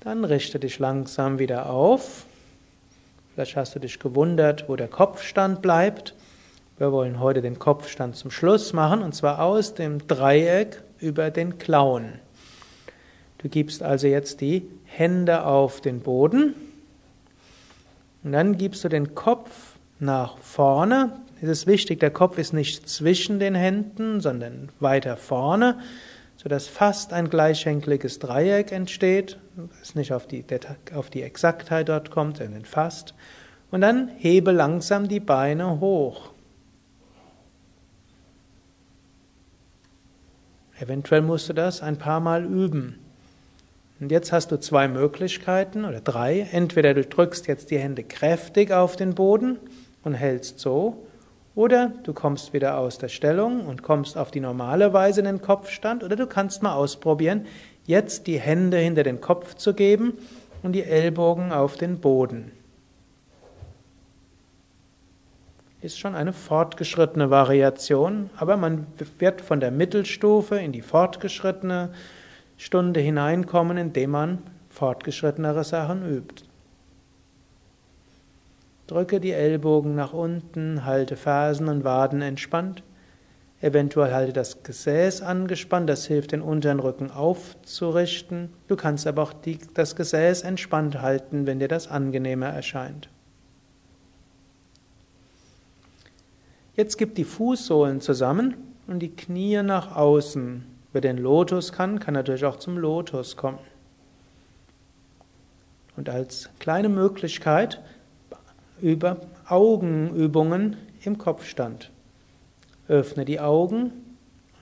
Dann 0.00 0.24
richte 0.24 0.58
dich 0.58 0.78
langsam 0.78 1.38
wieder 1.38 1.68
auf. 1.68 2.24
Vielleicht 3.34 3.56
hast 3.56 3.74
du 3.74 3.78
dich 3.78 3.98
gewundert, 3.98 4.68
wo 4.68 4.76
der 4.76 4.88
Kopfstand 4.88 5.60
bleibt. 5.60 6.14
Wir 6.78 6.92
wollen 6.92 7.18
heute 7.18 7.42
den 7.42 7.58
Kopfstand 7.58 8.14
zum 8.14 8.30
Schluss 8.30 8.72
machen, 8.72 9.02
und 9.02 9.12
zwar 9.12 9.42
aus 9.42 9.74
dem 9.74 10.06
Dreieck 10.06 10.80
über 11.00 11.32
den 11.32 11.58
Klauen. 11.58 12.20
Du 13.38 13.48
gibst 13.48 13.82
also 13.82 14.06
jetzt 14.06 14.40
die 14.40 14.62
Hände 14.84 15.44
auf 15.44 15.80
den 15.80 15.98
Boden 15.98 16.54
und 18.22 18.30
dann 18.30 18.56
gibst 18.56 18.84
du 18.84 18.88
den 18.88 19.16
Kopf 19.16 19.50
nach 19.98 20.38
vorne, 20.38 21.18
ist 21.40 21.48
es 21.48 21.66
wichtig, 21.66 21.98
der 21.98 22.12
Kopf 22.12 22.38
ist 22.38 22.52
nicht 22.52 22.88
zwischen 22.88 23.40
den 23.40 23.56
Händen, 23.56 24.20
sondern 24.20 24.68
weiter 24.78 25.16
vorne, 25.16 25.80
sodass 26.36 26.68
fast 26.68 27.12
ein 27.12 27.28
gleichschenkliges 27.28 28.20
Dreieck 28.20 28.70
entsteht, 28.70 29.36
es 29.82 29.96
nicht 29.96 30.12
auf 30.12 30.28
die, 30.28 30.44
auf 30.94 31.10
die 31.10 31.22
Exaktheit 31.22 31.88
dort 31.88 32.12
kommt, 32.12 32.36
sondern 32.36 32.64
fast. 32.64 33.14
Und 33.72 33.80
dann 33.80 34.06
hebe 34.16 34.52
langsam 34.52 35.08
die 35.08 35.20
Beine 35.20 35.80
hoch. 35.80 36.37
Eventuell 40.80 41.22
musst 41.22 41.48
du 41.48 41.52
das 41.52 41.82
ein 41.82 41.96
paar 41.98 42.20
Mal 42.20 42.44
üben. 42.44 42.98
Und 44.00 44.12
jetzt 44.12 44.30
hast 44.30 44.52
du 44.52 44.60
zwei 44.60 44.86
Möglichkeiten 44.86 45.84
oder 45.84 46.00
drei. 46.00 46.46
Entweder 46.52 46.94
du 46.94 47.04
drückst 47.04 47.48
jetzt 47.48 47.70
die 47.70 47.78
Hände 47.78 48.04
kräftig 48.04 48.72
auf 48.72 48.94
den 48.94 49.14
Boden 49.14 49.58
und 50.04 50.14
hältst 50.14 50.60
so, 50.60 51.04
oder 51.56 51.92
du 52.04 52.12
kommst 52.12 52.52
wieder 52.52 52.78
aus 52.78 52.98
der 52.98 53.08
Stellung 53.08 53.66
und 53.66 53.82
kommst 53.82 54.16
auf 54.16 54.30
die 54.30 54.38
normale 54.38 54.92
Weise 54.92 55.18
in 55.20 55.26
den 55.26 55.42
Kopfstand, 55.42 56.04
oder 56.04 56.14
du 56.14 56.28
kannst 56.28 56.62
mal 56.62 56.74
ausprobieren, 56.74 57.46
jetzt 57.84 58.28
die 58.28 58.38
Hände 58.38 58.76
hinter 58.76 59.02
den 59.02 59.20
Kopf 59.20 59.54
zu 59.54 59.74
geben 59.74 60.12
und 60.62 60.72
die 60.72 60.84
Ellbogen 60.84 61.50
auf 61.50 61.76
den 61.76 61.98
Boden. 61.98 62.52
Ist 65.80 66.00
schon 66.00 66.16
eine 66.16 66.32
fortgeschrittene 66.32 67.30
Variation, 67.30 68.30
aber 68.36 68.56
man 68.56 68.88
wird 69.18 69.40
von 69.40 69.60
der 69.60 69.70
Mittelstufe 69.70 70.56
in 70.56 70.72
die 70.72 70.82
fortgeschrittene 70.82 71.90
Stunde 72.56 72.98
hineinkommen, 72.98 73.76
indem 73.76 74.10
man 74.10 74.38
fortgeschrittenere 74.70 75.62
Sachen 75.62 76.04
übt. 76.08 76.44
Drücke 78.88 79.20
die 79.20 79.32
Ellbogen 79.32 79.94
nach 79.94 80.12
unten, 80.12 80.84
halte 80.84 81.16
Fersen 81.16 81.68
und 81.68 81.84
Waden 81.84 82.22
entspannt. 82.22 82.82
Eventuell 83.60 84.12
halte 84.12 84.32
das 84.32 84.62
Gesäß 84.62 85.22
angespannt, 85.22 85.88
das 85.88 86.06
hilft, 86.06 86.32
den 86.32 86.42
unteren 86.42 86.80
Rücken 86.80 87.10
aufzurichten. 87.10 88.50
Du 88.66 88.76
kannst 88.76 89.06
aber 89.06 89.22
auch 89.22 89.32
die, 89.32 89.58
das 89.74 89.94
Gesäß 89.94 90.42
entspannt 90.42 91.00
halten, 91.02 91.46
wenn 91.46 91.58
dir 91.58 91.68
das 91.68 91.86
angenehmer 91.86 92.46
erscheint. 92.46 93.08
Jetzt 96.78 96.96
gib 96.96 97.16
die 97.16 97.24
Fußsohlen 97.24 98.00
zusammen 98.00 98.54
und 98.86 99.00
die 99.00 99.08
Knie 99.08 99.60
nach 99.64 99.96
außen. 99.96 100.64
Wer 100.92 101.00
den 101.00 101.18
Lotus 101.18 101.72
kann, 101.72 101.98
kann 101.98 102.14
natürlich 102.14 102.44
auch 102.44 102.54
zum 102.54 102.78
Lotus 102.78 103.36
kommen. 103.36 103.58
Und 105.96 106.08
als 106.08 106.50
kleine 106.60 106.88
Möglichkeit 106.88 107.82
über 108.80 109.16
Augenübungen 109.48 110.76
im 111.02 111.18
Kopfstand. 111.18 111.90
Öffne 112.86 113.24
die 113.24 113.40
Augen 113.40 113.90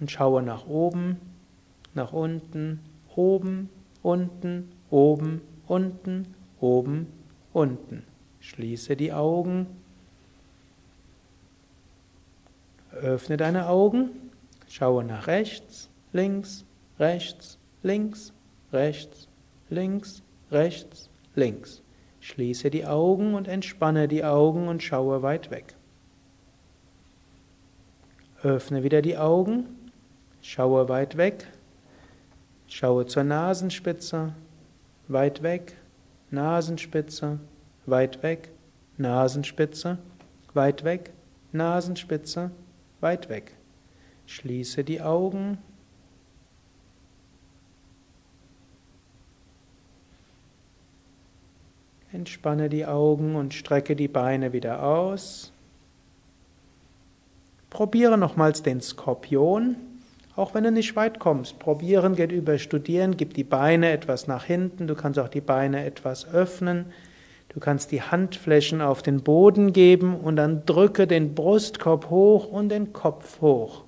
und 0.01 0.11
schaue 0.11 0.43
nach 0.43 0.67
oben, 0.67 1.21
nach 1.93 2.15
unten, 2.15 2.81
oben, 3.15 3.69
unten, 4.03 4.73
oben, 4.89 5.43
unten, 5.67 6.35
oben, 6.61 7.09
unten. 7.53 8.05
Schließe 8.41 8.97
die 8.97 9.13
Augen. 9.13 9.67
Öffne 12.97 13.37
deine 13.37 13.69
Augen, 13.69 14.11
schaue 14.69 15.05
nach 15.05 15.27
rechts, 15.27 15.89
links, 16.13 16.65
rechts, 16.99 17.59
links, 17.83 18.33
rechts, 18.73 19.29
links, 19.69 20.23
rechts, 20.51 21.11
links. 21.35 21.83
Schließe 22.21 22.71
die 22.71 22.87
Augen 22.87 23.35
und 23.35 23.49
entspanne 23.49 24.09
die 24.09 24.25
Augen 24.25 24.69
und 24.69 24.83
schaue 24.83 25.23
weit 25.23 25.51
weg. 25.51 25.75
Öffne 28.43 28.83
wieder 28.83 29.03
die 29.03 29.17
Augen, 29.17 29.67
schaue 30.43 30.89
weit 30.89 31.17
weg, 31.17 31.47
schaue 32.67 33.07
zur 33.07 33.25
Nasenspitze, 33.25 34.35
weit 35.09 35.43
weg, 35.43 35.77
Nasenspitze, 36.31 37.39
weit 37.87 38.23
weg, 38.23 38.51
Nasenspitze, 38.97 39.99
weit 40.55 40.85
weg, 40.85 41.13
Nasenspitze, 41.53 42.51
weit 43.01 43.29
weg. 43.29 43.53
Schließe 44.27 44.85
die 44.85 45.01
Augen. 45.01 45.59
Entspanne 52.13 52.69
die 52.69 52.87
Augen 52.87 53.37
und 53.37 53.53
strecke 53.53 53.95
die 53.95 54.09
Beine 54.09 54.53
wieder 54.53 54.83
aus. 54.83 55.53
Probiere 57.69 58.17
nochmals 58.17 58.63
den 58.63 58.81
Skorpion, 58.81 59.77
auch 60.35 60.55
wenn 60.55 60.65
du 60.65 60.73
nicht 60.73 60.97
weit 60.97 61.19
kommst. 61.19 61.59
Probieren 61.59 62.17
geht 62.17 62.33
über 62.33 62.59
Studieren, 62.59 63.17
gib 63.19 63.35
die 63.35 63.45
Beine 63.45 63.91
etwas 63.91 64.27
nach 64.27 64.45
hinten, 64.45 64.87
du 64.87 64.95
kannst 64.95 65.19
auch 65.19 65.29
die 65.29 65.43
Beine 65.43 65.85
etwas 65.85 66.27
öffnen. 66.27 66.87
Du 67.57 67.61
kannst 67.61 67.91
die 67.91 68.03
Handflächen 68.03 68.83
auf 68.83 69.01
den 69.01 69.23
Boden 69.23 69.73
geben 69.73 70.15
und 70.15 70.37
dann 70.37 70.67
drücke 70.67 71.07
den 71.07 71.35
Brustkorb 71.35 72.11
hoch 72.11 72.49
und 72.49 72.69
den 72.69 72.93
Kopf 72.93 73.41
hoch. 73.41 73.85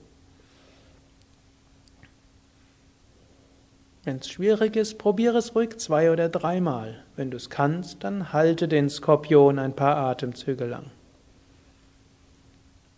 Wenn 4.05 4.17
es 4.17 4.31
schwierig 4.31 4.75
ist, 4.75 4.97
probiere 4.97 5.37
es 5.37 5.55
ruhig 5.55 5.77
zwei 5.77 6.11
oder 6.11 6.31
dreimal. 6.31 7.05
Wenn 7.15 7.31
du 7.31 7.37
es 7.37 7.51
kannst, 7.51 8.05
dann 8.05 8.33
halte 8.33 8.69
den 8.69 8.89
Skorpion 8.89 9.59
ein 9.59 9.77
paar 9.77 9.99
Atemzüge 9.99 10.65
lang. 10.65 10.87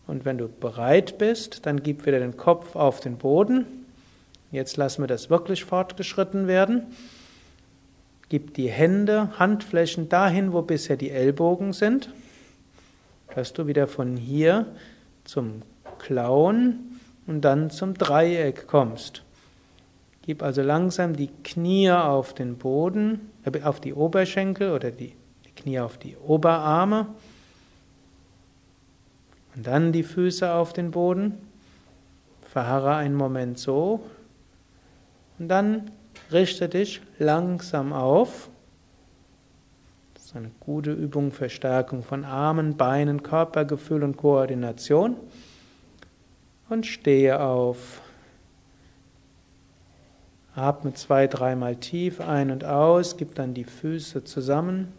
Und 0.06 0.24
wenn 0.24 0.38
du 0.38 0.46
bereit 0.46 1.18
bist, 1.18 1.66
dann 1.66 1.82
gib 1.82 2.06
wieder 2.06 2.20
den 2.20 2.36
Kopf 2.36 2.76
auf 2.76 3.00
den 3.00 3.18
Boden. 3.18 3.66
Jetzt 4.52 4.76
lassen 4.76 5.02
wir 5.02 5.08
das 5.08 5.30
wirklich 5.30 5.64
fortgeschritten 5.64 6.46
werden. 6.46 6.94
Gib 8.30 8.54
die 8.54 8.70
Hände, 8.70 9.38
Handflächen 9.40 10.08
dahin, 10.08 10.52
wo 10.52 10.62
bisher 10.62 10.96
die 10.96 11.10
Ellbogen 11.10 11.72
sind, 11.72 12.14
dass 13.34 13.52
du 13.52 13.66
wieder 13.66 13.88
von 13.88 14.16
hier 14.16 14.66
zum 15.24 15.62
Klauen 15.98 17.00
und 17.26 17.42
dann 17.42 17.70
zum 17.70 17.94
Dreieck 17.94 18.68
kommst. 18.68 19.24
Gib 20.22 20.44
also 20.44 20.62
langsam 20.62 21.16
die 21.16 21.30
Knie 21.42 21.90
auf 21.90 22.32
den 22.32 22.56
Boden, 22.56 23.32
äh, 23.44 23.62
auf 23.62 23.80
die 23.80 23.94
Oberschenkel 23.94 24.70
oder 24.70 24.92
die, 24.92 25.16
die 25.44 25.50
Knie 25.56 25.80
auf 25.80 25.98
die 25.98 26.16
Oberarme 26.16 27.08
und 29.56 29.66
dann 29.66 29.90
die 29.90 30.04
Füße 30.04 30.52
auf 30.52 30.72
den 30.72 30.92
Boden. 30.92 31.34
Verharre 32.42 32.94
einen 32.94 33.16
Moment 33.16 33.58
so 33.58 34.00
und 35.40 35.48
dann 35.48 35.90
richte 36.32 36.68
dich 36.68 37.00
langsam 37.18 37.92
auf. 37.92 38.48
Das 40.14 40.26
ist 40.26 40.36
eine 40.36 40.50
gute 40.60 40.92
Übung 40.92 41.32
für 41.32 41.50
Stärkung 41.50 42.02
von 42.02 42.24
Armen, 42.24 42.76
Beinen, 42.76 43.22
Körpergefühl 43.22 44.02
und 44.02 44.16
Koordination. 44.16 45.16
Und 46.68 46.86
stehe 46.86 47.40
auf. 47.40 48.00
Atme 50.54 50.94
zwei, 50.94 51.26
dreimal 51.26 51.76
tief 51.76 52.20
ein 52.20 52.50
und 52.50 52.64
aus, 52.64 53.16
gib 53.16 53.34
dann 53.34 53.54
die 53.54 53.64
Füße 53.64 54.24
zusammen. 54.24 54.92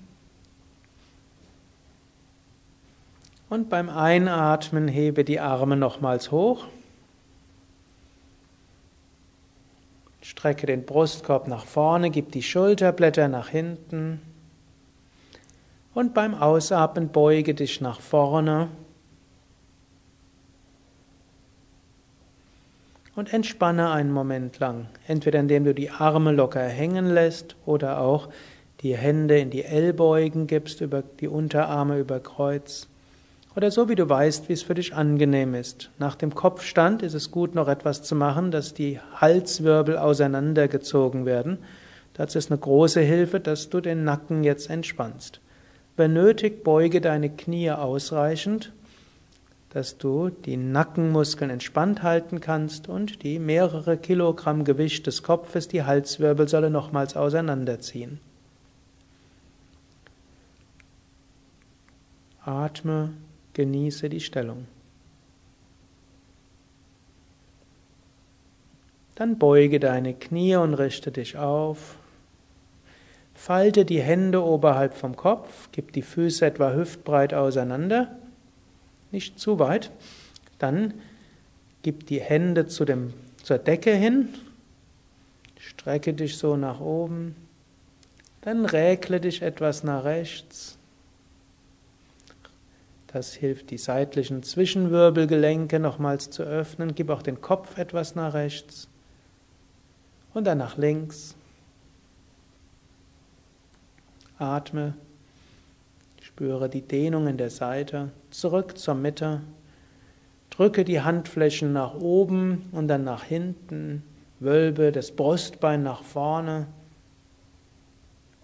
Und 3.49 3.69
beim 3.69 3.89
Einatmen 3.89 4.87
hebe 4.87 5.25
die 5.25 5.41
Arme 5.41 5.75
nochmals 5.75 6.31
hoch. 6.31 6.67
Strecke 10.21 10.67
den 10.67 10.85
Brustkorb 10.85 11.47
nach 11.47 11.65
vorne, 11.65 12.11
gib 12.11 12.31
die 12.31 12.43
Schulterblätter 12.43 13.27
nach 13.27 13.49
hinten. 13.49 14.21
Und 15.93 16.13
beim 16.13 16.35
Ausatmen 16.35 17.09
beuge 17.09 17.53
dich 17.53 17.81
nach 17.81 17.99
vorne. 17.99 18.69
Und 23.15 23.33
entspanne 23.33 23.91
einen 23.91 24.11
Moment 24.11 24.59
lang, 24.59 24.87
entweder 25.05 25.39
indem 25.39 25.65
du 25.65 25.73
die 25.73 25.89
Arme 25.89 26.31
locker 26.31 26.63
hängen 26.63 27.07
lässt 27.07 27.57
oder 27.65 27.99
auch 27.99 28.29
die 28.81 28.95
Hände 28.95 29.37
in 29.37 29.49
die 29.49 29.63
Ellbeugen 29.63 30.47
gibst, 30.47 30.81
über 30.81 31.01
die 31.01 31.27
Unterarme 31.27 31.99
über 31.99 32.19
Kreuz. 32.19 32.87
Oder 33.55 33.69
so 33.69 33.89
wie 33.89 33.95
du 33.95 34.07
weißt, 34.07 34.47
wie 34.47 34.53
es 34.53 34.63
für 34.63 34.75
dich 34.75 34.95
angenehm 34.95 35.55
ist. 35.55 35.89
Nach 35.99 36.15
dem 36.15 36.33
Kopfstand 36.33 37.03
ist 37.03 37.13
es 37.13 37.31
gut, 37.31 37.53
noch 37.53 37.67
etwas 37.67 38.01
zu 38.01 38.15
machen, 38.15 38.49
dass 38.49 38.73
die 38.73 38.99
Halswirbel 39.15 39.97
auseinandergezogen 39.97 41.25
werden. 41.25 41.57
Dazu 42.13 42.37
ist 42.37 42.49
eine 42.49 42.59
große 42.59 43.01
Hilfe, 43.01 43.39
dass 43.41 43.69
du 43.69 43.81
den 43.81 44.05
Nacken 44.05 44.43
jetzt 44.43 44.69
entspannst. 44.69 45.41
Wenn 45.97 46.13
nötig, 46.13 46.63
beuge 46.63 47.01
deine 47.01 47.29
Knie 47.29 47.71
ausreichend, 47.71 48.71
dass 49.71 49.97
du 49.97 50.29
die 50.29 50.57
Nackenmuskeln 50.57 51.49
entspannt 51.49 52.03
halten 52.03 52.39
kannst 52.39 52.87
und 52.87 53.23
die 53.23 53.39
mehrere 53.39 53.97
Kilogramm 53.97 54.63
Gewicht 54.63 55.07
des 55.07 55.23
Kopfes, 55.23 55.67
die 55.67 55.83
Halswirbelsäule 55.83 56.69
nochmals 56.69 57.15
auseinanderziehen. 57.15 58.19
Atme 62.43 63.11
Genieße 63.53 64.09
die 64.09 64.19
Stellung. 64.19 64.65
Dann 69.15 69.37
beuge 69.37 69.79
deine 69.79 70.13
Knie 70.13 70.55
und 70.55 70.73
richte 70.73 71.11
dich 71.11 71.37
auf. 71.37 71.97
Falte 73.33 73.85
die 73.85 74.01
Hände 74.01 74.43
oberhalb 74.43 74.93
vom 74.93 75.15
Kopf, 75.15 75.69
gib 75.71 75.93
die 75.93 76.01
Füße 76.01 76.45
etwa 76.45 76.73
hüftbreit 76.73 77.33
auseinander, 77.33 78.15
nicht 79.11 79.39
zu 79.39 79.59
weit. 79.59 79.91
Dann 80.59 80.93
gib 81.81 82.05
die 82.05 82.21
Hände 82.21 82.67
zu 82.67 82.85
dem, 82.85 83.13
zur 83.43 83.57
Decke 83.57 83.93
hin, 83.93 84.29
strecke 85.59 86.13
dich 86.13 86.37
so 86.37 86.55
nach 86.55 86.79
oben, 86.79 87.35
dann 88.41 88.65
räkle 88.65 89.19
dich 89.19 89.41
etwas 89.41 89.83
nach 89.83 90.03
rechts 90.03 90.77
das 93.13 93.33
hilft, 93.33 93.71
die 93.71 93.77
seitlichen 93.77 94.41
Zwischenwirbelgelenke 94.41 95.79
nochmals 95.79 96.29
zu 96.29 96.43
öffnen. 96.43 96.95
Gib 96.95 97.09
auch 97.09 97.21
den 97.21 97.41
Kopf 97.41 97.77
etwas 97.77 98.15
nach 98.15 98.33
rechts. 98.33 98.87
Und 100.33 100.45
dann 100.45 100.59
nach 100.59 100.77
links. 100.77 101.35
Atme, 104.37 104.95
spüre 106.21 106.69
die 106.69 106.81
Dehnung 106.81 107.27
in 107.27 107.37
der 107.37 107.49
Seite, 107.49 108.11
zurück 108.31 108.77
zur 108.77 108.95
Mitte. 108.95 109.41
Drücke 110.49 110.85
die 110.85 111.01
Handflächen 111.01 111.73
nach 111.73 111.93
oben 111.95 112.69
und 112.71 112.87
dann 112.87 113.03
nach 113.03 113.23
hinten, 113.23 114.03
wölbe 114.39 114.91
das 114.91 115.11
Brustbein 115.11 115.83
nach 115.83 116.03
vorne. 116.03 116.67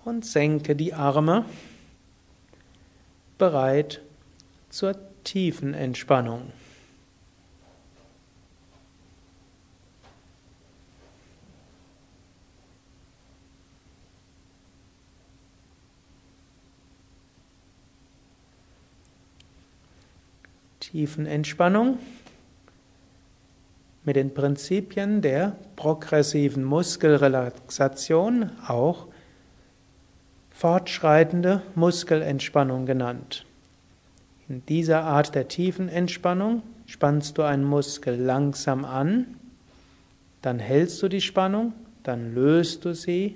Und 0.03 0.26
senke 0.26 0.76
die 0.76 0.93
Arme, 0.93 1.45
bereit 3.38 4.01
zur 4.70 4.95
tiefen 5.24 5.74
Entspannung. 5.74 6.51
Tiefenentspannung 20.80 21.99
mit 24.05 24.15
den 24.15 24.34
Prinzipien 24.34 25.22
der 25.22 25.57
progressiven 25.76 26.63
Muskelrelaxation, 26.63 28.51
auch 28.65 29.07
fortschreitende 30.49 31.61
Muskelentspannung 31.76 32.86
genannt. 32.86 33.47
In 34.50 34.66
dieser 34.66 35.04
Art 35.04 35.36
der 35.36 35.50
tiefen 35.50 35.89
Entspannung 35.89 36.64
spannst 36.86 37.38
du 37.38 37.43
einen 37.43 37.66
Muskel 37.66 38.16
langsam 38.16 38.86
an, 38.86 39.36
dann 40.41 40.60
hältst 40.60 41.04
du 41.04 41.10
die 41.10 41.22
Spannung, 41.22 41.74
dann 42.04 42.34
löst 42.34 42.86
du 42.86 42.93
sie 42.93 43.36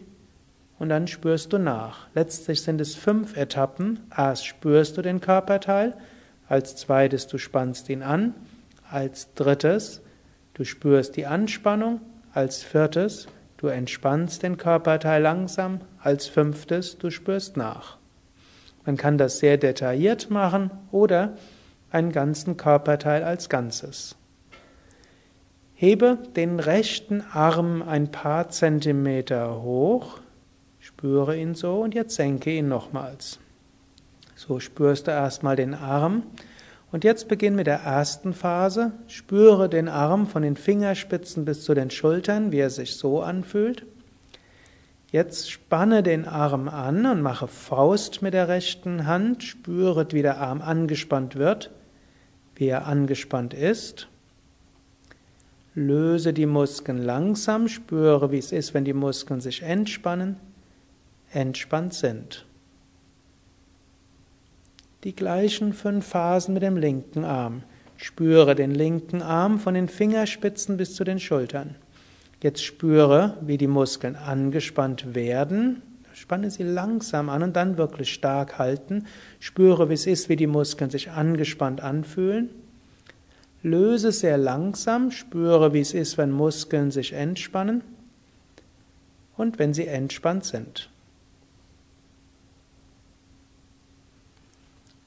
und 0.80 0.90
dann 0.90 1.08
spürst 1.08 1.52
du 1.52 1.58
nach. 1.58 2.08
Letztlich 2.16 2.62
sind 2.62 2.80
es 2.80 2.96
fünf 2.96 3.36
Etappen. 3.36 4.00
Erst 4.16 4.46
spürst 4.46 4.98
du 4.98 5.02
den 5.02 5.20
Körperteil, 5.20 5.98
als 6.48 6.78
zweites 6.78 7.28
du 7.28 7.38
spannst 7.38 7.90
ihn 7.90 8.04
an, 8.04 8.34
als 8.90 9.34
drittes 9.34 10.02
du 10.54 10.64
spürst 10.64 11.18
die 11.18 11.26
Anspannung, 11.26 12.00
als 12.34 12.64
viertes 12.64 13.28
du 13.58 13.68
entspannst 13.68 14.44
den 14.44 14.58
Körperteil 14.58 15.22
langsam, 15.22 15.82
als 16.00 16.28
fünftes 16.28 16.98
du 16.98 17.10
spürst 17.10 17.58
nach. 17.58 17.98
Man 18.86 18.98
kann 18.98 19.18
das 19.18 19.40
sehr 19.40 19.58
detailliert 19.58 20.30
machen 20.30 20.72
oder 20.92 21.38
einen 21.92 22.12
ganzen 22.12 22.58
Körperteil 22.58 23.24
als 23.24 23.50
Ganzes. 23.50 24.16
Hebe 25.74 26.20
den 26.36 26.60
rechten 26.60 27.24
Arm 27.34 27.82
ein 27.82 28.12
paar 28.12 28.50
Zentimeter 28.50 29.62
hoch, 29.62 30.20
spüre 30.80 31.38
ihn 31.38 31.56
so 31.56 31.82
und 31.82 31.96
jetzt 31.96 32.16
senke 32.16 32.52
ihn 32.52 32.68
nochmals. 32.68 33.40
So 34.36 34.60
spürst 34.60 35.08
du 35.08 35.12
erstmal 35.12 35.56
den 35.56 35.74
Arm 35.74 36.24
und 36.92 37.04
jetzt 37.04 37.28
beginn 37.28 37.56
mit 37.56 37.68
der 37.68 37.80
ersten 37.80 38.34
Phase. 38.34 38.92
Spüre 39.08 39.70
den 39.70 39.88
Arm 39.88 40.28
von 40.28 40.42
den 40.42 40.56
Fingerspitzen 40.56 41.46
bis 41.46 41.64
zu 41.64 41.74
den 41.74 41.90
Schultern, 41.90 42.52
wie 42.52 42.60
er 42.60 42.70
sich 42.70 42.98
so 42.98 43.22
anfühlt. 43.22 43.86
Jetzt 45.12 45.52
spanne 45.52 46.04
den 46.04 46.26
Arm 46.26 46.70
an 46.70 47.06
und 47.06 47.22
mache 47.22 47.50
Faust 47.50 48.22
mit 48.22 48.34
der 48.34 48.48
rechten 48.48 49.06
Hand. 49.06 49.44
Spüre, 49.44 50.08
wie 50.12 50.22
der 50.22 50.40
Arm 50.40 50.62
angespannt 50.62 51.36
wird, 51.36 51.70
wie 52.56 52.68
er 52.68 52.88
angespannt 52.88 53.54
ist. 53.54 54.08
Löse 55.76 56.32
die 56.32 56.46
Muskeln 56.46 56.98
langsam. 56.98 57.68
Spüre, 57.68 58.32
wie 58.32 58.38
es 58.38 58.54
ist, 58.54 58.74
wenn 58.74 58.86
die 58.86 58.94
Muskeln 58.94 59.42
sich 59.42 59.64
entspannen, 59.64 60.38
entspannt 61.34 61.94
sind. 61.94 62.46
Die 65.04 65.16
gleichen 65.16 65.74
fünf 65.74 66.08
Phasen 66.08 66.54
mit 66.54 66.64
dem 66.64 66.78
linken 66.78 67.26
Arm. 67.26 67.64
Spüre 67.98 68.56
den 68.56 68.72
linken 68.72 69.22
Arm 69.22 69.60
von 69.60 69.74
den 69.74 69.90
Fingerspitzen 69.90 70.78
bis 70.78 70.96
zu 70.96 71.04
den 71.04 71.20
Schultern. 71.20 71.76
Jetzt 72.42 72.64
spüre, 72.64 73.38
wie 73.42 73.58
die 73.58 73.68
Muskeln 73.68 74.16
angespannt 74.16 75.14
werden. 75.14 75.84
Spanne 76.14 76.50
sie 76.50 76.64
langsam 76.64 77.30
an 77.30 77.44
und 77.44 77.56
dann 77.56 77.78
wirklich 77.78 78.12
stark 78.14 78.58
halten. 78.58 79.06
Spüre, 79.40 79.90
wie 79.90 79.94
es 79.94 80.08
ist, 80.08 80.28
wie 80.28 80.36
die 80.36 80.48
Muskeln 80.48 80.90
sich 80.90 81.12
angespannt 81.12 81.82
anfühlen. 81.82 82.50
Löse 83.64 84.12
sehr 84.12 84.38
langsam. 84.38 85.12
Spüre, 85.12 85.74
wie 85.74 85.82
es 85.82 85.94
ist, 85.94 86.18
wenn 86.18 86.32
Muskeln 86.32 86.90
sich 86.90 87.14
entspannen 87.14 87.84
und 89.38 89.60
wenn 89.60 89.74
sie 89.74 89.88
entspannt 89.88 90.46
sind. 90.46 90.90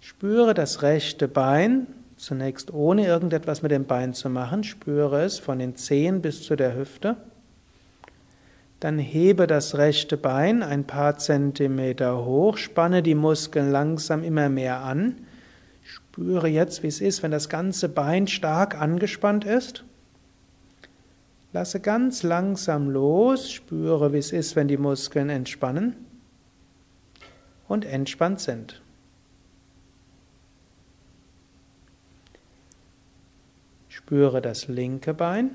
Spüre 0.01 0.55
das 0.55 0.83
rechte 0.83 1.27
Bein 1.27 1.89
Zunächst 2.25 2.73
ohne 2.73 3.05
irgendetwas 3.05 3.61
mit 3.61 3.71
dem 3.71 3.85
Bein 3.85 4.15
zu 4.15 4.31
machen, 4.31 4.65
spüre 4.65 5.23
es 5.25 5.39
von 5.39 5.59
den 5.59 5.77
Zehen 5.77 6.23
bis 6.23 6.43
zu 6.43 6.57
der 6.57 6.75
Hüfte. 6.75 7.19
Dann 8.81 8.99
hebe 8.99 9.47
das 9.47 9.77
rechte 9.77 10.17
Bein 10.17 10.63
ein 10.63 10.85
paar 10.85 11.19
Zentimeter 11.19 12.25
hoch, 12.25 12.57
spanne 12.57 13.03
die 13.03 13.15
Muskeln 13.15 13.71
langsam 13.71 14.25
immer 14.25 14.49
mehr 14.49 14.79
an. 14.81 15.17
Spüre 15.83 16.49
jetzt, 16.49 16.83
wie 16.83 16.87
es 16.87 17.03
ist, 17.03 17.23
wenn 17.23 17.31
das 17.31 17.51
ganze 17.51 17.91
Bein 17.91 18.27
stark 18.27 18.81
angespannt 18.81 19.45
ist. 19.45 19.85
Lasse 21.53 21.79
ganz 21.79 22.23
langsam 22.23 22.89
los, 22.89 23.53
spüre, 23.53 24.15
wie 24.15 24.19
es 24.19 24.33
ist, 24.33 24.57
wenn 24.57 24.69
die 24.69 24.79
Muskeln 24.79 25.29
entspannen 25.29 25.95
und 27.69 27.85
entspannt 27.85 28.41
sind. 28.41 28.81
Spüre 34.05 34.43
das 34.43 34.69
linke 34.69 35.15
Bein. 35.15 35.53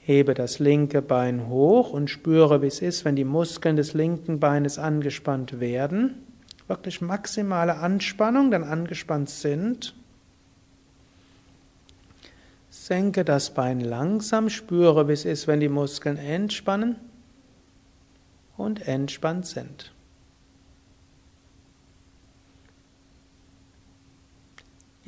Hebe 0.00 0.34
das 0.34 0.58
linke 0.58 1.00
Bein 1.00 1.46
hoch 1.46 1.92
und 1.92 2.10
spüre, 2.10 2.60
wie 2.60 2.66
es 2.66 2.82
ist, 2.82 3.04
wenn 3.04 3.14
die 3.14 3.24
Muskeln 3.24 3.76
des 3.76 3.94
linken 3.94 4.40
Beines 4.40 4.80
angespannt 4.80 5.60
werden. 5.60 6.16
Wirklich 6.66 7.00
maximale 7.00 7.76
Anspannung, 7.76 8.50
dann 8.50 8.64
angespannt 8.64 9.30
sind. 9.30 9.94
Senke 12.68 13.24
das 13.24 13.54
Bein 13.54 13.78
langsam, 13.78 14.50
spüre, 14.50 15.06
wie 15.06 15.12
es 15.12 15.24
ist, 15.24 15.46
wenn 15.46 15.60
die 15.60 15.68
Muskeln 15.68 16.16
entspannen 16.16 16.96
und 18.56 18.88
entspannt 18.88 19.46
sind. 19.46 19.92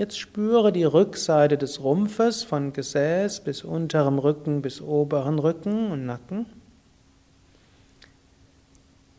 Jetzt 0.00 0.18
spüre 0.18 0.72
die 0.72 0.84
Rückseite 0.84 1.58
des 1.58 1.82
Rumpfes 1.84 2.42
von 2.42 2.72
Gesäß 2.72 3.40
bis 3.40 3.64
unterem 3.64 4.18
Rücken 4.18 4.62
bis 4.62 4.80
oberen 4.80 5.38
Rücken 5.38 5.92
und 5.92 6.06
Nacken. 6.06 6.46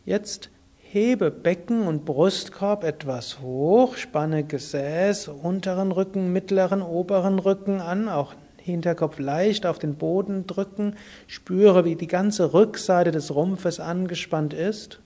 Jetzt 0.04 0.50
hebe 0.78 1.30
Becken 1.30 1.86
und 1.86 2.04
Brustkorb 2.04 2.82
etwas 2.82 3.38
hoch, 3.38 3.94
spanne 3.94 4.42
Gesäß, 4.42 5.28
unteren 5.28 5.92
Rücken, 5.92 6.32
mittleren, 6.32 6.82
oberen 6.82 7.38
Rücken 7.38 7.80
an, 7.80 8.08
auch 8.08 8.34
Hinterkopf 8.56 9.20
leicht 9.20 9.66
auf 9.66 9.78
den 9.78 9.94
Boden 9.94 10.48
drücken, 10.48 10.96
spüre, 11.28 11.84
wie 11.84 11.94
die 11.94 12.08
ganze 12.08 12.54
Rückseite 12.54 13.12
des 13.12 13.32
Rumpfes 13.32 13.78
angespannt 13.78 14.52
ist. 14.52 14.98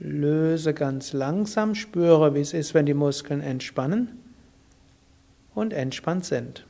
Löse 0.00 0.74
ganz 0.74 1.12
langsam, 1.12 1.74
spüre, 1.74 2.34
wie 2.34 2.40
es 2.40 2.52
ist, 2.52 2.74
wenn 2.74 2.86
die 2.86 2.94
Muskeln 2.94 3.40
entspannen 3.40 4.18
und 5.54 5.72
entspannt 5.72 6.24
sind. 6.24 6.66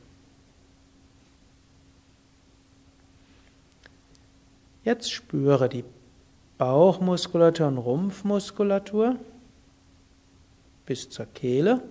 Jetzt 4.83 5.11
spüre 5.11 5.67
die 5.67 5.83
Bauchmuskulatur 6.57 7.67
und 7.67 7.77
Rumpfmuskulatur 7.79 9.15
bis 10.85 11.09
zur 11.09 11.25
Kehle. 11.25 11.81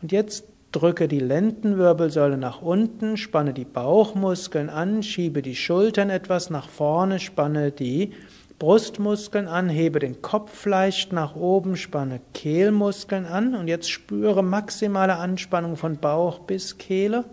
Und 0.00 0.12
jetzt 0.12 0.44
drücke 0.72 1.08
die 1.08 1.20
Lendenwirbelsäule 1.20 2.36
nach 2.36 2.62
unten, 2.62 3.16
spanne 3.16 3.52
die 3.52 3.64
Bauchmuskeln 3.64 4.70
an, 4.70 5.02
schiebe 5.02 5.42
die 5.42 5.56
Schultern 5.56 6.10
etwas 6.10 6.50
nach 6.50 6.68
vorne, 6.68 7.18
spanne 7.18 7.72
die 7.72 8.12
Brustmuskeln 8.58 9.48
an, 9.48 9.68
hebe 9.68 9.98
den 9.98 10.22
Kopf 10.22 10.64
leicht 10.64 11.12
nach 11.12 11.36
oben, 11.36 11.76
spanne 11.76 12.20
Kehlmuskeln 12.32 13.26
an 13.26 13.54
und 13.54 13.68
jetzt 13.68 13.90
spüre 13.90 14.42
maximale 14.42 15.16
Anspannung 15.16 15.76
von 15.76 15.98
Bauch 15.98 16.40
bis 16.40 16.78
Kehle. 16.78 17.24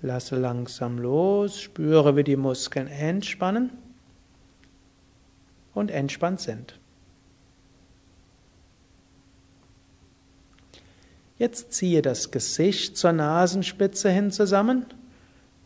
Lasse 0.00 0.36
langsam 0.36 0.98
los, 0.98 1.60
spüre, 1.60 2.16
wie 2.16 2.24
die 2.24 2.36
Muskeln 2.36 2.88
entspannen 2.88 3.70
und 5.74 5.90
entspannt 5.90 6.40
sind. 6.40 6.78
Jetzt 11.38 11.72
ziehe 11.72 12.02
das 12.02 12.30
Gesicht 12.30 12.96
zur 12.96 13.12
Nasenspitze 13.12 14.10
hin 14.10 14.30
zusammen. 14.30 14.86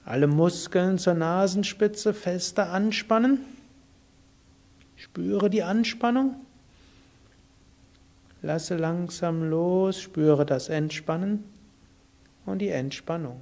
Alle 0.07 0.28
Muskeln 0.28 0.98
zur 0.98 1.14
Nasenspitze 1.14 2.14
fester 2.14 2.70
anspannen. 2.70 3.40
Spüre 4.94 5.50
die 5.50 5.64
Anspannung. 5.64 6.36
Lasse 8.40 8.76
langsam 8.76 9.50
los, 9.50 10.00
spüre 10.00 10.46
das 10.46 10.68
Entspannen 10.68 11.42
und 12.44 12.61
die 12.61 12.68
Entspannung. 12.68 13.40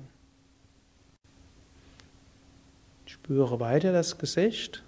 Spüre 3.04 3.60
weiter 3.60 3.92
das 3.92 4.16
Gesicht. 4.16 4.82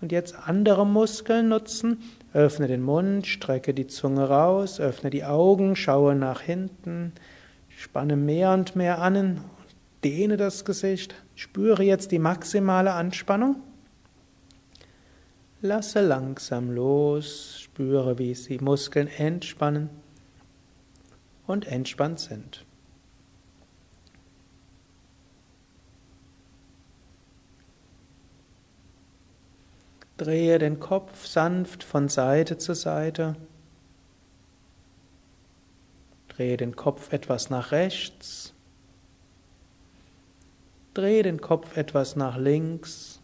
Und 0.00 0.10
jetzt 0.10 0.34
andere 0.48 0.84
Muskeln 0.84 1.50
nutzen. 1.50 2.02
Öffne 2.32 2.66
den 2.66 2.82
Mund, 2.82 3.28
strecke 3.28 3.74
die 3.74 3.86
Zunge 3.86 4.28
raus, 4.28 4.80
öffne 4.80 5.10
die 5.10 5.22
Augen, 5.22 5.76
schaue 5.76 6.16
nach 6.16 6.40
hinten, 6.40 7.12
spanne 7.68 8.16
mehr 8.16 8.52
und 8.52 8.74
mehr 8.74 9.00
an, 9.00 9.44
dehne 10.04 10.36
das 10.36 10.64
Gesicht, 10.64 11.14
spüre 11.34 11.82
jetzt 11.82 12.10
die 12.12 12.18
maximale 12.18 12.92
Anspannung. 12.92 13.62
Lasse 15.60 16.00
langsam 16.00 16.70
los, 16.70 17.60
spüre, 17.60 18.18
wie 18.18 18.32
die 18.32 18.58
Muskeln 18.58 19.06
entspannen 19.06 19.90
und 21.46 21.66
entspannt 21.66 22.18
sind. 22.18 22.64
Drehe 30.16 30.58
den 30.58 30.78
Kopf 30.78 31.26
sanft 31.26 31.82
von 31.82 32.08
Seite 32.08 32.58
zu 32.58 32.74
Seite. 32.74 33.34
Drehe 36.28 36.56
den 36.56 36.76
Kopf 36.76 37.12
etwas 37.12 37.50
nach 37.50 37.72
rechts. 37.72 38.51
Drehe 40.94 41.22
den 41.22 41.40
Kopf 41.40 41.76
etwas 41.76 42.16
nach 42.16 42.36
links. 42.36 43.20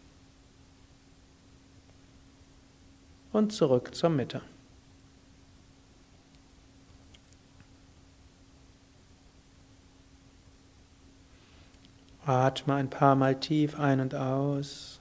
Und 3.31 3.53
zurück 3.53 3.93
zur 3.93 4.09
Mitte. 4.09 4.41
Atme 12.25 12.75
ein 12.75 12.89
paar 12.89 13.15
Mal 13.15 13.39
tief 13.39 13.79
ein 13.79 13.99
und 13.99 14.13
aus. 14.13 14.99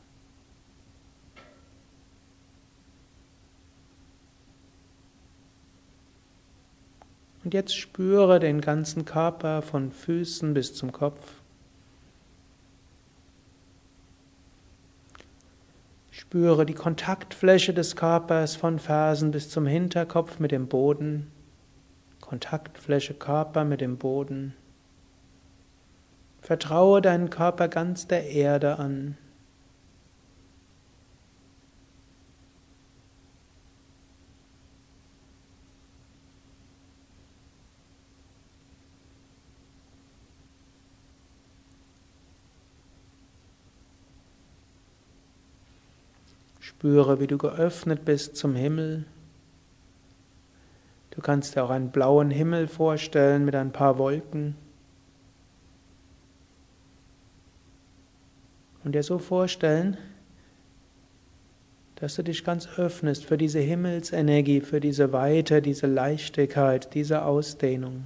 Und 7.45 7.55
jetzt 7.55 7.77
spüre 7.77 8.41
den 8.41 8.61
ganzen 8.61 9.07
Körper 9.07 9.63
von 9.63 9.91
Füßen 9.91 10.53
bis 10.53 10.75
zum 10.75 10.93
Kopf. 10.93 11.38
Spüre 16.19 16.67
die 16.67 16.75
Kontaktfläche 16.75 17.73
des 17.73 17.95
Körpers 17.95 18.57
von 18.57 18.81
Fersen 18.81 19.31
bis 19.31 19.51
zum 19.51 19.67
Hinterkopf 19.67 20.41
mit 20.41 20.51
dem 20.51 20.67
Boden. 20.67 21.31
Kontaktfläche 22.21 23.15
Körper 23.15 23.63
mit 23.63 23.81
dem 23.81 23.99
Boden. 23.99 24.53
Vertraue 26.41 27.03
deinen 27.03 27.31
Körper 27.31 27.69
ganz 27.69 28.09
der 28.09 28.31
Erde 28.31 28.81
an. 28.81 29.17
Spüre, 46.79 47.19
wie 47.19 47.27
du 47.27 47.39
geöffnet 47.39 48.05
bist 48.05 48.37
zum 48.37 48.55
Himmel. 48.55 49.05
Du 51.11 51.21
kannst 51.21 51.57
dir 51.57 51.65
auch 51.65 51.71
einen 51.71 51.91
blauen 51.91 52.31
Himmel 52.31 52.69
vorstellen 52.69 53.45
mit 53.45 53.57
ein 53.57 53.73
paar 53.73 53.99
Wolken. 53.99 54.55
Und 58.85 58.95
dir 58.95 59.03
so 59.03 59.19
vorstellen, 59.19 59.97
dass 61.97 62.15
du 62.15 62.23
dich 62.23 62.45
ganz 62.45 62.69
öffnest 62.79 63.25
für 63.25 63.37
diese 63.37 63.59
Himmelsenergie, 63.59 64.61
für 64.61 64.79
diese 64.79 65.13
Weite, 65.13 65.61
diese 65.61 65.89
Leichtigkeit, 65.89 66.95
diese 66.95 67.25
Ausdehnung. 67.25 68.05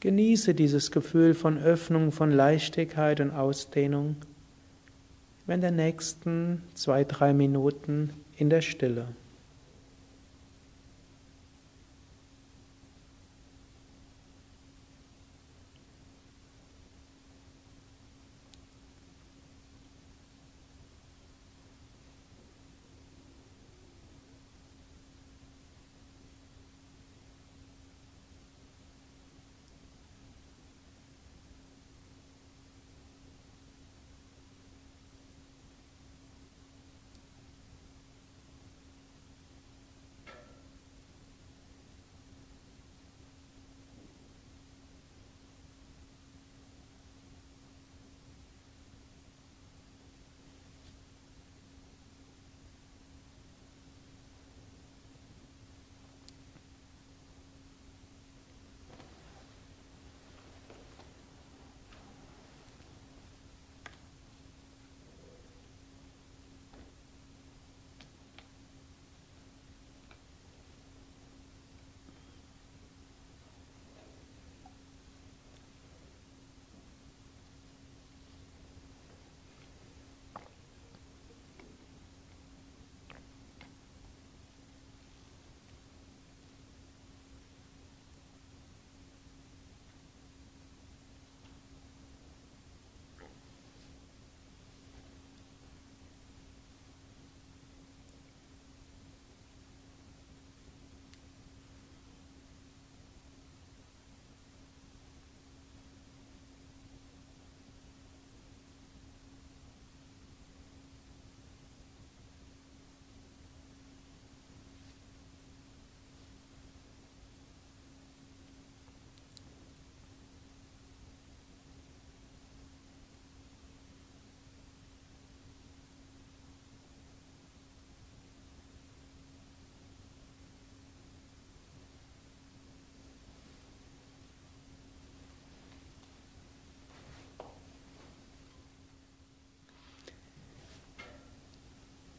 Genieße 0.00 0.54
dieses 0.54 0.90
Gefühl 0.90 1.34
von 1.34 1.58
Öffnung, 1.58 2.12
von 2.12 2.30
Leichtigkeit 2.30 3.20
und 3.20 3.30
Ausdehnung 3.30 4.16
in 5.48 5.60
den 5.60 5.76
nächsten 5.76 6.62
zwei, 6.74 7.04
drei 7.04 7.32
Minuten 7.32 8.10
in 8.36 8.50
der 8.50 8.60
Stille. 8.60 9.08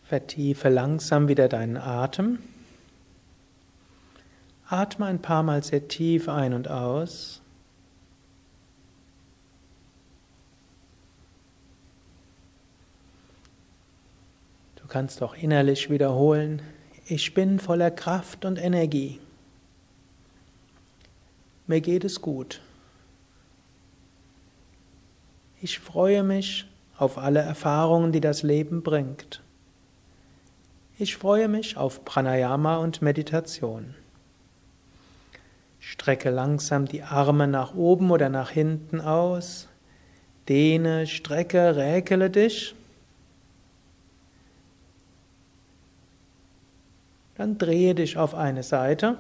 Vertiefe 0.10 0.70
langsam 0.70 1.28
wieder 1.28 1.48
deinen 1.48 1.78
Atem. 1.78 2.40
Atme 4.68 5.06
ein 5.06 5.22
paar 5.22 5.44
Mal 5.44 5.64
sehr 5.64 5.88
tief 5.88 6.28
ein 6.28 6.56
und 6.56 6.68
aus. 6.68 7.44
Du 14.78 14.88
kannst 14.88 15.22
auch 15.22 15.36
innerlich 15.36 15.92
wiederholen, 15.92 16.64
ich 17.06 17.36
bin 17.36 17.60
voller 17.60 17.92
Kraft 17.92 18.46
und 18.46 18.58
Energie. 18.58 19.20
Mir 21.68 21.82
geht 21.82 22.04
es 22.04 22.20
gut. 22.20 22.62
Ich 25.62 25.78
freue 25.78 26.24
mich 26.24 26.66
auf 26.98 27.20
alle 27.20 27.42
Erfahrungen, 27.42 28.12
die 28.12 28.22
das 28.22 28.42
Leben 28.42 28.82
bringt. 28.82 29.44
Ich 31.02 31.16
freue 31.16 31.48
mich 31.48 31.78
auf 31.78 32.04
Pranayama 32.04 32.76
und 32.76 33.02
Meditation. 33.02 33.96
Strecke 35.80 36.30
langsam 36.30 36.88
die 36.88 37.04
Arme 37.04 37.48
nach 37.48 37.74
oben 37.74 38.12
oder 38.12 38.28
nach 38.28 38.50
hinten 38.50 39.00
aus. 39.00 39.70
Dehne, 40.50 41.08
strecke, 41.08 41.78
räkele 41.78 42.30
dich. 42.30 42.76
Dann 47.36 47.58
drehe 47.58 47.96
dich 47.96 48.18
auf 48.18 48.36
eine 48.36 48.64
Seite 48.64 49.18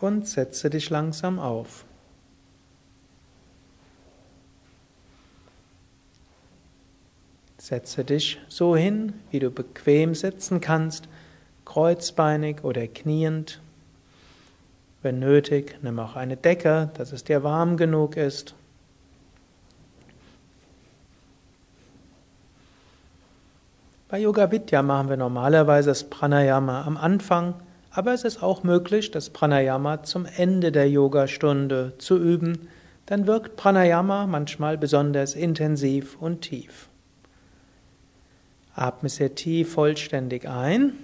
und 0.00 0.28
setze 0.28 0.70
dich 0.70 0.90
langsam 0.90 1.40
auf. 1.40 1.84
Setze 7.70 8.02
dich 8.02 8.40
so 8.48 8.74
hin, 8.74 9.12
wie 9.30 9.38
du 9.38 9.52
bequem 9.52 10.16
sitzen 10.16 10.60
kannst, 10.60 11.04
kreuzbeinig 11.64 12.64
oder 12.64 12.88
kniend. 12.88 13.60
Wenn 15.02 15.20
nötig, 15.20 15.78
nimm 15.80 16.00
auch 16.00 16.16
eine 16.16 16.36
Decke, 16.36 16.90
dass 16.94 17.12
es 17.12 17.22
dir 17.22 17.44
warm 17.44 17.76
genug 17.76 18.16
ist. 18.16 18.56
Bei 24.08 24.18
Yoga 24.18 24.50
Vidya 24.50 24.82
machen 24.82 25.08
wir 25.08 25.16
normalerweise 25.16 25.90
das 25.90 26.02
Pranayama 26.02 26.82
am 26.82 26.96
Anfang, 26.96 27.54
aber 27.92 28.12
es 28.12 28.24
ist 28.24 28.42
auch 28.42 28.64
möglich, 28.64 29.12
das 29.12 29.30
Pranayama 29.30 30.02
zum 30.02 30.26
Ende 30.26 30.72
der 30.72 30.90
Yogastunde 30.90 31.92
zu 31.98 32.18
üben. 32.18 32.68
Dann 33.06 33.28
wirkt 33.28 33.54
Pranayama 33.54 34.26
manchmal 34.26 34.76
besonders 34.76 35.36
intensiv 35.36 36.16
und 36.20 36.40
tief. 36.40 36.89
Atme 38.80 39.10
sehr 39.10 39.34
tief 39.34 39.74
vollständig 39.74 40.48
ein. 40.48 40.94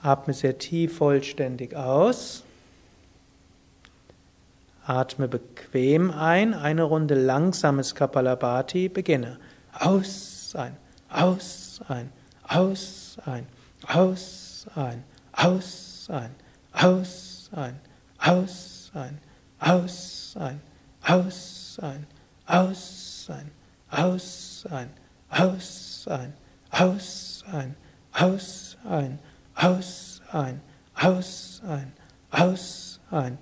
Atme 0.00 0.32
sehr 0.32 0.58
tief 0.58 0.98
vollständig 0.98 1.74
aus. 1.74 2.44
Atme 4.84 5.26
bequem 5.26 6.12
ein. 6.12 6.54
Eine 6.54 6.84
Runde 6.84 7.16
langsames 7.16 7.96
Kapalabhati. 7.96 8.88
Beginne. 8.88 9.40
Aus, 9.72 10.54
ein, 10.54 10.76
aus, 11.08 11.80
ein, 11.88 12.12
aus, 12.44 13.18
ein, 13.26 13.46
aus, 13.88 14.68
ein, 14.76 15.02
aus, 15.32 16.08
ein, 16.08 16.30
aus, 16.70 17.50
ein, 17.52 17.80
aus, 18.20 18.92
ein, 18.94 19.18
aus, 19.58 20.36
ein, 20.38 20.60
aus, 21.02 21.78
ein, 21.82 22.06
aus, 22.46 23.26
ein, 23.28 23.50
aus, 23.90 24.66
ein 24.70 25.05
aus, 25.38 26.08
ein, 26.08 26.32
aus, 26.70 27.44
ein, 27.52 27.76
aus, 28.12 28.76
ein, 28.84 29.18
aus, 29.54 30.22
ein, 30.32 30.62
aus, 30.94 31.60
ein, 31.62 31.88
aus, 32.30 32.96
ein, 33.10 33.12
aus, 33.12 33.32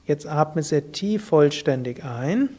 Jetzt 0.07 0.25
atme 0.25 0.63
sehr 0.63 0.93
tief 0.93 1.25
vollständig 1.25 2.03
ein. 2.03 2.49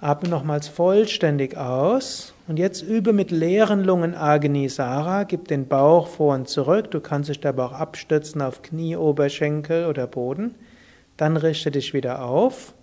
Atme 0.00 0.28
nochmals 0.28 0.66
vollständig 0.66 1.56
aus. 1.56 2.34
Und 2.48 2.58
jetzt 2.58 2.82
übe 2.82 3.12
mit 3.12 3.30
leeren 3.30 3.84
Lungen 3.84 4.16
Agnisara. 4.16 5.22
Gib 5.22 5.46
den 5.46 5.68
Bauch 5.68 6.08
vor 6.08 6.34
und 6.34 6.48
zurück. 6.48 6.90
Du 6.90 7.00
kannst 7.00 7.30
dich 7.30 7.38
dabei 7.38 7.64
auch 7.64 7.72
abstützen 7.72 8.42
auf 8.42 8.62
Knie, 8.62 8.96
Oberschenkel 8.96 9.86
oder 9.86 10.08
Boden. 10.08 10.56
Dann 11.16 11.36
richte 11.36 11.70
dich 11.70 11.94
wieder 11.94 12.24
auf 12.24 12.74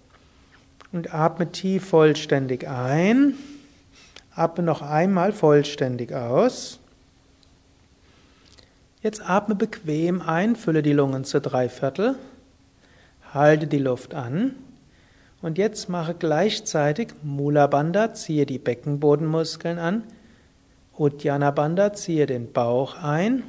und 0.94 1.14
atme 1.14 1.52
tief 1.52 1.86
vollständig 1.86 2.68
ein. 2.68 3.34
Atme 4.34 4.64
noch 4.64 4.82
einmal 4.82 5.34
vollständig 5.34 6.14
aus. 6.14 6.80
Jetzt 9.06 9.30
atme 9.30 9.54
bequem 9.54 10.20
ein, 10.24 10.56
fülle 10.56 10.82
die 10.82 10.92
Lungen 10.92 11.26
zu 11.26 11.40
drei 11.40 11.70
Viertel, 11.70 12.16
halte 13.36 13.68
die 13.68 13.78
Luft 13.78 14.16
an 14.16 14.56
und 15.44 15.60
jetzt 15.60 15.90
mache 15.90 16.16
gleichzeitig 16.16 17.10
Mula 17.22 17.68
Bandha, 17.68 18.16
ziehe 18.16 18.48
die 18.48 18.58
Beckenbodenmuskeln 18.58 19.78
an, 19.78 20.06
Uddiyana 20.98 21.52
Bandha, 21.52 21.94
ziehe 21.94 22.26
den 22.26 22.52
Bauch 22.52 22.96
ein 22.96 23.44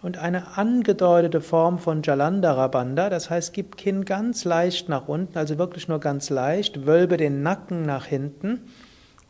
und 0.00 0.16
eine 0.16 0.56
angedeutete 0.56 1.40
Form 1.40 1.80
von 1.80 2.04
Jalandhara 2.04 2.68
Bandha, 2.68 3.10
das 3.10 3.30
heißt, 3.30 3.52
gib 3.52 3.76
Kinn 3.76 4.04
ganz 4.04 4.44
leicht 4.44 4.88
nach 4.88 5.08
unten, 5.08 5.36
also 5.36 5.58
wirklich 5.58 5.88
nur 5.88 5.98
ganz 5.98 6.30
leicht, 6.30 6.86
wölbe 6.86 7.16
den 7.16 7.42
Nacken 7.42 7.82
nach 7.82 8.06
hinten 8.06 8.60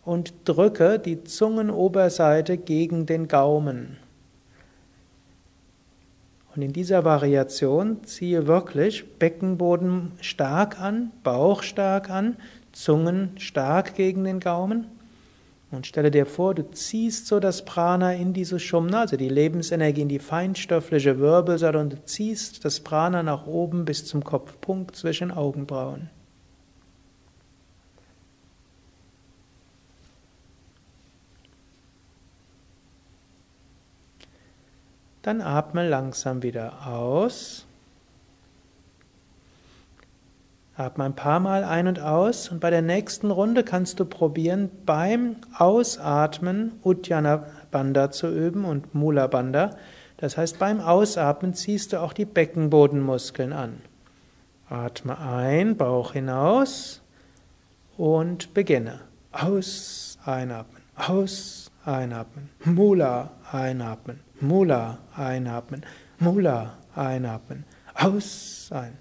und 0.05 0.35
drücke 0.45 0.99
die 0.99 1.25
Zungenoberseite 1.25 2.59
gegen 2.59 3.07
den 3.07 3.29
Gaumen. 3.29 3.97
Und 6.61 6.67
in 6.67 6.73
dieser 6.75 7.07
Variation 7.07 8.05
ziehe 8.05 8.47
wirklich 8.47 9.15
Beckenboden 9.19 10.13
stark 10.21 10.79
an, 10.79 11.11
Bauch 11.23 11.63
stark 11.63 12.11
an, 12.11 12.37
Zungen 12.73 13.31
stark 13.39 13.95
gegen 13.95 14.25
den 14.25 14.41
Gaumen. 14.41 14.87
Und 15.71 15.87
stelle 15.87 16.11
dir 16.11 16.27
vor, 16.27 16.55
du 16.55 16.71
ziehst 16.71 17.29
so 17.29 17.41
das 17.41 17.65
Prana 17.65 18.13
in 18.13 18.35
diese 18.35 18.61
Shumna, 18.61 19.01
also 19.01 19.17
die 19.17 19.31
Lebensenergie 19.31 20.03
in 20.03 20.11
die 20.11 20.19
feinstoffliche 20.19 21.19
Wirbelsäule 21.19 21.79
und 21.79 21.95
du 21.95 22.05
ziehst 22.05 22.63
das 22.63 22.81
Prana 22.81 23.23
nach 23.23 23.47
oben 23.47 23.87
bis 23.87 24.05
zum 24.05 24.23
Kopfpunkt 24.23 24.97
zwischen 24.97 25.31
Augenbrauen. 25.31 26.11
Dann 35.23 35.43
atme 35.43 35.89
langsam 35.89 36.43
wieder 36.43 36.87
aus. 36.87 37.67
Atme 40.77 41.05
ein 41.05 41.15
paar 41.15 41.41
Mal 41.41 41.63
ein 41.63 41.89
und 41.89 42.01
aus 42.01 42.49
und 42.49 42.61
bei 42.61 42.71
der 42.71 42.81
nächsten 42.81 43.31
Runde 43.31 43.65
kannst 43.65 44.01
du 44.01 44.07
probieren, 44.07 44.71
beim 44.87 45.37
Ausatmen 45.59 46.73
Uddiyana 46.83 47.45
Bandha 47.71 48.11
zu 48.11 48.29
üben 48.29 48.65
und 48.65 48.95
Mula 48.95 49.27
Bandha. 49.27 49.77
Das 50.17 50.39
heißt, 50.39 50.59
beim 50.59 50.81
Ausatmen 50.81 51.53
ziehst 51.53 51.93
du 51.93 52.01
auch 52.01 52.15
die 52.15 52.25
Beckenbodenmuskeln 52.25 53.53
an. 53.53 53.83
Atme 54.71 55.19
ein, 55.19 55.77
Bauch 55.77 56.13
hinaus 56.13 57.03
und 57.99 58.55
beginne. 58.55 59.01
Aus, 59.33 60.19
einatmen, 60.25 60.83
aus, 60.97 61.71
einatmen, 61.85 62.49
Mula, 62.65 63.31
einatmen, 63.53 64.21
Mula 64.41 64.99
einatmen, 65.17 65.85
Mula 66.19 66.75
einatmen, 66.95 67.65
aus 67.95 68.71
ein, 68.73 68.97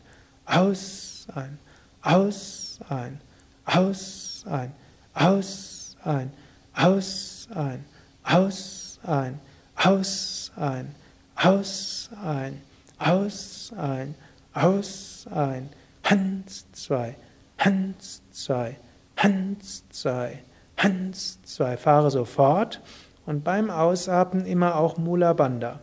aus 0.46 1.28
ein, 1.36 1.58
aus 2.02 2.80
ein, 2.90 3.20
aus 3.66 4.46
ein, 4.48 4.72
aus 5.14 5.96
ein, 6.06 6.32
aus 6.74 7.48
ein, 7.54 7.84
aus 8.24 9.00
ein, 9.08 9.40
aus 9.76 10.52
ein, 10.56 10.96
aus 11.36 12.12
ein, 12.18 12.56
aus 12.96 13.72
ein, 13.78 14.16
aus 14.54 15.28
ein, 15.32 15.70
Hans 16.04 16.66
zwei, 16.72 17.16
Hans 17.60 18.22
zwei, 18.32 18.78
Hans 19.18 19.84
zwei, 19.90 20.40
Hans 20.78 21.40
zwei. 21.44 21.78
Fahre 21.78 22.10
sofort 22.10 22.82
und 23.26 23.44
beim 23.44 23.70
Ausatmen 23.70 24.46
immer 24.46 24.76
auch 24.76 24.98
Mula 24.98 25.34
Bandha. 25.34 25.80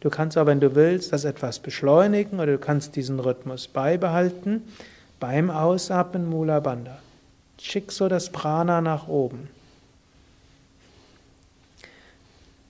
Du 0.00 0.10
kannst 0.10 0.36
aber, 0.36 0.50
wenn 0.50 0.60
du 0.60 0.74
willst, 0.74 1.12
das 1.12 1.24
etwas 1.24 1.58
beschleunigen 1.58 2.38
oder 2.38 2.52
du 2.52 2.58
kannst 2.58 2.94
diesen 2.94 3.18
Rhythmus 3.18 3.66
beibehalten 3.66 4.62
beim 5.18 5.50
Ausatmen 5.50 6.28
Mula 6.28 6.60
Bandha. 6.60 6.98
Schick 7.60 7.90
so 7.90 8.08
das 8.08 8.30
Prana 8.30 8.80
nach 8.80 9.08
oben. 9.08 9.48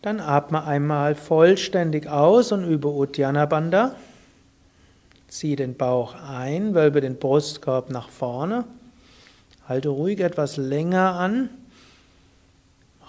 Dann 0.00 0.20
atme 0.20 0.64
einmal 0.64 1.14
vollständig 1.14 2.08
aus 2.08 2.52
und 2.52 2.64
übe 2.64 2.88
Uddiyana 2.88 3.46
Bandha. 3.46 3.94
Zieh 5.28 5.56
den 5.56 5.76
Bauch 5.76 6.14
ein, 6.14 6.74
wölbe 6.74 7.02
den 7.02 7.16
Brustkorb 7.16 7.90
nach 7.90 8.08
vorne. 8.08 8.64
Halte 9.68 9.90
ruhig 9.90 10.20
etwas 10.20 10.56
länger 10.56 11.14
an. 11.14 11.50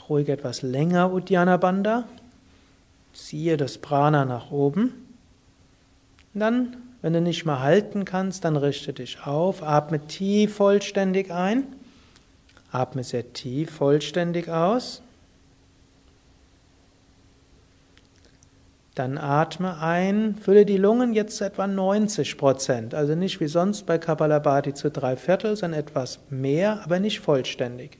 Ruhig 0.09 0.27
etwas 0.29 0.63
länger 0.63 1.13
Uddiyana 1.13 1.57
Bandha. 1.57 2.05
Ziehe 3.13 3.57
das 3.57 3.77
Prana 3.77 4.25
nach 4.25 4.49
oben. 4.49 5.05
Und 6.33 6.39
dann, 6.39 6.77
wenn 7.01 7.13
du 7.13 7.21
nicht 7.21 7.45
mehr 7.45 7.61
halten 7.61 8.05
kannst, 8.05 8.43
dann 8.43 8.55
richte 8.55 8.91
dich 8.91 9.25
auf, 9.25 9.61
atme 9.61 9.99
tief 10.07 10.55
vollständig 10.55 11.31
ein. 11.31 11.67
Atme 12.71 13.03
sehr 13.03 13.33
tief 13.33 13.71
vollständig 13.71 14.49
aus. 14.49 15.01
Dann 18.95 19.17
atme 19.17 19.79
ein, 19.79 20.35
fülle 20.35 20.65
die 20.65 20.77
Lungen 20.77 21.13
jetzt 21.13 21.37
zu 21.37 21.45
etwa 21.45 21.67
90 21.67 22.37
Prozent, 22.37 22.93
also 22.93 23.15
nicht 23.15 23.39
wie 23.39 23.47
sonst 23.47 23.85
bei 23.85 23.97
Kapalabhati 23.97 24.73
zu 24.73 24.91
drei 24.91 25.15
Viertel, 25.15 25.55
sondern 25.55 25.79
etwas 25.79 26.19
mehr, 26.29 26.83
aber 26.83 26.99
nicht 26.99 27.21
vollständig. 27.21 27.97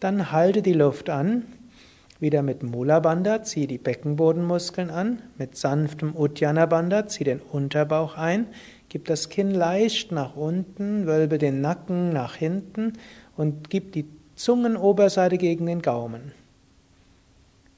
Dann 0.00 0.32
halte 0.32 0.62
die 0.62 0.72
Luft 0.72 1.10
an, 1.10 1.44
wieder 2.20 2.42
mit 2.42 2.62
Mula 2.62 3.00
Bandha, 3.00 3.42
zieh 3.42 3.66
die 3.66 3.76
Beckenbodenmuskeln 3.76 4.90
an, 4.90 5.20
mit 5.36 5.56
sanftem 5.56 6.16
Uddiyana 6.16 6.64
Bandha, 6.66 7.06
zieh 7.06 7.24
den 7.24 7.40
Unterbauch 7.40 8.16
ein, 8.16 8.46
gib 8.88 9.04
das 9.04 9.28
Kinn 9.28 9.50
leicht 9.50 10.10
nach 10.10 10.36
unten, 10.36 11.06
wölbe 11.06 11.36
den 11.36 11.60
Nacken 11.60 12.14
nach 12.14 12.34
hinten 12.34 12.94
und 13.36 13.68
gib 13.68 13.92
die 13.92 14.06
Zungenoberseite 14.36 15.36
gegen 15.36 15.66
den 15.66 15.82
Gaumen. 15.82 16.32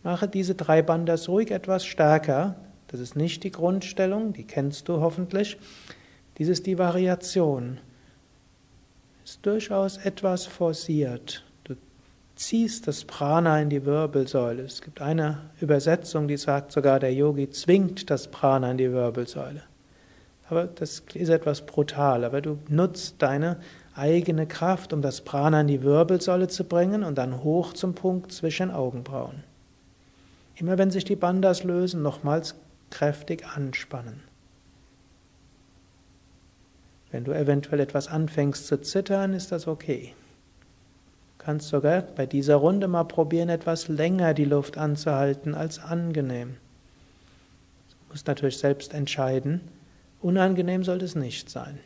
Mache 0.04 0.28
diese 0.28 0.54
drei 0.54 0.82
Bandas 0.82 1.28
ruhig 1.28 1.50
etwas 1.50 1.84
stärker. 1.84 2.56
Das 2.88 3.00
ist 3.00 3.16
nicht 3.16 3.42
die 3.42 3.50
Grundstellung, 3.50 4.32
die 4.32 4.44
kennst 4.44 4.88
du 4.88 5.00
hoffentlich. 5.00 5.56
Dies 6.38 6.48
ist 6.48 6.66
die 6.66 6.78
Variation. 6.78 7.78
Ist 9.24 9.44
durchaus 9.46 9.96
etwas 9.98 10.46
forciert. 10.46 11.44
Ziehst 12.34 12.88
das 12.88 13.04
Prana 13.04 13.60
in 13.60 13.68
die 13.68 13.84
Wirbelsäule. 13.84 14.62
Es 14.62 14.80
gibt 14.80 15.00
eine 15.00 15.50
Übersetzung, 15.60 16.28
die 16.28 16.36
sagt 16.36 16.72
sogar, 16.72 16.98
der 16.98 17.12
Yogi 17.12 17.50
zwingt 17.50 18.10
das 18.10 18.28
Prana 18.28 18.70
in 18.70 18.78
die 18.78 18.90
Wirbelsäule. 18.90 19.62
Aber 20.48 20.64
das 20.64 21.02
ist 21.14 21.28
etwas 21.28 21.64
brutal. 21.66 22.24
Aber 22.24 22.40
du 22.40 22.58
nutzt 22.68 23.16
deine 23.20 23.58
eigene 23.94 24.46
Kraft, 24.46 24.92
um 24.92 25.02
das 25.02 25.20
Prana 25.20 25.60
in 25.60 25.66
die 25.66 25.82
Wirbelsäule 25.82 26.48
zu 26.48 26.64
bringen 26.64 27.04
und 27.04 27.18
dann 27.18 27.42
hoch 27.42 27.74
zum 27.74 27.94
Punkt 27.94 28.32
zwischen 28.32 28.70
Augenbrauen. 28.70 29.44
Immer 30.56 30.78
wenn 30.78 30.90
sich 30.90 31.04
die 31.04 31.16
Bandas 31.16 31.64
lösen, 31.64 32.02
nochmals 32.02 32.54
kräftig 32.90 33.46
anspannen. 33.46 34.22
Wenn 37.10 37.24
du 37.24 37.32
eventuell 37.32 37.80
etwas 37.80 38.08
anfängst 38.08 38.66
zu 38.66 38.80
zittern, 38.80 39.34
ist 39.34 39.52
das 39.52 39.66
okay. 39.66 40.14
Kannst 41.44 41.68
sogar 41.68 42.02
bei 42.02 42.26
dieser 42.26 42.56
Runde 42.56 42.86
mal 42.86 43.04
probieren, 43.04 43.48
etwas 43.48 43.88
länger 43.88 44.32
die 44.32 44.44
Luft 44.44 44.78
anzuhalten 44.78 45.54
als 45.54 45.80
angenehm. 45.80 46.56
Du 47.90 47.96
musst 48.10 48.28
natürlich 48.28 48.58
selbst 48.58 48.94
entscheiden. 48.94 49.60
Unangenehm 50.20 50.84
sollte 50.84 51.04
es 51.04 51.16
nicht 51.16 51.50
sein. 51.50 51.80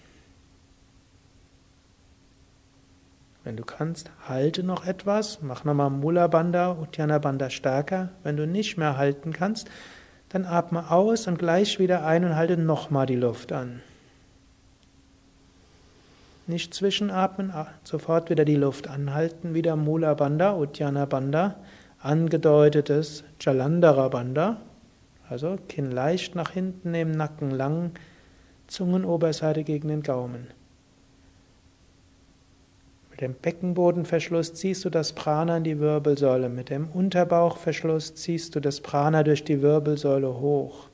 Wenn 3.45 3.57
du 3.57 3.65
kannst, 3.65 4.11
halte 4.29 4.63
noch 4.63 4.85
etwas, 4.85 5.41
mach 5.41 5.65
nochmal 5.65 5.89
Mula 5.89 6.27
Bandha, 6.27 6.73
Uddiyana 6.73 7.19
Bandha 7.19 7.49
stärker. 7.49 8.11
Wenn 8.25 8.37
du 8.37 8.47
nicht 8.47 8.77
mehr 8.77 8.97
halten 8.99 9.33
kannst, 9.33 9.71
dann 10.31 10.45
atme 10.45 10.91
aus 10.91 11.29
und 11.29 11.39
gleich 11.39 11.79
wieder 11.79 12.05
ein 12.05 12.25
und 12.25 12.35
halte 12.35 12.57
nochmal 12.57 13.07
die 13.07 13.15
Luft 13.15 13.53
an. 13.53 13.81
Nicht 16.49 16.75
zwischenatmen, 16.75 17.53
sofort 17.83 18.31
wieder 18.31 18.45
die 18.45 18.55
Luft 18.55 18.89
anhalten, 18.89 19.55
wieder 19.55 19.75
Mula 19.75 20.15
Bandha, 20.15 20.57
Uddiyana 20.57 21.05
Bandha, 21.05 21.57
angedeutetes 21.99 23.25
Jalandhara 23.41 24.09
Bandha, 24.09 24.59
also 25.29 25.59
Kinn 25.69 25.91
leicht 25.91 26.37
nach 26.37 26.53
hinten 26.53 26.93
nehmen, 26.93 27.11
Nacken 27.11 27.51
lang, 27.51 27.91
Zungenoberseite 28.69 29.65
gegen 29.65 29.89
den 29.89 30.03
Gaumen. 30.03 30.47
Mit 33.11 33.23
dem 33.23 33.35
Beckenbodenverschluss 33.35 34.55
ziehst 34.55 34.85
du 34.85 34.91
das 34.91 35.15
Prana 35.15 35.57
in 35.57 35.65
die 35.65 35.81
Wirbelsäule. 35.81 36.49
Mit 36.49 36.69
dem 36.71 36.89
Unterbauchverschluss 36.89 38.15
ziehst 38.15 38.55
du 38.55 38.61
das 38.61 38.83
Prana 38.83 39.23
durch 39.23 39.43
die 39.43 39.63
Wirbelsäule 39.63 40.39
hoch. 40.39 40.91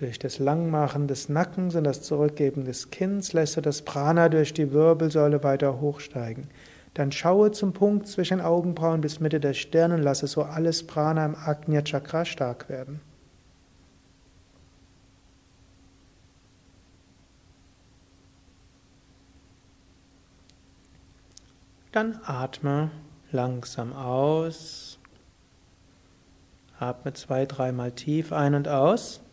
Durch 0.00 0.18
das 0.18 0.38
Langmachen 0.38 1.08
des 1.08 1.28
Nackens 1.28 1.74
und 1.74 1.84
das 1.84 2.00
Zurückgeben 2.00 2.64
des 2.64 2.90
Kinns 2.90 3.34
lässt 3.34 3.58
du 3.58 3.60
das 3.60 3.82
Prana 3.82 4.30
durch 4.30 4.54
die 4.54 4.72
Wirbelsäule 4.72 5.44
weiter 5.44 5.78
hochsteigen. 5.78 6.48
Dann 6.94 7.12
schaue 7.12 7.50
zum 7.50 7.74
Punkt 7.74 8.08
zwischen 8.08 8.40
Augenbrauen 8.40 9.02
bis 9.02 9.20
Mitte 9.20 9.40
der 9.40 9.52
Stirn 9.52 9.92
und 9.92 10.00
lasse 10.00 10.26
so 10.26 10.42
alles 10.42 10.86
Prana 10.86 11.26
im 11.26 11.34
Agnya 11.34 11.82
Chakra 11.82 12.24
stark 12.24 12.70
werden. 12.70 13.02
Dann 21.92 22.18
atme 22.24 22.90
langsam 23.32 23.92
aus. 23.92 24.98
Atme 26.78 27.12
zwei, 27.12 27.44
dreimal 27.44 27.92
tief 27.92 28.32
ein 28.32 28.54
und 28.54 28.66
aus. 28.66 29.18
Und 29.18 29.26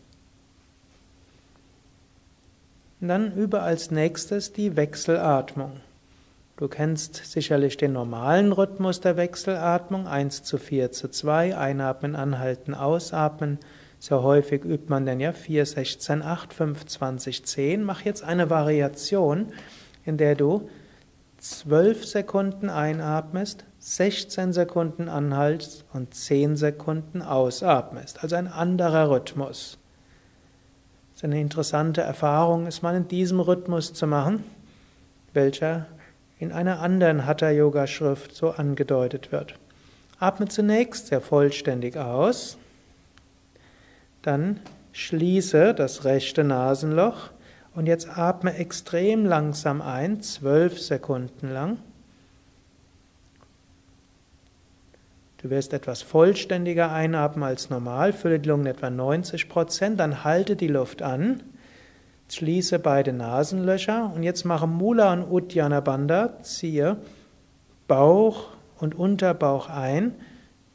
dann 2.99 3.33
übe 3.33 3.61
als 3.61 3.91
nächstes 3.91 4.53
die 4.53 4.75
Wechselatmung. 4.75 5.81
Du 6.57 6.67
kennst 6.67 7.15
sicherlich 7.17 7.77
den 7.77 7.93
normalen 7.93 8.51
Rhythmus 8.51 8.99
der 8.99 9.15
Wechselatmung, 9.15 10.07
1 10.07 10.41
zu 10.41 10.57
4 10.57 10.91
zu 10.91 11.07
2, 11.07 11.55
einatmen, 11.55 12.15
anhalten, 12.15 12.73
ausatmen. 12.73 13.59
Sehr 13.99 14.23
häufig 14.23 14.65
übt 14.65 14.89
man 14.89 15.05
denn 15.05 15.19
ja 15.19 15.33
4, 15.33 15.67
16, 15.67 16.23
8, 16.23 16.53
5, 16.53 16.85
20, 16.87 17.45
10. 17.45 17.83
Mach 17.83 18.01
jetzt 18.01 18.23
eine 18.23 18.49
Variation, 18.49 19.53
in 20.03 20.17
der 20.17 20.33
du 20.33 20.67
12 21.37 22.05
Sekunden 22.07 22.69
einatmest, 22.71 23.65
16 23.77 24.53
Sekunden 24.53 25.09
anhaltst 25.09 25.85
und 25.93 26.15
10 26.15 26.55
Sekunden 26.55 27.21
ausatmest. 27.21 28.23
Also 28.23 28.35
ein 28.35 28.47
anderer 28.47 29.11
Rhythmus. 29.11 29.77
Das 31.17 31.23
ist 31.23 31.31
eine 31.31 31.41
interessante 31.41 32.01
Erfahrung, 32.01 32.67
es 32.67 32.83
mal 32.83 32.95
in 32.95 33.07
diesem 33.07 33.39
Rhythmus 33.39 33.91
zu 33.91 34.05
machen, 34.05 34.43
welcher 35.33 35.87
in 36.37 36.51
einer 36.51 36.79
anderen 36.79 37.25
Hatha-Yoga-Schrift 37.25 38.35
so 38.35 38.51
angedeutet 38.51 39.31
wird. 39.31 39.55
Atme 40.19 40.47
zunächst 40.47 41.07
sehr 41.07 41.19
vollständig 41.19 41.97
aus, 41.97 42.59
dann 44.21 44.59
schließe 44.91 45.73
das 45.73 46.05
rechte 46.05 46.43
Nasenloch 46.43 47.31
und 47.73 47.87
jetzt 47.87 48.15
atme 48.15 48.53
extrem 48.53 49.25
langsam 49.25 49.81
ein, 49.81 50.21
zwölf 50.21 50.79
Sekunden 50.79 51.51
lang. 51.51 51.79
Du 55.37 55.49
wirst 55.49 55.73
etwas 55.73 56.01
vollständiger 56.01 56.91
einatmen 56.91 57.43
als 57.43 57.69
normal, 57.69 58.11
fülle 58.11 58.39
die 58.39 58.49
Lungen 58.49 58.65
etwa 58.65 58.89
90 58.89 59.49
Prozent, 59.49 59.99
dann 59.99 60.23
halte 60.23 60.55
die 60.55 60.67
Luft 60.67 61.03
an, 61.03 61.43
schließe 62.29 62.79
beide 62.79 63.13
Nasenlöcher 63.13 64.11
und 64.15 64.23
jetzt 64.23 64.45
mache 64.45 64.67
Mula 64.67 65.13
und 65.13 65.23
Uddiyana 65.23 65.79
Bandha, 65.81 66.41
ziehe 66.41 66.97
Bauch 67.87 68.47
und 68.79 68.95
Unterbauch 68.95 69.69
ein 69.69 70.15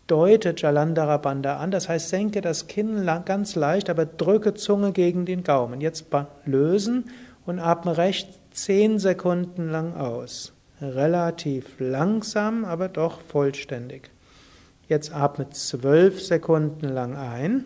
deute 0.06 0.54
Jalandhara 0.56 1.16
Bandha 1.16 1.56
an, 1.56 1.70
das 1.70 1.88
heißt, 1.88 2.10
senke 2.10 2.40
das 2.40 2.66
Kinn 2.66 3.08
ganz 3.24 3.54
leicht, 3.54 3.88
aber 3.88 4.04
drücke 4.04 4.54
Zunge 4.54 4.92
gegen 4.92 5.24
den 5.24 5.42
Gaumen. 5.42 5.80
Jetzt 5.80 6.06
lösen 6.44 7.06
und 7.46 7.58
atme 7.58 7.96
recht 7.96 8.28
zehn 8.50 8.98
Sekunden 8.98 9.70
lang 9.70 9.96
aus. 9.96 10.52
Relativ 10.80 11.80
langsam, 11.80 12.64
aber 12.64 12.88
doch 12.88 13.20
vollständig. 13.22 14.11
Jetzt 14.92 15.14
atme 15.14 15.48
zwölf 15.48 16.20
Sekunden 16.20 16.86
lang 16.86 17.16
ein. 17.16 17.64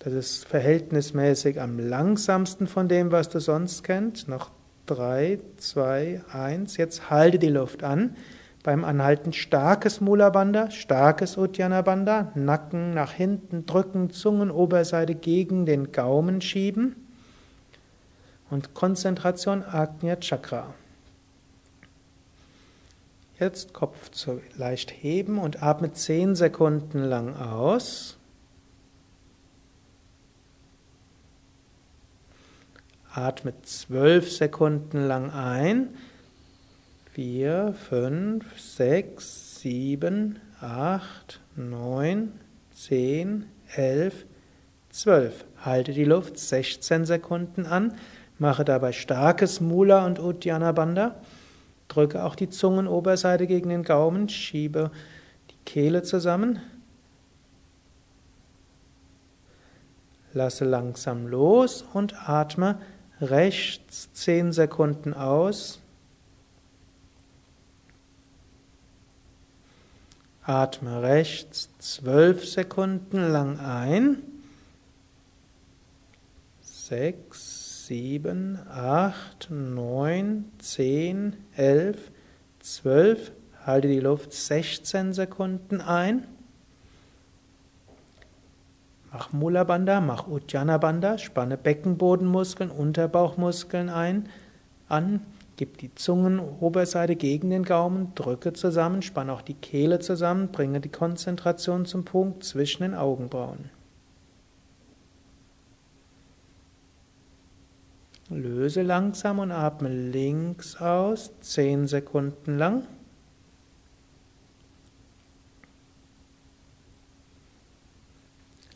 Das 0.00 0.12
ist 0.12 0.48
verhältnismäßig 0.48 1.60
am 1.60 1.78
langsamsten 1.78 2.66
von 2.66 2.88
dem, 2.88 3.12
was 3.12 3.28
du 3.28 3.38
sonst 3.38 3.84
kennst. 3.84 4.26
Noch 4.26 4.50
drei, 4.86 5.38
zwei, 5.58 6.22
eins. 6.32 6.76
Jetzt 6.76 7.08
halte 7.08 7.38
die 7.38 7.50
Luft 7.50 7.84
an. 7.84 8.16
Beim 8.64 8.84
Anhalten 8.84 9.32
starkes 9.32 10.00
Mula 10.00 10.30
Bandha, 10.30 10.72
starkes 10.72 11.36
Uddiyana 11.36 11.82
Bandha, 11.82 12.32
Nacken 12.34 12.92
nach 12.92 13.12
hinten 13.12 13.66
drücken, 13.66 14.10
Zungenoberseite 14.10 15.14
gegen 15.14 15.66
den 15.66 15.92
Gaumen 15.92 16.40
schieben 16.40 16.96
und 18.50 18.74
Konzentration 18.74 19.62
Agnya 19.62 20.16
Chakra. 20.16 20.74
Jetzt 23.40 23.72
Kopf 23.72 24.10
zu 24.10 24.42
leicht 24.58 24.90
heben 24.90 25.38
und 25.38 25.62
atme 25.62 25.94
10 25.94 26.34
Sekunden 26.34 26.98
lang 26.98 27.34
aus. 27.34 28.18
Atme 33.10 33.54
12 33.62 34.30
Sekunden 34.30 35.08
lang 35.08 35.30
ein. 35.30 35.88
4, 37.14 37.74
5, 37.88 38.60
6, 38.60 39.60
7, 39.60 40.38
8, 40.60 41.40
9, 41.56 42.32
10, 42.74 43.46
11, 43.74 44.26
12. 44.90 45.46
Halte 45.64 45.92
die 45.94 46.04
Luft 46.04 46.38
16 46.38 47.06
Sekunden 47.06 47.64
an. 47.64 47.94
Mache 48.38 48.66
dabei 48.66 48.92
starkes 48.92 49.62
Mula 49.62 50.04
und 50.04 50.18
Uddiyana 50.18 50.72
Bandha. 50.72 51.16
Drücke 51.90 52.24
auch 52.24 52.36
die 52.36 52.48
Zungenoberseite 52.48 53.48
gegen 53.48 53.68
den 53.68 53.82
Gaumen, 53.82 54.28
schiebe 54.28 54.92
die 55.50 55.58
Kehle 55.64 56.04
zusammen. 56.04 56.60
Lasse 60.32 60.64
langsam 60.64 61.26
los 61.26 61.84
und 61.92 62.28
atme 62.28 62.80
rechts 63.20 64.12
10 64.12 64.52
Sekunden 64.52 65.14
aus. 65.14 65.80
Atme 70.44 71.02
rechts 71.02 71.70
12 71.78 72.48
Sekunden 72.48 73.32
lang 73.32 73.58
ein. 73.58 74.22
6, 76.62 77.29
sieben, 77.90 78.56
acht, 78.68 79.48
neun, 79.50 80.44
zehn, 80.58 81.34
elf, 81.56 82.12
zwölf. 82.60 83.32
Halte 83.66 83.88
die 83.88 83.98
Luft 83.98 84.32
16 84.32 85.12
Sekunden 85.12 85.80
ein. 85.80 86.24
Mach 89.12 89.32
Mula 89.32 89.64
Bandha, 89.64 90.00
mach 90.00 90.28
Uddiyana 90.28 90.78
Bandha, 90.78 91.18
spanne 91.18 91.56
Beckenbodenmuskeln, 91.56 92.70
Unterbauchmuskeln 92.70 93.88
ein, 93.88 94.28
an, 94.88 95.22
gib 95.56 95.78
die 95.78 95.92
Zungenoberseite 95.92 97.16
gegen 97.16 97.50
den 97.50 97.64
Gaumen, 97.64 98.14
drücke 98.14 98.52
zusammen, 98.52 99.02
spanne 99.02 99.32
auch 99.32 99.42
die 99.42 99.54
Kehle 99.54 99.98
zusammen, 99.98 100.52
bringe 100.52 100.78
die 100.78 100.90
Konzentration 100.90 101.86
zum 101.86 102.04
Punkt 102.04 102.44
zwischen 102.44 102.84
den 102.84 102.94
Augenbrauen. 102.94 103.68
Löse 108.30 108.82
langsam 108.82 109.40
und 109.40 109.50
atme 109.50 109.88
links 109.88 110.76
aus, 110.76 111.32
zehn 111.40 111.88
Sekunden 111.88 112.56
lang. 112.58 112.86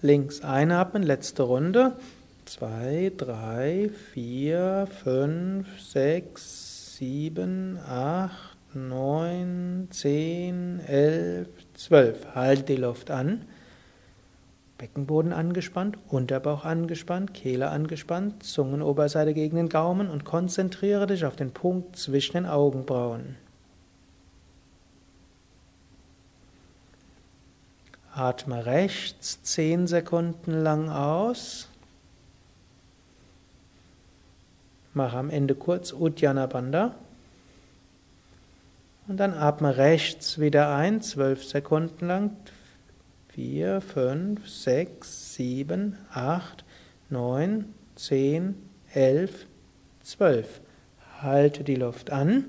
Links 0.02 0.42
einatmen, 0.42 1.04
letzte 1.04 1.44
Runde. 1.44 1.96
Zwei, 2.46 3.12
drei, 3.16 3.90
vier, 4.12 4.88
fünf, 5.02 5.80
sechs, 5.80 6.96
sieben, 6.96 7.78
acht, 7.78 8.58
neun, 8.74 9.86
zehn, 9.90 10.80
elf, 10.80 11.48
zwölf. 11.74 12.34
Halt 12.34 12.68
die 12.68 12.76
Luft 12.76 13.12
an. 13.12 13.46
Beckenboden 14.78 15.32
angespannt, 15.32 15.98
Unterbauch 16.08 16.64
angespannt, 16.64 17.32
Kehle 17.32 17.70
angespannt, 17.70 18.42
Zungenoberseite 18.42 19.32
gegen 19.32 19.56
den 19.56 19.68
Gaumen 19.68 20.10
und 20.10 20.24
konzentriere 20.24 21.06
dich 21.06 21.24
auf 21.24 21.36
den 21.36 21.52
Punkt 21.52 21.96
zwischen 21.96 22.32
den 22.34 22.46
Augenbrauen. 22.46 23.36
Atme 28.12 28.64
rechts 28.66 29.42
10 29.42 29.86
Sekunden 29.86 30.52
lang 30.52 30.88
aus. 30.88 31.68
Mache 34.92 35.16
am 35.16 35.30
Ende 35.30 35.56
kurz 35.56 35.92
Uddiyana 35.92 36.46
Bandha. 36.46 36.94
Und 39.08 39.18
dann 39.18 39.34
atme 39.34 39.76
rechts 39.76 40.38
wieder 40.38 40.74
ein, 40.74 41.02
12 41.02 41.44
Sekunden 41.44 42.06
lang, 42.06 42.36
4, 43.34 43.80
5, 43.80 44.48
6, 44.48 45.34
7, 45.34 45.98
8, 46.12 46.64
9, 47.10 47.74
10, 47.96 48.54
11, 48.92 49.46
12. 50.04 50.60
Halte 51.20 51.64
die 51.64 51.74
Luft 51.74 52.12
an. 52.12 52.44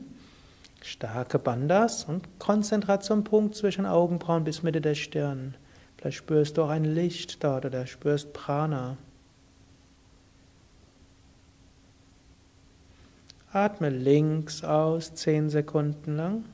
Starke 0.84 1.40
Bandas 1.40 2.04
und 2.04 2.38
Konzentration 2.38 3.24
Punkt 3.24 3.56
zwischen 3.56 3.88
Augenbrauen 3.88 4.44
bis 4.44 4.62
Mitte 4.62 4.80
der 4.80 4.94
Stirn. 4.94 5.56
Vielleicht 5.98 6.18
spürst 6.18 6.58
du 6.58 6.62
auch 6.62 6.70
ein 6.70 6.86
Licht 6.86 7.44
dort 7.44 7.66
oder 7.66 7.88
spürst 7.88 8.34
Prana. 8.34 8.98
Atme 13.52 13.90
links 13.90 14.64
aus, 14.64 15.16
10 15.16 15.50
Sekunden 15.50 16.16
lang. 16.16 16.46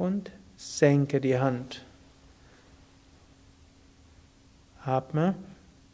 Und 0.00 0.32
senke 0.56 1.20
die 1.20 1.38
Hand. 1.38 1.84
Atme 4.82 5.34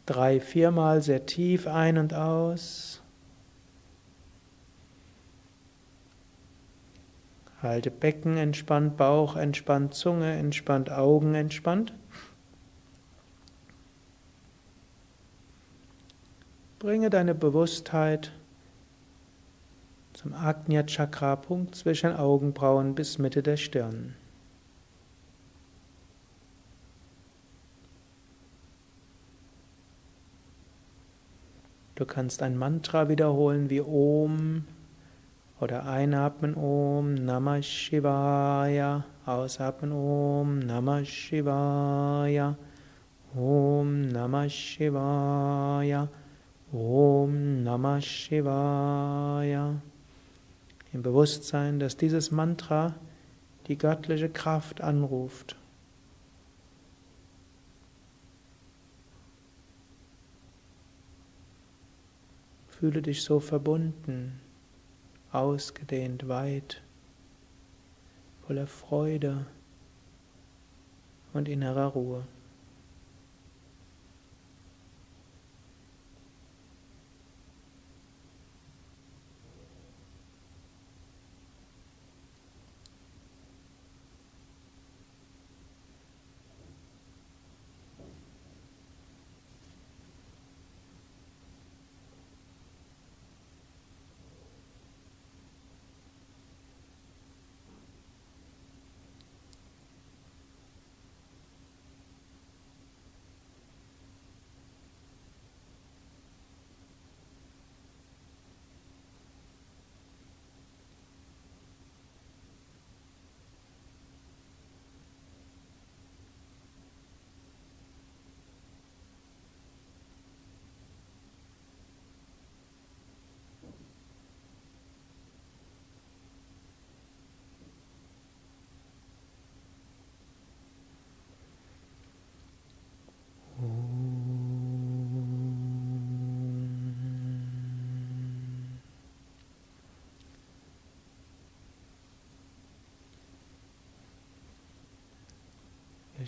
drei, 0.05 0.39
viermal 0.39 1.01
sehr 1.01 1.25
tief 1.25 1.67
ein 1.67 1.97
und 1.97 2.13
aus. 2.13 3.01
Halte 7.61 7.91
Becken 7.91 8.37
entspannt, 8.37 8.95
Bauch 8.95 9.35
entspannt, 9.35 9.93
Zunge 9.93 10.37
entspannt, 10.37 10.89
Augen 10.89 11.35
entspannt. 11.35 11.93
Bringe 16.79 17.09
deine 17.09 17.35
Bewusstheit 17.35 18.31
zum 20.27 20.33
Agnya 20.33 20.83
Chakra 20.83 21.37
Punkt 21.37 21.75
zwischen 21.75 22.13
Augenbrauen 22.13 22.95
bis 22.95 23.17
Mitte 23.17 23.41
der 23.41 23.55
Stirn. 23.55 24.15
Du 31.95 32.05
kannst 32.05 32.43
ein 32.43 32.57
Mantra 32.57 33.07
wiederholen 33.07 33.69
wie 33.69 33.79
Om 33.81 34.65
oder 35.61 35.87
einatmen 35.87 36.55
Om 36.55 37.13
Namah 37.13 37.61
Shivaya, 37.61 39.05
ausatmen 39.25 39.93
Om 39.93 40.59
Namah 40.59 41.05
Shivaya, 41.05 42.57
Om 43.33 44.01
Namah 44.09 44.49
Shivaya, 44.49 46.09
Om 46.73 47.63
Namah 47.63 48.01
Shivaya 48.01 49.81
im 50.93 51.01
Bewusstsein, 51.01 51.79
dass 51.79 51.97
dieses 51.97 52.31
Mantra 52.31 52.95
die 53.67 53.77
göttliche 53.77 54.29
Kraft 54.29 54.81
anruft. 54.81 55.55
Fühle 62.69 63.01
dich 63.01 63.23
so 63.23 63.39
verbunden, 63.39 64.39
ausgedehnt, 65.31 66.27
weit, 66.27 66.83
voller 68.45 68.67
Freude 68.67 69.47
und 71.33 71.49
innerer 71.49 71.87
Ruhe. 71.87 72.23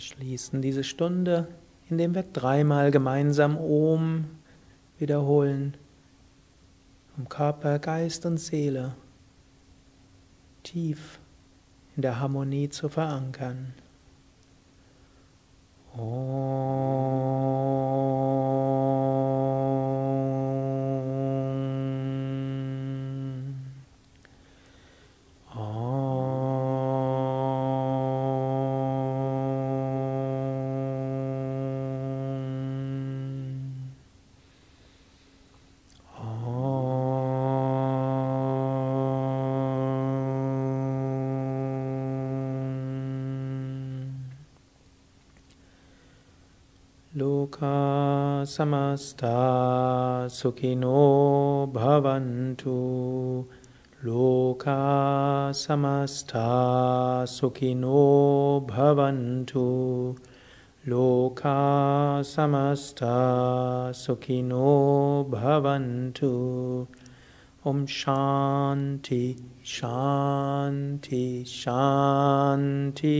Schließen 0.00 0.62
diese 0.62 0.82
Stunde, 0.82 1.46
indem 1.90 2.14
wir 2.14 2.22
dreimal 2.22 2.90
gemeinsam 2.90 3.58
Om 3.58 4.24
wiederholen, 4.98 5.76
um 7.18 7.28
Körper, 7.28 7.78
Geist 7.78 8.24
und 8.24 8.38
Seele 8.38 8.94
tief 10.62 11.20
in 11.96 12.02
der 12.02 12.18
Harmonie 12.18 12.70
zu 12.70 12.88
verankern. 12.88 13.74
Loka 15.94 17.29
samasta 48.50 50.26
sukhino 50.28 51.70
bhavantu 51.72 53.46
Loka 54.02 55.52
samasta 55.54 56.48
sukhino 57.36 58.66
bhavantu 58.66 60.16
Loka 60.88 62.24
samasta 62.24 63.94
sukhino 63.94 65.24
bhavantu 65.30 66.88
Om 67.64 67.86
Shanti 67.86 69.38
Shanti 69.62 71.44
Shanti 71.44 73.12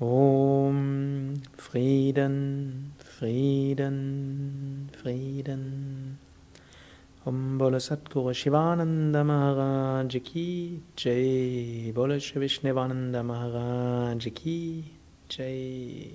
Om 0.00 1.40
Frieden, 1.56 2.93
Frieden, 3.24 4.90
Frieden. 5.00 6.18
Om 7.24 7.56
Bole 7.56 7.80
Satguru 7.80 8.34
Shivananda 8.34 9.24
Maharaj 9.24 10.22
Ki 10.22 10.82
Jai. 10.94 11.90
Bole 11.94 12.20
Vishnevananda 12.20 13.22
Maharaj 13.22 14.28
Ki 14.34 14.84
Jai. 15.30 16.10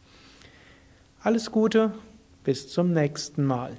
Alles 1.23 1.53
Gute, 1.53 1.93
bis 2.43 2.69
zum 2.69 2.95
nächsten 2.95 3.45
Mal. 3.45 3.73